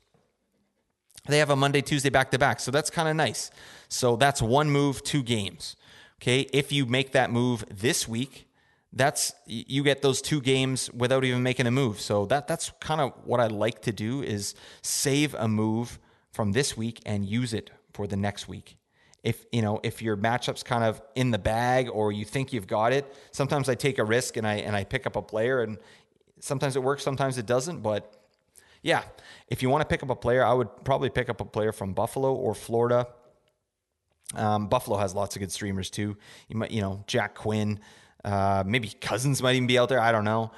They 1.27 1.39
have 1.39 1.49
a 1.49 1.55
Monday, 1.55 1.81
Tuesday 1.81 2.09
back 2.09 2.31
to 2.31 2.39
back, 2.39 2.59
so 2.59 2.71
that's 2.71 2.89
kind 2.89 3.07
of 3.07 3.15
nice. 3.15 3.51
So 3.87 4.15
that's 4.15 4.41
one 4.41 4.69
move, 4.69 5.03
two 5.03 5.23
games. 5.23 5.75
Okay, 6.21 6.41
if 6.51 6.71
you 6.71 6.85
make 6.85 7.11
that 7.11 7.31
move 7.31 7.63
this 7.69 8.07
week, 8.07 8.47
that's 8.91 9.33
you 9.45 9.83
get 9.83 10.01
those 10.01 10.21
two 10.21 10.41
games 10.41 10.91
without 10.91 11.23
even 11.23 11.43
making 11.43 11.67
a 11.67 11.71
move. 11.71 12.01
So 12.01 12.25
that 12.25 12.47
that's 12.47 12.71
kind 12.79 12.99
of 12.99 13.13
what 13.23 13.39
I 13.39 13.47
like 13.47 13.81
to 13.83 13.91
do 13.91 14.23
is 14.23 14.55
save 14.81 15.35
a 15.35 15.47
move 15.47 15.99
from 16.31 16.53
this 16.53 16.75
week 16.75 17.01
and 17.05 17.25
use 17.25 17.53
it 17.53 17.69
for 17.93 18.07
the 18.07 18.17
next 18.17 18.47
week 18.47 18.78
if 19.23 19.45
you 19.51 19.61
know 19.61 19.79
if 19.83 20.01
your 20.01 20.15
matchup's 20.15 20.63
kind 20.63 20.83
of 20.83 21.01
in 21.15 21.31
the 21.31 21.37
bag 21.37 21.89
or 21.91 22.11
you 22.11 22.25
think 22.25 22.53
you've 22.53 22.67
got 22.67 22.93
it 22.93 23.13
sometimes 23.31 23.67
i 23.67 23.75
take 23.75 23.97
a 23.97 24.03
risk 24.03 24.37
and 24.37 24.47
i 24.47 24.55
and 24.55 24.75
i 24.75 24.83
pick 24.83 25.05
up 25.05 25.15
a 25.15 25.21
player 25.21 25.61
and 25.61 25.77
sometimes 26.39 26.75
it 26.75 26.83
works 26.83 27.03
sometimes 27.03 27.37
it 27.37 27.45
doesn't 27.45 27.81
but 27.81 28.15
yeah 28.81 29.03
if 29.49 29.61
you 29.61 29.69
want 29.69 29.81
to 29.81 29.85
pick 29.87 30.01
up 30.03 30.09
a 30.09 30.15
player 30.15 30.43
i 30.43 30.53
would 30.53 30.69
probably 30.85 31.09
pick 31.09 31.29
up 31.29 31.41
a 31.41 31.45
player 31.45 31.71
from 31.71 31.93
buffalo 31.93 32.33
or 32.33 32.53
florida. 32.55 33.07
Um, 34.35 34.67
buffalo 34.67 34.97
has 34.97 35.15
lots 35.15 35.35
of 35.35 35.39
good 35.39 35.51
streamers 35.51 35.89
too. 35.89 36.15
You 36.49 36.57
might 36.57 36.71
you 36.71 36.81
know 36.81 37.03
jack 37.07 37.33
quinn 37.35 37.79
uh, 38.23 38.63
maybe 38.65 38.89
cousins 39.01 39.41
might 39.41 39.55
even 39.55 39.67
be 39.67 39.79
out 39.79 39.89
there 39.89 39.99
i 39.99 40.11
don't 40.11 40.25
know. 40.25 40.51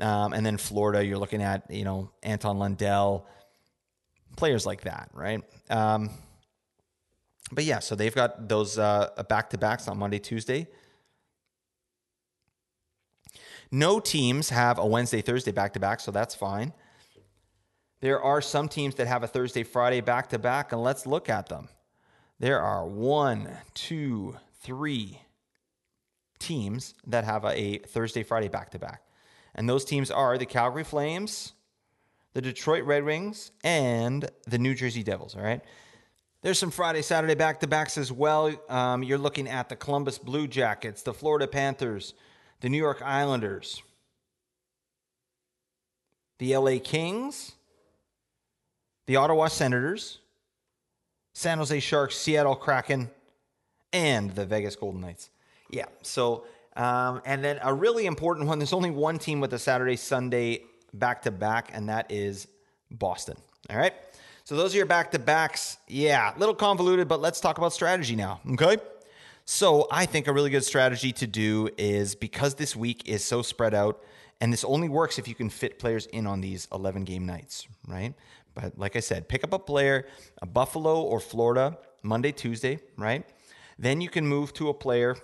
Um, 0.00 0.32
and 0.32 0.44
then 0.44 0.58
florida 0.58 1.04
you're 1.04 1.18
looking 1.18 1.40
at 1.40 1.70
you 1.70 1.84
know 1.84 2.10
anton 2.22 2.58
lundell 2.58 3.26
players 4.36 4.66
like 4.66 4.82
that 4.82 5.10
right? 5.14 5.40
Um, 5.70 6.10
but 7.52 7.64
yeah, 7.64 7.78
so 7.78 7.94
they've 7.94 8.14
got 8.14 8.48
those 8.48 8.78
uh, 8.78 9.10
back 9.28 9.50
to 9.50 9.58
backs 9.58 9.86
on 9.86 9.98
Monday, 9.98 10.18
Tuesday. 10.18 10.66
No 13.70 14.00
teams 14.00 14.50
have 14.50 14.78
a 14.78 14.86
Wednesday, 14.86 15.22
Thursday 15.22 15.52
back 15.52 15.74
to 15.74 15.80
back, 15.80 16.00
so 16.00 16.10
that's 16.10 16.34
fine. 16.34 16.72
There 18.00 18.20
are 18.20 18.40
some 18.40 18.68
teams 18.68 18.96
that 18.96 19.06
have 19.06 19.22
a 19.22 19.26
Thursday, 19.26 19.62
Friday 19.62 20.00
back 20.00 20.30
to 20.30 20.38
back, 20.38 20.72
and 20.72 20.82
let's 20.82 21.06
look 21.06 21.28
at 21.28 21.48
them. 21.48 21.68
There 22.40 22.60
are 22.60 22.86
one, 22.86 23.48
two, 23.74 24.36
three 24.62 25.20
teams 26.38 26.94
that 27.06 27.24
have 27.24 27.44
a 27.44 27.78
Thursday, 27.78 28.24
Friday 28.24 28.48
back 28.48 28.70
to 28.70 28.78
back. 28.78 29.02
And 29.54 29.68
those 29.68 29.84
teams 29.84 30.10
are 30.10 30.36
the 30.36 30.46
Calgary 30.46 30.84
Flames, 30.84 31.52
the 32.32 32.40
Detroit 32.40 32.84
Red 32.84 33.04
Wings, 33.04 33.52
and 33.62 34.28
the 34.46 34.58
New 34.58 34.74
Jersey 34.74 35.02
Devils, 35.02 35.36
all 35.36 35.42
right? 35.42 35.62
There's 36.42 36.58
some 36.58 36.72
Friday, 36.72 37.02
Saturday 37.02 37.36
back 37.36 37.60
to 37.60 37.68
backs 37.68 37.96
as 37.96 38.10
well. 38.10 38.52
Um, 38.68 39.04
you're 39.04 39.16
looking 39.16 39.46
at 39.48 39.68
the 39.68 39.76
Columbus 39.76 40.18
Blue 40.18 40.48
Jackets, 40.48 41.02
the 41.02 41.14
Florida 41.14 41.46
Panthers, 41.46 42.14
the 42.60 42.68
New 42.68 42.78
York 42.78 43.00
Islanders, 43.00 43.80
the 46.40 46.56
LA 46.56 46.78
Kings, 46.82 47.52
the 49.06 49.14
Ottawa 49.14 49.46
Senators, 49.46 50.18
San 51.32 51.58
Jose 51.58 51.78
Sharks, 51.78 52.16
Seattle 52.16 52.56
Kraken, 52.56 53.08
and 53.92 54.34
the 54.34 54.44
Vegas 54.44 54.74
Golden 54.74 55.00
Knights. 55.00 55.30
Yeah, 55.70 55.86
so, 56.02 56.44
um, 56.74 57.22
and 57.24 57.44
then 57.44 57.60
a 57.62 57.72
really 57.72 58.06
important 58.06 58.48
one 58.48 58.58
there's 58.58 58.72
only 58.72 58.90
one 58.90 59.20
team 59.20 59.38
with 59.38 59.52
a 59.52 59.60
Saturday, 59.60 59.94
Sunday 59.94 60.64
back 60.92 61.22
to 61.22 61.30
back, 61.30 61.70
and 61.72 61.88
that 61.88 62.10
is 62.10 62.48
Boston. 62.90 63.36
All 63.70 63.76
right. 63.76 63.94
So 64.44 64.56
those 64.56 64.74
are 64.74 64.78
your 64.78 64.86
back 64.86 65.10
to 65.12 65.18
backs. 65.18 65.78
Yeah, 65.86 66.34
a 66.34 66.38
little 66.38 66.54
convoluted, 66.54 67.08
but 67.08 67.20
let's 67.20 67.40
talk 67.40 67.58
about 67.58 67.72
strategy 67.72 68.16
now. 68.16 68.40
Okay. 68.52 68.76
So 69.44 69.88
I 69.90 70.06
think 70.06 70.28
a 70.28 70.32
really 70.32 70.50
good 70.50 70.64
strategy 70.64 71.12
to 71.14 71.26
do 71.26 71.68
is 71.76 72.14
because 72.14 72.54
this 72.54 72.76
week 72.76 73.08
is 73.08 73.24
so 73.24 73.42
spread 73.42 73.74
out, 73.74 74.02
and 74.40 74.52
this 74.52 74.64
only 74.64 74.88
works 74.88 75.18
if 75.18 75.28
you 75.28 75.34
can 75.34 75.50
fit 75.50 75.78
players 75.78 76.06
in 76.06 76.26
on 76.26 76.40
these 76.40 76.68
11 76.72 77.04
game 77.04 77.26
nights, 77.26 77.66
right? 77.86 78.14
But 78.54 78.78
like 78.78 78.96
I 78.96 79.00
said, 79.00 79.28
pick 79.28 79.44
up 79.44 79.52
a 79.52 79.58
player, 79.58 80.06
a 80.40 80.46
Buffalo 80.46 81.02
or 81.02 81.20
Florida, 81.20 81.78
Monday, 82.02 82.32
Tuesday, 82.32 82.78
right? 82.96 83.24
Then 83.78 84.00
you 84.00 84.08
can 84.08 84.26
move 84.26 84.52
to 84.54 84.68
a 84.68 84.74
player 84.74 85.16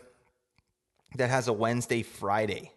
that 1.16 1.30
has 1.30 1.48
a 1.48 1.52
Wednesday, 1.52 2.02
Friday, 2.02 2.72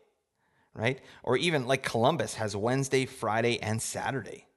right? 0.74 1.00
Or 1.24 1.38
even 1.38 1.68
like 1.68 1.84
Columbus 1.84 2.36
has 2.36 2.56
Wednesday, 2.56 3.06
Friday, 3.06 3.60
and 3.62 3.82
Saturday. 3.82 4.48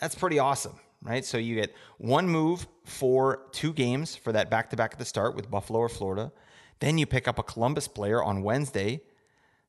That's 0.00 0.14
pretty 0.14 0.38
awesome, 0.38 0.78
right? 1.02 1.24
So 1.24 1.38
you 1.38 1.54
get 1.54 1.74
one 1.98 2.28
move 2.28 2.66
for 2.84 3.46
two 3.52 3.72
games 3.72 4.16
for 4.16 4.32
that 4.32 4.50
back 4.50 4.70
to 4.70 4.76
back 4.76 4.92
at 4.92 4.98
the 4.98 5.04
start 5.04 5.34
with 5.34 5.50
Buffalo 5.50 5.80
or 5.80 5.88
Florida. 5.88 6.32
Then 6.80 6.98
you 6.98 7.06
pick 7.06 7.28
up 7.28 7.38
a 7.38 7.42
Columbus 7.42 7.88
player 7.88 8.22
on 8.22 8.42
Wednesday. 8.42 9.00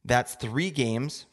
That's 0.05 0.35
three 0.35 0.71
games 0.71 1.25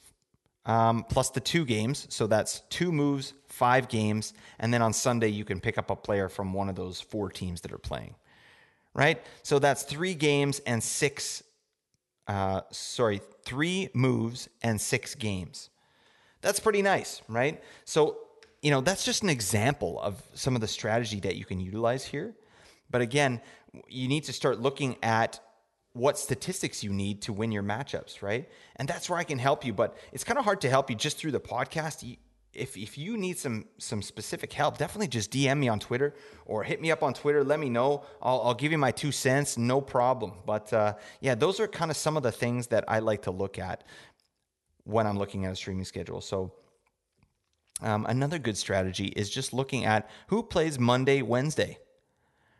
um, 0.67 1.05
plus 1.05 1.31
the 1.31 1.41
two 1.41 1.65
games. 1.65 2.07
So 2.11 2.27
that's 2.27 2.61
two 2.69 2.93
moves, 2.93 3.33
five 3.49 3.89
games. 3.89 4.35
And 4.59 4.75
then 4.75 4.83
on 4.83 4.93
Sunday, 4.93 5.29
you 5.29 5.45
can 5.45 5.61
pick 5.61 5.79
up 5.79 5.91
a 5.91 5.97
player 5.97 6.29
from 6.29 6.53
one 6.53 6.69
of 6.69 6.75
those 6.75 7.01
four 7.01 7.31
teams 7.31 7.61
that 7.63 7.73
are 7.73 7.79
playing, 7.79 8.15
right? 8.93 9.23
So 9.43 9.59
that's 9.59 9.85
three 9.85 10.15
games 10.15 10.61
and 10.67 10.83
six, 10.83 11.43
uh, 12.27 12.63
sorry, 12.71 13.21
three 13.45 13.89
moves 13.95 14.49
and 14.63 14.81
six 14.81 15.15
games. 15.15 15.71
That's 16.43 16.61
pretty 16.61 16.83
nice, 16.83 17.23
right? 17.29 17.62
So 17.85 18.18
you 18.67 18.73
know, 18.73 18.81
that's 18.81 19.05
just 19.05 19.23
an 19.23 19.29
example 19.29 20.01
of 20.01 20.21
some 20.35 20.57
of 20.57 20.61
the 20.61 20.67
strategy 20.67 21.21
that 21.21 21.37
you 21.37 21.45
can 21.45 21.61
utilize 21.61 22.05
here. 22.05 22.35
But 22.91 23.01
again, 23.01 23.41
you 23.87 24.09
need 24.09 24.25
to 24.25 24.33
start 24.33 24.59
looking 24.59 24.97
at 25.05 25.39
what 25.93 26.19
statistics 26.19 26.83
you 26.83 26.93
need 26.93 27.23
to 27.23 27.33
win 27.33 27.53
your 27.53 27.62
matchups, 27.62 28.23
right? 28.23 28.51
And 28.75 28.89
that's 28.89 29.09
where 29.09 29.21
I 29.21 29.23
can 29.23 29.39
help 29.39 29.64
you. 29.64 29.73
But 29.73 29.97
it's 30.11 30.25
kind 30.25 30.37
of 30.37 30.45
hard 30.45 30.61
to 30.62 30.69
help 30.69 30.91
you 30.91 30.97
just 30.97 31.17
through 31.17 31.31
the 31.31 31.39
podcast. 31.39 32.17
if 32.53 32.77
if 32.77 32.99
you 32.99 33.17
need 33.17 33.39
some 33.39 33.67
some 33.79 34.03
specific 34.03 34.53
help, 34.53 34.79
definitely 34.79 35.07
just 35.19 35.31
DM 35.31 35.59
me 35.59 35.69
on 35.69 35.79
Twitter 35.79 36.17
or 36.45 36.64
hit 36.64 36.81
me 36.81 36.91
up 36.91 37.05
on 37.05 37.14
Twitter. 37.14 37.45
Let 37.45 37.61
me 37.61 37.71
know. 37.71 38.03
I'll, 38.21 38.41
I'll 38.47 38.55
give 38.62 38.73
you 38.73 38.79
my 38.79 38.91
two 38.91 39.12
cents, 39.12 39.57
no 39.57 39.81
problem. 39.81 40.33
But 40.45 40.73
uh, 40.73 40.95
yeah, 41.21 41.37
those 41.37 41.61
are 41.61 41.69
kind 41.69 41.93
of 41.93 41.97
some 41.97 42.17
of 42.17 42.25
the 42.25 42.33
things 42.33 42.67
that 42.67 42.83
I 42.89 42.99
like 42.99 43.23
to 43.23 43.31
look 43.31 43.61
at 43.61 43.85
when 44.83 45.07
I'm 45.07 45.19
looking 45.19 45.45
at 45.45 45.53
a 45.53 45.57
streaming 45.57 45.85
schedule. 45.85 46.21
So. 46.21 46.53
Um, 47.83 48.07
another 48.07 48.39
good 48.39 48.57
strategy 48.57 49.07
is 49.09 49.29
just 49.29 49.53
looking 49.53 49.85
at 49.85 50.09
who 50.29 50.43
plays 50.43 50.79
Monday, 50.79 51.22
Wednesday 51.22 51.79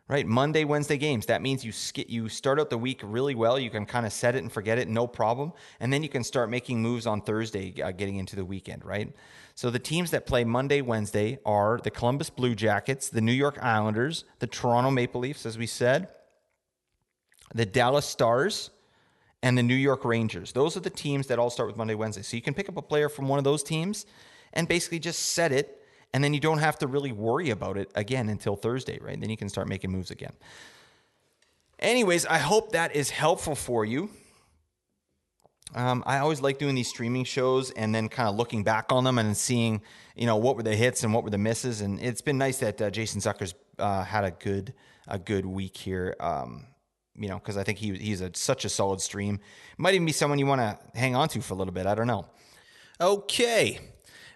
right? 0.07 0.25
Monday, 0.25 0.63
Wednesday 0.63 0.97
games. 0.97 1.25
That 1.25 1.41
means 1.41 1.65
you 1.65 1.71
sk- 1.71 2.09
you 2.09 2.29
start 2.29 2.59
out 2.59 2.69
the 2.69 2.77
week 2.77 3.01
really 3.03 3.35
well. 3.35 3.59
You 3.59 3.69
can 3.69 3.85
kind 3.85 4.05
of 4.05 4.13
set 4.13 4.35
it 4.35 4.39
and 4.39 4.51
forget 4.51 4.77
it, 4.77 4.87
no 4.87 5.05
problem, 5.07 5.53
and 5.79 5.91
then 5.91 6.03
you 6.03 6.09
can 6.09 6.23
start 6.23 6.49
making 6.49 6.81
moves 6.81 7.05
on 7.05 7.21
Thursday, 7.21 7.81
uh, 7.81 7.91
getting 7.91 8.15
into 8.15 8.35
the 8.35 8.45
weekend, 8.45 8.85
right? 8.85 9.13
So 9.55 9.69
the 9.69 9.79
teams 9.79 10.11
that 10.11 10.25
play 10.25 10.43
Monday, 10.43 10.81
Wednesday 10.81 11.39
are 11.45 11.79
the 11.83 11.91
Columbus 11.91 12.29
Blue 12.29 12.55
Jackets, 12.55 13.09
the 13.09 13.21
New 13.21 13.33
York 13.33 13.57
Islanders, 13.61 14.23
the 14.39 14.47
Toronto 14.47 14.91
Maple 14.91 15.21
Leafs, 15.21 15.45
as 15.45 15.57
we 15.57 15.67
said, 15.67 16.09
the 17.53 17.65
Dallas 17.65 18.05
Stars. 18.05 18.71
And 19.43 19.55
the 19.55 19.61
New 19.61 19.75
York 19.75 20.03
Rangers. 20.03 20.51
Those 20.51 20.75
are 20.75 20.79
the 20.79 20.89
teams 20.89 21.27
that 21.27 21.37
all 21.37 21.51
start 21.51 21.67
with 21.67 21.77
Monday, 21.77 21.93
Wednesday. 21.93 22.23
So 22.23 22.35
you 22.35 22.41
can 22.41 22.55
pick 22.55 22.69
up 22.69 22.75
a 22.75 22.81
player 22.81 23.07
from 23.07 23.27
one 23.27 23.37
of 23.37 23.45
those 23.45 23.61
teams 23.61 24.07
and 24.57 24.67
basically 24.67 24.99
just 24.99 25.27
set 25.27 25.53
it 25.53 25.77
and 26.13 26.23
then 26.23 26.33
you 26.33 26.39
don't 26.39 26.57
have 26.57 26.79
to 26.79 26.87
really 26.87 27.11
worry 27.11 27.51
about 27.51 27.77
it 27.77 27.91
again 27.95 28.29
until 28.29 28.55
Thursday, 28.55 28.97
right? 28.99 29.19
Then 29.19 29.29
you 29.29 29.37
can 29.37 29.49
start 29.49 29.67
making 29.67 29.91
moves 29.91 30.09
again. 30.09 30.33
Anyways, 31.79 32.25
I 32.25 32.39
hope 32.39 32.71
that 32.71 32.95
is 32.95 33.09
helpful 33.09 33.55
for 33.55 33.85
you. 33.85 34.09
Um, 35.75 36.01
I 36.07 36.19
always 36.19 36.41
like 36.41 36.59
doing 36.59 36.75
these 36.75 36.87
streaming 36.87 37.25
shows 37.25 37.71
and 37.71 37.93
then 37.93 38.07
kind 38.09 38.29
of 38.29 38.35
looking 38.35 38.63
back 38.63 38.91
on 38.91 39.03
them 39.03 39.19
and 39.19 39.35
seeing, 39.35 39.81
you 40.15 40.25
know, 40.25 40.37
what 40.37 40.55
were 40.55 40.63
the 40.63 40.75
hits 40.75 41.03
and 41.03 41.13
what 41.13 41.23
were 41.23 41.29
the 41.29 41.37
misses. 41.37 41.81
And 41.81 42.01
it's 42.01 42.21
been 42.21 42.37
nice 42.37 42.57
that 42.59 42.81
uh, 42.81 42.89
Jason 42.89 43.21
Zucker's 43.21 43.53
uh, 43.77 44.03
had 44.03 44.23
a 44.23 44.31
good 44.31 44.73
a 45.07 45.19
good 45.19 45.45
week 45.45 45.77
here. 45.77 46.15
Um, 46.19 46.65
you 47.15 47.27
know, 47.27 47.37
because 47.37 47.57
I 47.57 47.63
think 47.63 47.77
he 47.79 47.95
he's 47.97 48.21
a, 48.21 48.31
such 48.33 48.63
a 48.63 48.69
solid 48.69 49.01
stream. 49.01 49.39
Might 49.77 49.93
even 49.93 50.05
be 50.05 50.13
someone 50.13 50.39
you 50.39 50.45
want 50.45 50.61
to 50.61 50.79
hang 50.97 51.15
on 51.15 51.27
to 51.29 51.41
for 51.41 51.53
a 51.53 51.57
little 51.57 51.73
bit. 51.73 51.85
I 51.85 51.93
don't 51.95 52.07
know. 52.07 52.27
Okay. 52.99 53.79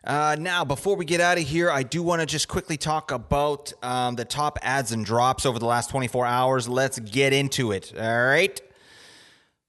Uh, 0.04 0.36
now, 0.40 0.66
before 0.66 0.96
we 0.96 1.06
get 1.06 1.22
out 1.22 1.38
of 1.38 1.44
here, 1.44 1.70
I 1.70 1.84
do 1.84 2.02
want 2.02 2.22
to 2.22 2.26
just 2.26 2.48
quickly 2.48 2.76
talk 2.76 3.12
about 3.12 3.72
um, 3.84 4.16
the 4.16 4.26
top 4.26 4.58
adds 4.64 4.92
and 4.92 5.06
drops 5.06 5.46
over 5.46 5.60
the 5.60 5.68
last 5.68 5.92
24 5.92 6.26
hours. 6.26 6.68
Let's 6.68 6.98
get 7.00 7.34
into 7.34 7.72
it. 7.72 7.94
All 7.96 8.26
right. 8.26 8.60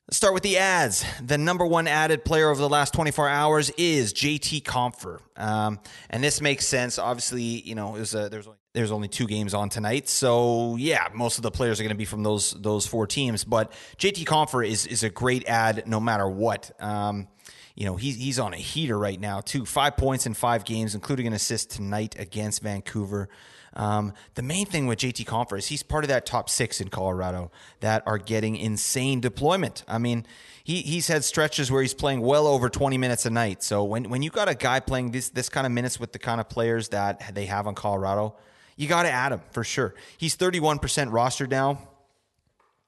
Let's 0.09 0.17
start 0.17 0.33
with 0.33 0.43
the 0.43 0.57
adds. 0.57 1.05
The 1.23 1.37
number 1.37 1.67
one 1.67 1.87
added 1.87 2.25
player 2.25 2.49
over 2.51 2.61
the 2.61 2.69
last 2.69 2.95
24 2.95 3.29
hours 3.29 3.71
is 3.77 4.15
JT 4.15 4.63
Compher. 4.63 5.21
Um, 5.37 5.81
and 6.09 6.25
this 6.25 6.41
makes 6.41 6.67
sense. 6.67 6.99
Obviously, 6.99 7.43
you 7.43 7.75
know, 7.75 7.95
there's, 7.95 8.13
there's, 8.13 8.47
only, 8.47 8.59
there's 8.73 8.91
only 8.91 9.09
two 9.09 9.27
games 9.27 9.53
on 9.53 9.69
tonight. 9.69 10.09
So, 10.09 10.77
yeah, 10.77 11.09
most 11.15 11.37
of 11.37 11.43
the 11.43 11.51
players 11.51 11.79
are 11.79 11.83
going 11.83 11.95
to 11.95 11.99
be 11.99 12.05
from 12.05 12.23
those 12.23 12.53
those 12.53 12.87
four 12.87 13.07
teams. 13.07 13.45
But 13.45 13.73
JT 13.99 14.25
Compher 14.25 14.67
is, 14.67 14.87
is 14.87 15.03
a 15.03 15.11
great 15.11 15.47
add 15.47 15.87
no 15.87 16.01
matter 16.01 16.29
what. 16.29 16.71
Um, 16.81 17.29
you 17.75 17.87
know, 17.87 17.97
he's, 17.97 18.17
he's 18.17 18.39
on 18.39 18.53
a 18.53 18.59
heater 18.59 18.99
right 18.99 19.19
now, 19.19 19.41
too. 19.41 19.65
Five 19.65 19.97
points 19.97 20.27
in 20.27 20.35
five 20.35 20.65
games, 20.65 20.95
including 20.95 21.27
an 21.27 21.33
assist 21.33 21.71
tonight 21.71 22.17
against 22.19 22.63
Vancouver. 22.63 23.29
Um, 23.75 24.13
the 24.35 24.43
main 24.43 24.67
thing 24.67 24.87
with 24.87 24.99
JT 24.99 25.25
Compher 25.25 25.57
is 25.59 25.67
he's 25.67 25.83
part 25.83 26.05
of 26.05 26.09
that 26.09 26.27
top 26.27 26.51
six 26.51 26.81
in 26.81 26.89
Colorado 26.89 27.51
that 27.81 28.03
are 28.07 28.19
getting 28.19 28.57
insane 28.57 29.21
deployment. 29.21 29.83
I 29.89 29.99
mean, 29.99 30.27
he, 30.63 30.83
he's 30.83 31.09
had 31.09 31.25
stretches 31.25 31.71
where 31.71 31.81
he's 31.81 31.95
playing 31.95 32.21
well 32.21 32.47
over 32.47 32.69
20 32.69 32.99
minutes 32.99 33.25
a 33.25 33.31
night. 33.31 33.63
So 33.63 33.85
when, 33.85 34.11
when 34.11 34.23
you 34.23 34.31
got 34.31 34.49
a 34.49 34.55
guy 34.55 34.81
playing 34.81 35.13
this, 35.13 35.31
this 35.31 35.49
kind 35.49 35.67
of 35.67 35.73
minutes 35.73 35.99
with 35.99 36.13
the 36.13 36.19
kind 36.19 36.41
of 36.41 36.49
players 36.49 36.91
that 36.91 37.35
they 37.35 37.47
have 37.47 37.67
on 37.67 37.75
Colorado, 37.75 38.37
you 38.77 38.89
got 38.89 39.05
to 39.05 39.11
add 39.11 39.33
him 39.33 39.41
for 39.53 39.65
sure. 39.65 39.95
He's 40.19 40.37
31% 40.37 40.81
rostered 41.11 41.51
now. 41.51 41.79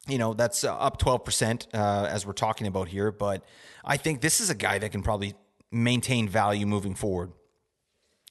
You 0.06 0.18
know, 0.18 0.34
that's 0.34 0.64
uh, 0.64 0.74
up 0.74 1.00
12% 1.00 1.66
uh, 1.72 2.06
as 2.10 2.26
we're 2.26 2.32
talking 2.32 2.66
about 2.66 2.88
here. 2.88 3.10
But 3.10 3.42
I 3.84 3.96
think 3.96 4.20
this 4.20 4.40
is 4.40 4.50
a 4.50 4.54
guy 4.54 4.78
that 4.78 4.92
can 4.92 5.02
probably 5.02 5.34
maintain 5.70 6.28
value 6.28 6.66
moving 6.66 6.94
forward 6.94 7.32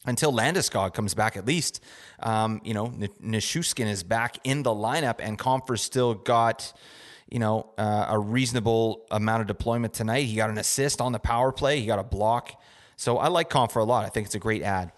until 0.06 0.32
Landeskog 0.32 0.94
comes 0.94 1.14
back 1.14 1.38
at 1.38 1.46
least. 1.46 1.84
Um, 2.20 2.62
you 2.64 2.74
know, 2.74 2.88
Nichushkin 2.88 3.88
is 3.88 4.04
back 4.04 4.38
in 4.44 4.64
the 4.64 4.72
lineup, 4.72 5.16
and 5.20 5.38
Compher 5.38 5.80
still 5.80 6.14
got, 6.14 6.74
you 7.30 7.40
know, 7.40 7.74
uh, 7.78 8.08
a 8.10 8.20
reasonable 8.20 9.06
amount 9.12 9.42
of 9.42 9.48
deployment 9.48 9.94
tonight. 9.94 10.24
He 10.24 10.36
got 10.36 10.50
an 10.50 10.58
assist 10.58 11.02
on 11.02 11.12
the 11.12 11.20
power 11.20 11.52
play. 11.52 11.80
He 11.80 11.86
got 11.86 12.00
a 12.00 12.04
block. 12.04 12.62
So 12.96 13.18
I 13.18 13.28
like 13.30 13.50
Compher 13.50 13.82
a 13.82 13.84
lot. 13.84 14.06
I 14.06 14.10
think 14.10 14.28
it's 14.28 14.36
a 14.36 14.40
great 14.40 14.62
add. 14.62 14.92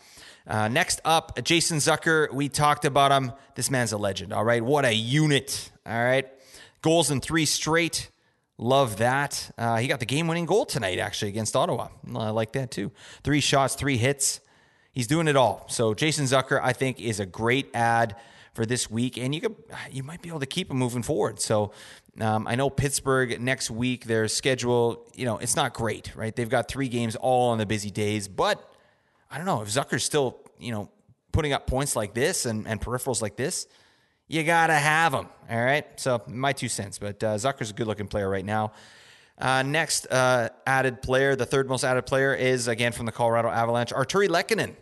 Uh, 0.47 0.67
next 0.67 1.01
up, 1.05 1.43
Jason 1.43 1.77
Zucker. 1.77 2.31
We 2.31 2.49
talked 2.49 2.85
about 2.85 3.11
him. 3.11 3.31
This 3.55 3.71
man's 3.71 3.93
a 3.93 3.97
legend. 3.97 4.31
All 4.31 4.43
right, 4.43 4.63
what 4.63 4.85
a 4.85 4.93
unit. 4.93 5.71
All 5.87 6.03
right, 6.03 6.27
goals 6.85 7.09
in 7.09 7.19
three 7.19 7.45
straight. 7.47 8.11
Love 8.59 8.97
that. 8.97 9.51
Uh, 9.57 9.77
he 9.77 9.87
got 9.87 9.99
the 9.99 10.05
game 10.05 10.27
winning 10.27 10.45
goal 10.45 10.65
tonight, 10.65 10.99
actually, 10.99 11.29
against 11.29 11.55
Ottawa. 11.55 11.87
I 12.15 12.29
like 12.29 12.53
that 12.53 12.69
too. 12.69 12.91
Three 13.23 13.41
shots, 13.41 13.73
three 13.73 13.97
hits. 13.97 14.39
He's 14.91 15.07
doing 15.07 15.27
it 15.27 15.35
all. 15.35 15.65
So 15.67 15.95
Jason 15.95 16.25
Zucker, 16.25 16.59
I 16.61 16.73
think, 16.73 17.01
is 17.01 17.19
a 17.19 17.25
great 17.25 17.71
add 17.73 18.15
for 18.53 18.67
this 18.67 18.89
week, 18.89 19.17
and 19.17 19.33
you 19.33 19.41
could 19.41 19.55
you 19.91 20.03
might 20.03 20.21
be 20.21 20.29
able 20.29 20.39
to 20.41 20.45
keep 20.45 20.69
him 20.69 20.77
moving 20.77 21.01
forward. 21.01 21.41
So 21.41 21.71
um, 22.21 22.47
I 22.47 22.53
know 22.55 22.69
Pittsburgh 22.69 23.41
next 23.41 23.71
week, 23.71 24.05
their 24.05 24.27
schedule, 24.27 25.05
you 25.15 25.25
know, 25.25 25.39
it's 25.39 25.55
not 25.55 25.73
great, 25.73 26.15
right? 26.15 26.33
They've 26.35 26.47
got 26.47 26.67
three 26.67 26.87
games 26.87 27.15
all 27.15 27.49
on 27.49 27.57
the 27.57 27.65
busy 27.65 27.89
days, 27.89 28.27
but 28.27 28.71
I 29.31 29.37
don't 29.37 29.47
know 29.47 29.63
if 29.63 29.69
Zucker's 29.69 30.03
still, 30.03 30.37
you 30.59 30.71
know, 30.71 30.89
putting 31.31 31.51
up 31.51 31.65
points 31.65 31.95
like 31.95 32.13
this 32.13 32.45
and, 32.45 32.67
and 32.67 32.79
peripherals 32.79 33.23
like 33.23 33.35
this 33.35 33.67
you 34.27 34.43
got 34.43 34.67
to 34.67 34.73
have 34.73 35.11
them. 35.11 35.27
All 35.49 35.63
right. 35.63 35.85
So, 35.99 36.21
my 36.27 36.53
two 36.53 36.69
cents. 36.69 36.99
But 36.99 37.23
uh, 37.23 37.35
Zucker's 37.35 37.69
a 37.69 37.73
good 37.73 37.87
looking 37.87 38.07
player 38.07 38.29
right 38.29 38.45
now. 38.45 38.71
Uh, 39.37 39.63
next 39.63 40.07
uh, 40.07 40.49
added 40.65 41.01
player, 41.01 41.35
the 41.35 41.45
third 41.45 41.67
most 41.67 41.83
added 41.83 42.05
player, 42.05 42.33
is 42.33 42.67
again 42.67 42.93
from 42.93 43.05
the 43.05 43.11
Colorado 43.11 43.49
Avalanche, 43.49 43.91
Artturi 43.91 44.29
Lehkonen. 44.29 44.75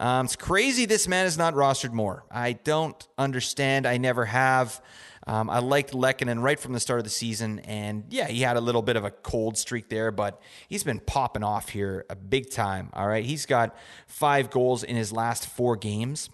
Um, 0.00 0.26
it's 0.26 0.36
crazy 0.36 0.84
this 0.84 1.08
man 1.08 1.26
is 1.26 1.38
not 1.38 1.54
rostered 1.54 1.92
more. 1.92 2.24
I 2.30 2.52
don't 2.52 3.06
understand. 3.16 3.86
I 3.86 3.98
never 3.98 4.24
have. 4.24 4.80
Um, 5.26 5.50
I 5.50 5.58
liked 5.58 5.92
Lehkonen 5.92 6.42
right 6.42 6.58
from 6.58 6.72
the 6.72 6.80
start 6.80 7.00
of 7.00 7.04
the 7.04 7.10
season, 7.10 7.58
and 7.60 8.04
yeah, 8.08 8.28
he 8.28 8.40
had 8.40 8.56
a 8.56 8.60
little 8.60 8.80
bit 8.80 8.96
of 8.96 9.04
a 9.04 9.10
cold 9.10 9.58
streak 9.58 9.90
there, 9.90 10.10
but 10.10 10.40
he's 10.68 10.84
been 10.84 11.00
popping 11.00 11.44
off 11.44 11.68
here 11.68 12.06
a 12.08 12.16
big 12.16 12.50
time. 12.50 12.88
All 12.94 13.06
right, 13.06 13.24
he's 13.24 13.44
got 13.44 13.76
five 14.06 14.50
goals 14.50 14.84
in 14.84 14.96
his 14.96 15.12
last 15.12 15.46
four 15.46 15.76
games. 15.76 16.30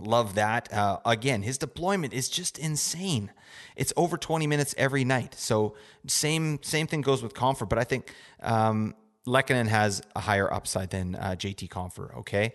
Love 0.00 0.34
that. 0.34 0.72
Uh, 0.72 0.98
again, 1.04 1.42
his 1.42 1.58
deployment 1.58 2.12
is 2.12 2.28
just 2.28 2.58
insane. 2.58 3.30
It's 3.76 3.92
over 3.96 4.16
20 4.16 4.46
minutes 4.46 4.74
every 4.78 5.04
night. 5.04 5.34
So 5.34 5.74
same 6.06 6.62
same 6.62 6.86
thing 6.86 7.00
goes 7.00 7.22
with 7.22 7.34
Compher, 7.34 7.68
but 7.68 7.78
I 7.78 7.84
think 7.84 8.14
um, 8.40 8.94
Lehkonen 9.26 9.68
has 9.68 10.02
a 10.14 10.20
higher 10.20 10.52
upside 10.52 10.90
than 10.90 11.14
uh, 11.14 11.36
JT 11.38 11.68
Compher. 11.68 12.16
Okay, 12.18 12.52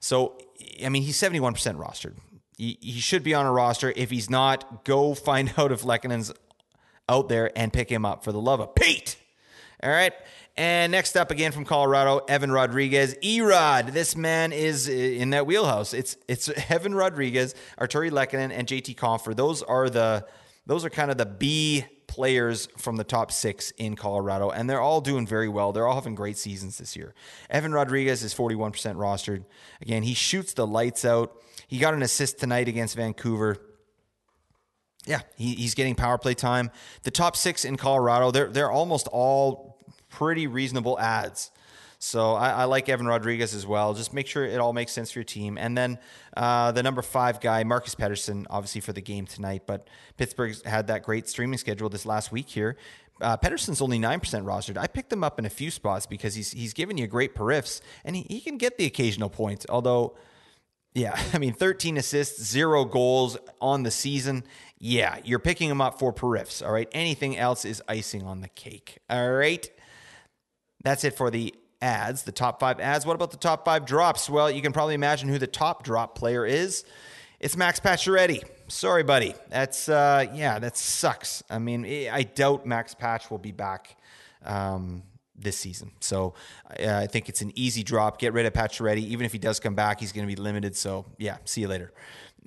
so 0.00 0.38
I 0.84 0.88
mean 0.88 1.02
he's 1.02 1.20
71% 1.20 1.54
rostered. 1.76 2.16
He, 2.56 2.78
he 2.80 3.00
should 3.00 3.24
be 3.24 3.34
on 3.34 3.46
a 3.46 3.52
roster. 3.52 3.92
If 3.96 4.10
he's 4.10 4.30
not, 4.30 4.84
go 4.84 5.14
find 5.14 5.52
out 5.58 5.72
if 5.72 5.82
Lehkonen's 5.82 6.32
out 7.08 7.28
there 7.28 7.50
and 7.56 7.72
pick 7.72 7.90
him 7.90 8.04
up 8.04 8.24
for 8.24 8.32
the 8.32 8.40
love 8.40 8.60
of 8.60 8.74
Pete. 8.74 9.16
All 9.82 9.90
right. 9.90 10.12
And 10.56 10.92
next 10.92 11.16
up 11.16 11.32
again 11.32 11.50
from 11.50 11.64
Colorado, 11.64 12.18
Evan 12.28 12.52
Rodrigues. 12.52 13.14
Erod, 13.16 13.92
this 13.92 14.14
man 14.14 14.52
is 14.52 14.88
uh, 14.88 14.92
in 14.92 15.30
that 15.30 15.46
wheelhouse. 15.46 15.92
It's 15.92 16.16
it's 16.28 16.48
Evan 16.70 16.94
Rodrigues, 16.94 17.54
Artturi 17.78 18.10
Lehkonen, 18.10 18.52
and 18.52 18.68
JT 18.68 18.94
Compher. 18.94 19.34
Those 19.34 19.62
are 19.62 19.90
the 19.90 20.24
those 20.66 20.84
are 20.84 20.90
kind 20.90 21.10
of 21.10 21.18
the 21.18 21.26
B 21.26 21.84
players 22.06 22.68
from 22.78 22.96
the 22.96 23.02
top 23.02 23.32
six 23.32 23.72
in 23.72 23.96
Colorado, 23.96 24.50
and 24.50 24.70
they're 24.70 24.80
all 24.80 25.00
doing 25.00 25.26
very 25.26 25.48
well. 25.48 25.72
They're 25.72 25.88
all 25.88 25.96
having 25.96 26.14
great 26.14 26.38
seasons 26.38 26.78
this 26.78 26.94
year. 26.94 27.14
Evan 27.50 27.72
Rodrigues 27.72 28.22
is 28.22 28.32
41% 28.32 28.70
rostered. 28.94 29.44
Again, 29.82 30.04
he 30.04 30.14
shoots 30.14 30.52
the 30.52 30.66
lights 30.66 31.04
out. 31.04 31.36
He 31.66 31.78
got 31.78 31.94
an 31.94 32.02
assist 32.02 32.38
tonight 32.38 32.68
against 32.68 32.94
Vancouver. 32.94 33.58
Yeah, 35.06 35.20
he, 35.36 35.54
he's 35.56 35.74
getting 35.74 35.96
power 35.96 36.16
play 36.16 36.34
time. 36.34 36.70
The 37.02 37.10
top 37.10 37.34
six 37.36 37.64
in 37.64 37.76
Colorado, 37.76 38.30
they're 38.30 38.48
they're 38.48 38.70
almost 38.70 39.08
all 39.08 39.73
pretty 40.14 40.46
reasonable 40.46 40.98
adds. 40.98 41.50
So 41.98 42.34
I, 42.34 42.50
I, 42.50 42.64
like 42.64 42.88
Evan 42.88 43.06
Rodrigues 43.06 43.54
as 43.54 43.66
well. 43.66 43.94
Just 43.94 44.12
make 44.12 44.26
sure 44.26 44.44
it 44.44 44.60
all 44.60 44.72
makes 44.72 44.92
sense 44.92 45.10
for 45.10 45.20
your 45.20 45.24
team. 45.24 45.56
And 45.56 45.76
then 45.76 45.98
uh, 46.36 46.70
the 46.70 46.82
number 46.82 47.00
five 47.02 47.40
guy, 47.40 47.64
Marcus 47.64 47.94
Pettersson, 47.94 48.44
obviously 48.50 48.82
for 48.82 48.92
the 48.92 49.00
game 49.00 49.26
tonight. 49.26 49.62
But 49.66 49.88
Pittsburgh's 50.18 50.62
had 50.64 50.88
that 50.88 51.02
great 51.02 51.28
streaming 51.28 51.58
schedule 51.58 51.88
this 51.88 52.04
last 52.04 52.30
week 52.30 52.48
here. 52.48 52.76
Uh, 53.20 53.36
Pettersson's 53.36 53.80
only 53.80 53.98
9% 53.98 54.20
rostered. 54.44 54.76
I 54.76 54.86
picked 54.86 55.12
him 55.12 55.24
up 55.24 55.38
in 55.38 55.46
a 55.46 55.50
few 55.50 55.70
spots 55.70 56.04
because 56.04 56.34
he's 56.34 56.50
he's 56.50 56.74
giving 56.74 56.98
you 56.98 57.06
great 57.06 57.34
periffs 57.34 57.80
and 58.04 58.16
he, 58.16 58.26
he 58.28 58.40
can 58.40 58.58
get 58.58 58.76
the 58.76 58.84
occasional 58.84 59.30
point. 59.30 59.64
Although, 59.68 60.14
yeah, 60.94 61.18
I 61.32 61.38
mean, 61.38 61.54
13 61.54 61.96
assists, 61.96 62.42
zero 62.42 62.84
goals 62.84 63.38
on 63.60 63.82
the 63.82 63.90
season. 63.90 64.44
Yeah, 64.78 65.18
you're 65.24 65.38
picking 65.38 65.70
him 65.70 65.80
up 65.80 65.98
for 65.98 66.12
periffs. 66.12 66.64
All 66.64 66.72
right. 66.72 66.88
Anything 66.92 67.38
else 67.38 67.64
is 67.64 67.82
icing 67.88 68.24
on 68.24 68.42
the 68.42 68.48
cake. 68.48 68.98
All 69.08 69.32
right. 69.32 69.70
That's 70.84 71.02
it 71.02 71.16
for 71.16 71.30
the 71.30 71.54
adds, 71.82 72.22
the 72.22 72.32
top 72.32 72.60
five 72.60 72.78
adds. 72.78 73.04
What 73.04 73.14
about 73.14 73.30
the 73.30 73.36
top 73.36 73.64
five 73.64 73.84
drops? 73.84 74.30
Well, 74.30 74.50
you 74.50 74.62
can 74.62 74.72
probably 74.72 74.94
imagine 74.94 75.28
who 75.28 75.38
the 75.38 75.46
top 75.46 75.82
drop 75.82 76.14
player 76.14 76.46
is. 76.46 76.84
It's 77.40 77.56
Max 77.56 77.80
Pacioretty. 77.80 78.42
Sorry, 78.68 79.02
buddy. 79.02 79.34
That's 79.48 79.88
uh, 79.88 80.26
yeah, 80.32 80.58
that 80.58 80.76
sucks. 80.76 81.42
I 81.50 81.58
mean, 81.58 81.84
I 81.84 82.22
doubt 82.22 82.64
Max 82.64 82.94
Patch 82.94 83.30
will 83.30 83.38
be 83.38 83.52
back 83.52 83.96
um, 84.44 85.02
this 85.36 85.58
season. 85.58 85.92
So 86.00 86.34
uh, 86.70 86.96
I 86.96 87.06
think 87.06 87.28
it's 87.28 87.42
an 87.42 87.52
easy 87.54 87.82
drop. 87.82 88.18
Get 88.18 88.32
rid 88.32 88.46
of 88.46 88.52
Pacioretty. 88.52 88.98
Even 88.98 89.26
if 89.26 89.32
he 89.32 89.38
does 89.38 89.60
come 89.60 89.74
back, 89.74 90.00
he's 90.00 90.12
going 90.12 90.26
to 90.26 90.34
be 90.34 90.40
limited. 90.40 90.76
So 90.76 91.06
yeah, 91.18 91.38
see 91.44 91.62
you 91.62 91.68
later. 91.68 91.92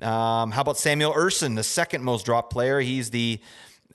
Um, 0.01 0.51
how 0.51 0.61
about 0.61 0.77
Samuel 0.77 1.13
Ersson, 1.13 1.55
the 1.55 1.63
second 1.63 2.03
most 2.03 2.25
dropped 2.25 2.51
player? 2.51 2.79
He's 2.79 3.09
the 3.09 3.39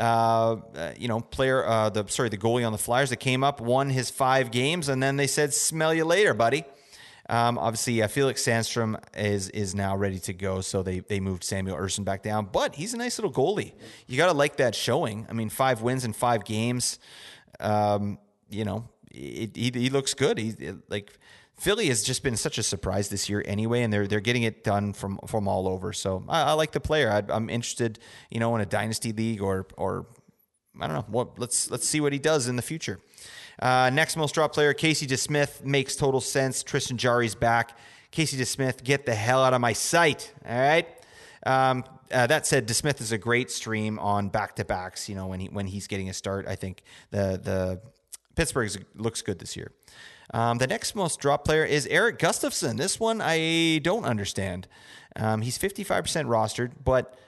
uh, 0.03 0.93
you 0.99 1.07
know, 1.07 1.21
player, 1.21 1.65
uh, 1.65 1.89
the 1.91 2.07
sorry, 2.09 2.29
the 2.29 2.37
goalie 2.37 2.67
on 2.67 2.73
the 2.73 2.79
Flyers 2.79 3.11
that 3.11 3.19
came 3.19 3.45
up, 3.45 3.61
won 3.61 3.89
his 3.89 4.11
five 4.11 4.51
games, 4.51 4.89
and 4.89 5.03
then 5.03 5.17
they 5.17 5.29
said, 5.29 5.55
"Smell 5.55 5.95
you 5.95 6.05
later, 6.05 6.35
buddy." 6.35 6.65
Um, 7.29 7.57
obviously, 7.57 8.03
uh, 8.03 8.09
Felix 8.09 8.43
Sandstrom 8.43 9.01
is 9.17 9.49
is 9.51 9.75
now 9.77 9.97
ready 9.97 10.19
to 10.21 10.33
go, 10.33 10.61
so 10.61 10.83
they 10.83 11.01
they 11.01 11.21
moved 11.21 11.45
Samuel 11.45 11.77
Ersson 11.77 12.05
back 12.05 12.23
down. 12.23 12.49
But 12.51 12.75
he's 12.75 12.95
a 12.95 12.97
nice 12.97 13.17
little 13.19 13.33
goalie. 13.33 13.75
You 14.09 14.17
got 14.17 14.27
to 14.27 14.33
like 14.33 14.57
that 14.57 14.75
showing. 14.75 15.27
I 15.31 15.35
mean, 15.35 15.51
five 15.51 15.83
wins 15.83 16.05
in 16.05 16.13
five 16.13 16.45
games. 16.45 16.99
Um, 17.61 18.19
you 18.51 18.65
know, 18.65 18.89
it, 19.13 19.55
he, 19.55 19.71
he 19.73 19.89
looks 19.89 20.15
good. 20.15 20.37
He 20.37 20.55
like 20.89 21.17
Philly 21.63 21.87
has 21.87 22.03
just 22.03 22.25
been 22.25 22.37
such 22.37 22.59
a 22.59 22.63
surprise 22.65 23.09
this 23.09 23.29
year 23.29 23.41
anyway, 23.47 23.83
and 23.83 23.93
they're 23.93 24.09
they're 24.09 24.19
getting 24.19 24.43
it 24.43 24.65
done 24.65 24.93
from 24.93 25.21
from 25.29 25.47
all 25.47 25.69
over. 25.69 25.93
So 25.93 26.25
I, 26.29 26.43
I 26.43 26.53
like 26.55 26.73
the 26.73 26.81
player. 26.81 27.09
I, 27.09 27.37
am 27.37 27.49
interested, 27.49 28.01
you 28.31 28.41
know, 28.41 28.57
in 28.57 28.61
a 28.61 28.67
dynasty 28.67 29.13
league 29.13 29.41
or 29.41 29.69
or 29.77 30.07
I 30.81 30.89
don't 30.89 30.97
know. 30.97 31.05
What 31.07 31.39
let's 31.39 31.71
let's 31.71 31.87
see 31.87 32.01
what 32.01 32.13
he 32.13 32.19
does 32.19 32.49
in 32.49 32.57
the 32.57 32.63
future. 32.63 32.99
Uh, 33.61 33.91
next 33.93 34.17
most 34.17 34.35
drop 34.35 34.53
player, 34.53 34.75
Casey 34.75 35.07
DeSmith 35.07 35.65
makes 35.65 35.95
total 35.95 36.21
sense. 36.21 36.65
Tristan 36.65 36.99
Jarry's 36.99 37.37
back. 37.37 37.79
Casey 38.11 38.37
DeSmith, 38.37 38.83
get 38.83 39.07
the 39.07 39.15
hell 39.15 39.45
out 39.45 39.55
of 39.55 39.61
my 39.61 39.73
sight. 39.73 40.33
All 40.45 40.59
right. 40.59 40.89
Um, 41.47 41.85
uh, 42.11 42.27
that 42.27 42.45
said, 42.45 42.67
DeSmith 42.67 43.01
is 43.01 43.13
a 43.13 43.19
great 43.19 43.53
stream 43.53 44.01
on 44.01 44.31
back 44.31 44.57
to 44.57 44.65
backs. 44.65 45.09
You 45.09 45.15
know 45.15 45.29
when 45.29 45.39
he 45.39 45.47
when 45.47 45.69
he's 45.69 45.87
getting 45.87 46.09
a 46.09 46.13
start, 46.13 46.49
I 46.49 46.57
think 46.57 46.83
the 47.13 47.41
the 47.41 47.81
Pittsburgh 48.35 48.85
looks 48.97 49.23
good 49.23 49.39
this 49.39 49.57
year. 49.57 49.71
Um, 50.33 50.59
the 50.59 50.67
next 50.67 50.95
most 50.95 51.21
drop 51.21 51.45
player 51.45 51.65
is 51.65 51.87
Erik 51.87 52.19
Gustafsson. 52.19 52.79
This 52.79 52.99
one 52.99 53.21
I 53.21 53.79
don't 53.79 54.05
understand. 54.05 54.67
Um, 55.17 55.43
he's 55.43 55.59
55% 55.59 56.27
rostered, 56.27 56.73
but 56.83 57.19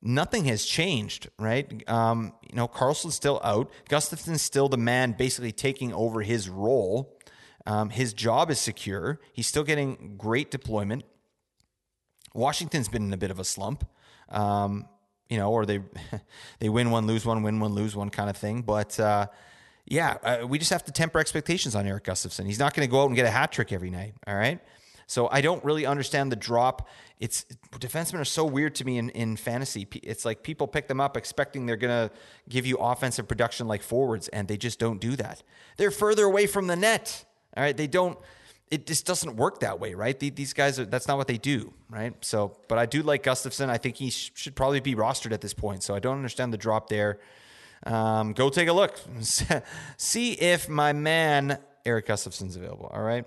nothing 0.00 0.44
has 0.46 0.64
changed, 0.64 1.28
right? 1.38 1.88
Um, 1.88 2.32
you 2.48 2.56
know, 2.56 2.66
Carlson's 2.66 3.14
still 3.14 3.40
out. 3.44 3.70
Gustafsson's 3.88 4.42
still 4.42 4.68
the 4.68 4.78
man 4.78 5.12
basically 5.12 5.52
taking 5.52 5.92
over 5.92 6.22
his 6.22 6.48
role. 6.48 7.18
Um, 7.66 7.90
his 7.90 8.12
job 8.12 8.50
is 8.50 8.60
secure. 8.60 9.20
He's 9.32 9.46
still 9.46 9.64
getting 9.64 10.16
great 10.16 10.50
deployment. 10.50 11.04
Washington's 12.34 12.88
been 12.88 13.04
in 13.04 13.12
a 13.12 13.16
bit 13.16 13.30
of 13.30 13.38
a 13.38 13.44
slump, 13.44 13.88
um, 14.28 14.86
you 15.28 15.38
know, 15.38 15.50
or 15.52 15.64
they 15.64 15.80
they 16.58 16.68
win 16.68 16.90
one, 16.90 17.06
lose 17.06 17.24
one, 17.24 17.42
win 17.42 17.60
one, 17.60 17.72
lose 17.72 17.94
one 17.94 18.10
kind 18.10 18.28
of 18.28 18.36
thing. 18.36 18.62
But 18.62 18.98
uh, 18.98 19.26
yeah, 19.86 20.16
uh, 20.22 20.46
we 20.46 20.58
just 20.58 20.70
have 20.70 20.84
to 20.84 20.92
temper 20.92 21.18
expectations 21.18 21.74
on 21.74 21.86
Erik 21.86 22.04
Gustafsson. 22.04 22.46
He's 22.46 22.58
not 22.58 22.74
going 22.74 22.86
to 22.86 22.90
go 22.90 23.02
out 23.02 23.06
and 23.06 23.16
get 23.16 23.26
a 23.26 23.30
hat 23.30 23.52
trick 23.52 23.72
every 23.72 23.90
night. 23.90 24.14
All 24.26 24.34
right. 24.34 24.60
So 25.06 25.28
I 25.30 25.42
don't 25.42 25.62
really 25.62 25.84
understand 25.84 26.32
the 26.32 26.36
drop. 26.36 26.88
It's 27.20 27.44
defensemen 27.78 28.20
are 28.20 28.24
so 28.24 28.46
weird 28.46 28.74
to 28.76 28.86
me 28.86 28.96
in, 28.96 29.10
in 29.10 29.36
fantasy. 29.36 29.86
It's 30.02 30.24
like 30.24 30.42
people 30.42 30.66
pick 30.66 30.88
them 30.88 31.00
up 31.00 31.16
expecting 31.16 31.66
they're 31.66 31.76
going 31.76 32.08
to 32.08 32.14
give 32.48 32.64
you 32.64 32.78
offensive 32.78 33.28
production 33.28 33.68
like 33.68 33.82
forwards, 33.82 34.28
and 34.28 34.48
they 34.48 34.56
just 34.56 34.78
don't 34.78 35.00
do 35.00 35.16
that. 35.16 35.42
They're 35.76 35.90
further 35.90 36.24
away 36.24 36.46
from 36.46 36.66
the 36.66 36.76
net. 36.76 37.26
All 37.54 37.62
right. 37.62 37.76
They 37.76 37.86
don't, 37.86 38.18
it 38.70 38.86
just 38.86 39.04
doesn't 39.06 39.36
work 39.36 39.60
that 39.60 39.78
way, 39.78 39.92
right? 39.92 40.18
These 40.18 40.54
guys 40.54 40.80
are, 40.80 40.86
that's 40.86 41.06
not 41.06 41.18
what 41.18 41.28
they 41.28 41.38
do, 41.38 41.74
right? 41.90 42.14
So, 42.22 42.56
but 42.68 42.78
I 42.78 42.86
do 42.86 43.02
like 43.02 43.22
Gustafsson. 43.22 43.68
I 43.68 43.76
think 43.76 43.96
he 43.96 44.08
should 44.08 44.56
probably 44.56 44.80
be 44.80 44.94
rostered 44.94 45.32
at 45.32 45.42
this 45.42 45.52
point. 45.52 45.82
So 45.82 45.94
I 45.94 45.98
don't 45.98 46.16
understand 46.16 46.52
the 46.52 46.58
drop 46.58 46.88
there. 46.88 47.20
Um, 47.84 48.32
go 48.32 48.48
take 48.48 48.68
a 48.68 48.72
look. 48.72 48.98
See 49.96 50.32
if 50.32 50.68
my 50.68 50.92
man 50.92 51.58
Erik 51.84 52.06
Gustafsson's 52.06 52.56
available. 52.56 52.90
All 52.92 53.02
right. 53.02 53.24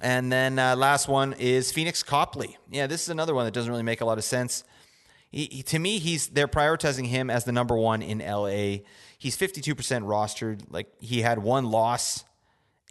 And 0.00 0.32
then 0.32 0.58
uh, 0.58 0.74
last 0.74 1.06
one 1.06 1.34
is 1.34 1.70
Phoenix 1.70 2.02
Copley. 2.02 2.56
Yeah, 2.70 2.88
this 2.88 3.02
is 3.02 3.08
another 3.08 3.34
one 3.34 3.44
that 3.44 3.54
doesn't 3.54 3.70
really 3.70 3.84
make 3.84 4.00
a 4.00 4.04
lot 4.04 4.18
of 4.18 4.24
sense. 4.24 4.64
He, 5.30 5.44
he, 5.50 5.62
to 5.62 5.78
me, 5.78 5.98
he's 5.98 6.26
they're 6.28 6.48
prioritizing 6.48 7.06
him 7.06 7.30
as 7.30 7.44
the 7.44 7.52
number 7.52 7.76
one 7.76 8.02
in 8.02 8.18
LA. 8.18 8.82
He's 9.18 9.36
52% 9.36 9.74
rostered. 10.02 10.62
Like 10.70 10.88
he 10.98 11.22
had 11.22 11.38
one 11.38 11.66
loss, 11.66 12.24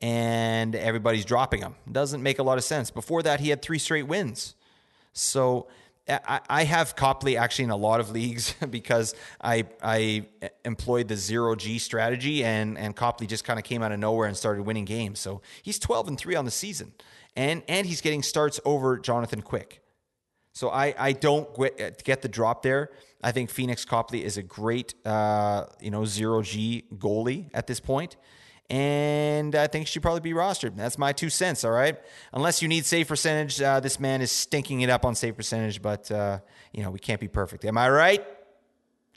and 0.01 0.73
everybody's 0.73 1.25
dropping 1.25 1.61
him. 1.61 1.75
Doesn't 1.91 2.23
make 2.23 2.39
a 2.39 2.43
lot 2.43 2.57
of 2.57 2.63
sense. 2.63 2.89
Before 2.89 3.21
that, 3.23 3.41
he 3.41 3.49
had 3.49 3.61
three 3.61 3.77
straight 3.77 4.07
wins. 4.07 4.55
So 5.11 5.67
I, 6.07 6.63
have 6.63 6.95
Copley 6.95 7.37
actually 7.37 7.65
in 7.65 7.69
a 7.69 7.77
lot 7.77 7.99
of 7.99 8.11
leagues 8.11 8.53
because 8.69 9.15
I 9.41 9.65
I 9.81 10.25
employed 10.65 11.07
the 11.07 11.15
zero 11.15 11.55
G 11.55 11.77
strategy 11.77 12.43
and 12.43 12.77
and 12.77 12.95
Copley 12.95 13.27
just 13.27 13.43
kind 13.43 13.59
of 13.59 13.65
came 13.65 13.83
out 13.83 13.91
of 13.91 13.99
nowhere 13.99 14.27
and 14.27 14.35
started 14.35 14.63
winning 14.63 14.85
games. 14.85 15.19
So 15.19 15.41
he's 15.61 15.79
twelve 15.79 16.07
and 16.07 16.17
three 16.17 16.35
on 16.35 16.45
the 16.45 16.51
season, 16.51 16.93
and 17.35 17.63
and 17.67 17.85
he's 17.85 18.01
getting 18.01 18.23
starts 18.23 18.59
over 18.65 18.97
Jonathan 18.97 19.41
Quick. 19.41 19.81
So 20.53 20.69
I 20.69 20.93
I 20.97 21.11
don't 21.13 21.47
get 22.03 22.21
the 22.21 22.29
drop 22.29 22.63
there. 22.63 22.89
I 23.23 23.31
think 23.31 23.49
Phoenix 23.49 23.85
Copley 23.85 24.25
is 24.25 24.37
a 24.37 24.43
great 24.43 24.95
uh, 25.05 25.65
you 25.79 25.91
know 25.91 26.05
zero 26.05 26.41
G 26.41 26.83
goalie 26.97 27.49
at 27.53 27.67
this 27.67 27.79
point 27.79 28.17
and 28.71 29.53
I 29.53 29.67
think 29.67 29.85
she 29.85 29.91
should 29.93 30.01
probably 30.01 30.21
be 30.21 30.31
rostered. 30.31 30.77
That's 30.77 30.97
my 30.97 31.11
two 31.11 31.29
cents. 31.29 31.65
All 31.65 31.71
right, 31.71 31.99
unless 32.31 32.61
you 32.61 32.69
need 32.69 32.85
save 32.85 33.09
percentage, 33.09 33.61
uh, 33.61 33.81
this 33.81 33.99
man 33.99 34.21
is 34.21 34.31
stinking 34.31 34.79
it 34.79 34.89
up 34.89 35.03
on 35.03 35.13
save 35.13 35.35
percentage, 35.35 35.81
but 35.81 36.09
uh, 36.09 36.39
you 36.71 36.81
know 36.81 36.89
we 36.89 36.97
can't 36.97 37.19
be 37.19 37.27
perfect. 37.27 37.65
Am 37.65 37.77
I 37.77 37.89
right? 37.89 38.25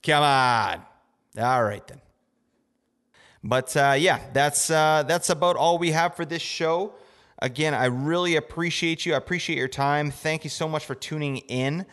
Come 0.02 0.24
on. 0.24 0.82
All 1.38 1.62
right 1.62 1.86
then. 1.86 2.00
But 3.44 3.76
uh, 3.76 3.94
yeah, 3.96 4.18
that's 4.32 4.70
uh, 4.70 5.04
that's 5.06 5.30
about 5.30 5.54
all 5.54 5.78
we 5.78 5.92
have 5.92 6.16
for 6.16 6.24
this 6.24 6.42
show. 6.42 6.92
Again, 7.38 7.74
I 7.74 7.84
really 7.84 8.34
appreciate 8.34 9.06
you. 9.06 9.14
I 9.14 9.18
appreciate 9.18 9.56
your 9.56 9.68
time. 9.68 10.10
Thank 10.10 10.42
you 10.42 10.50
so 10.50 10.68
much 10.68 10.84
for 10.84 10.96
tuning 10.96 11.38
in. 11.38 11.86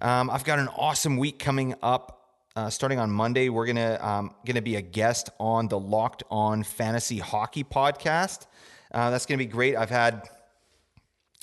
Um, 0.00 0.30
I've 0.30 0.44
got 0.44 0.58
an 0.58 0.68
awesome 0.68 1.16
week 1.18 1.38
coming 1.38 1.76
up 1.80 2.23
uh, 2.56 2.70
starting 2.70 3.00
on 3.00 3.10
Monday, 3.10 3.48
we're 3.48 3.66
gonna 3.66 3.98
um, 4.00 4.34
gonna 4.46 4.62
be 4.62 4.76
a 4.76 4.82
guest 4.82 5.30
on 5.40 5.66
the 5.66 5.78
Locked 5.78 6.22
On 6.30 6.62
Fantasy 6.62 7.18
Hockey 7.18 7.64
podcast. 7.64 8.46
Uh, 8.92 9.10
that's 9.10 9.26
gonna 9.26 9.38
be 9.38 9.46
great. 9.46 9.74
I've 9.74 9.90
had 9.90 10.28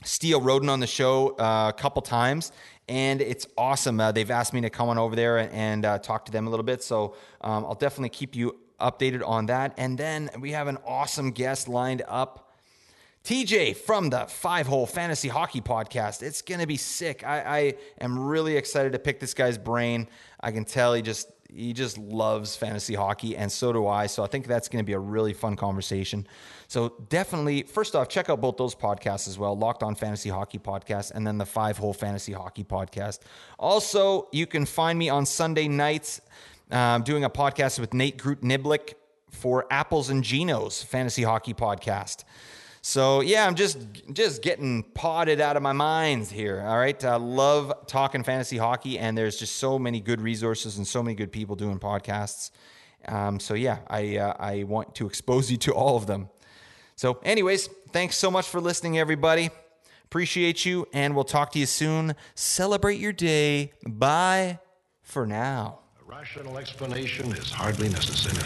Steele 0.05 0.39
Roden 0.39 0.69
on 0.69 0.79
the 0.79 0.87
show 0.87 1.35
uh, 1.35 1.71
a 1.75 1.77
couple 1.77 2.01
times, 2.01 2.53
and 2.87 3.21
it's 3.21 3.45
awesome. 3.57 3.99
Uh, 3.99 4.13
they've 4.13 4.31
asked 4.31 4.53
me 4.53 4.61
to 4.61 4.69
come 4.69 4.87
on 4.87 4.97
over 4.97 5.15
there 5.15 5.37
and, 5.37 5.51
and 5.51 5.85
uh, 5.85 5.99
talk 5.99 6.23
to 6.25 6.31
them 6.31 6.47
a 6.47 6.49
little 6.49 6.63
bit, 6.63 6.81
so 6.81 7.15
um, 7.41 7.65
I'll 7.65 7.75
definitely 7.75 8.09
keep 8.09 8.33
you 8.33 8.57
updated 8.79 9.21
on 9.27 9.47
that. 9.47 9.73
And 9.77 9.97
then 9.97 10.29
we 10.39 10.51
have 10.51 10.67
an 10.67 10.77
awesome 10.85 11.31
guest 11.31 11.67
lined 11.67 12.03
up. 12.07 12.50
TJ 13.23 13.77
from 13.77 14.09
the 14.09 14.25
Five 14.27 14.65
Hole 14.65 14.87
Fantasy 14.87 15.27
Hockey 15.27 15.61
Podcast. 15.61 16.23
It's 16.23 16.41
going 16.41 16.59
to 16.59 16.65
be 16.65 16.77
sick. 16.77 17.23
I, 17.23 17.37
I, 17.39 17.73
am 18.03 18.17
really 18.17 18.57
excited 18.57 18.93
to 18.93 18.99
pick 18.99 19.19
this 19.19 19.35
guy's 19.35 19.59
brain. 19.59 20.07
I 20.39 20.51
can 20.51 20.65
tell 20.65 20.95
he 20.95 21.03
just 21.03 21.29
he 21.53 21.73
just 21.73 21.97
loves 21.99 22.55
fantasy 22.55 22.95
hockey, 22.95 23.37
and 23.37 23.51
so 23.51 23.73
do 23.73 23.85
I. 23.85 24.07
So 24.07 24.23
I 24.23 24.27
think 24.27 24.47
that's 24.47 24.69
going 24.69 24.83
to 24.83 24.87
be 24.87 24.93
a 24.93 24.99
really 24.99 25.33
fun 25.33 25.55
conversation. 25.55 26.25
So 26.67 26.93
definitely, 27.09 27.63
first 27.63 27.95
off, 27.95 28.09
check 28.09 28.29
out 28.29 28.41
both 28.41 28.57
those 28.57 28.73
podcasts 28.73 29.27
as 29.27 29.37
well: 29.37 29.55
Locked 29.55 29.83
On 29.83 29.93
Fantasy 29.93 30.29
Hockey 30.29 30.57
Podcast, 30.57 31.11
and 31.11 31.27
then 31.27 31.37
the 31.37 31.45
Five 31.45 31.77
Hole 31.77 31.93
Fantasy 31.93 32.31
Hockey 32.31 32.63
Podcast. 32.63 33.19
Also, 33.59 34.29
you 34.31 34.47
can 34.47 34.65
find 34.65 34.97
me 34.97 35.09
on 35.09 35.27
Sunday 35.27 35.67
nights 35.67 36.21
um, 36.71 37.03
doing 37.03 37.23
a 37.23 37.29
podcast 37.29 37.79
with 37.79 37.93
Nate 37.93 38.17
Groot 38.17 38.41
Niblick 38.41 38.93
for 39.29 39.67
Apples 39.69 40.09
and 40.09 40.23
Ginos 40.23 40.83
Fantasy 40.83 41.21
Hockey 41.21 41.53
Podcast. 41.53 42.23
So 42.81 43.21
yeah, 43.21 43.45
I'm 43.45 43.55
just 43.55 43.77
just 44.11 44.41
getting 44.41 44.81
potted 44.81 45.39
out 45.39 45.55
of 45.55 45.61
my 45.61 45.71
mind 45.71 46.27
here. 46.27 46.61
All 46.61 46.77
right, 46.77 47.03
I 47.05 47.15
love 47.15 47.85
talking 47.85 48.23
fantasy 48.23 48.57
hockey, 48.57 48.97
and 48.97 49.15
there's 49.15 49.37
just 49.37 49.57
so 49.57 49.77
many 49.77 49.99
good 49.99 50.19
resources 50.19 50.77
and 50.77 50.87
so 50.87 51.03
many 51.03 51.15
good 51.15 51.31
people 51.31 51.55
doing 51.55 51.79
podcasts. 51.79 52.49
Um, 53.07 53.39
so 53.39 53.53
yeah, 53.53 53.79
I 53.87 54.17
uh, 54.17 54.33
I 54.39 54.63
want 54.63 54.95
to 54.95 55.05
expose 55.05 55.51
you 55.51 55.57
to 55.57 55.73
all 55.73 55.95
of 55.95 56.07
them. 56.07 56.29
So, 56.95 57.19
anyways, 57.23 57.67
thanks 57.91 58.17
so 58.17 58.29
much 58.29 58.47
for 58.47 58.59
listening, 58.59 58.97
everybody. 58.97 59.49
Appreciate 60.05 60.65
you, 60.65 60.87
and 60.91 61.15
we'll 61.15 61.23
talk 61.23 61.51
to 61.53 61.59
you 61.59 61.65
soon. 61.65 62.15
Celebrate 62.35 62.99
your 62.99 63.13
day. 63.13 63.73
Bye 63.87 64.59
for 65.01 65.25
now. 65.25 65.79
A 66.01 66.09
rational 66.09 66.57
explanation 66.57 67.31
is 67.31 67.51
hardly 67.51 67.89
necessary. 67.89 68.37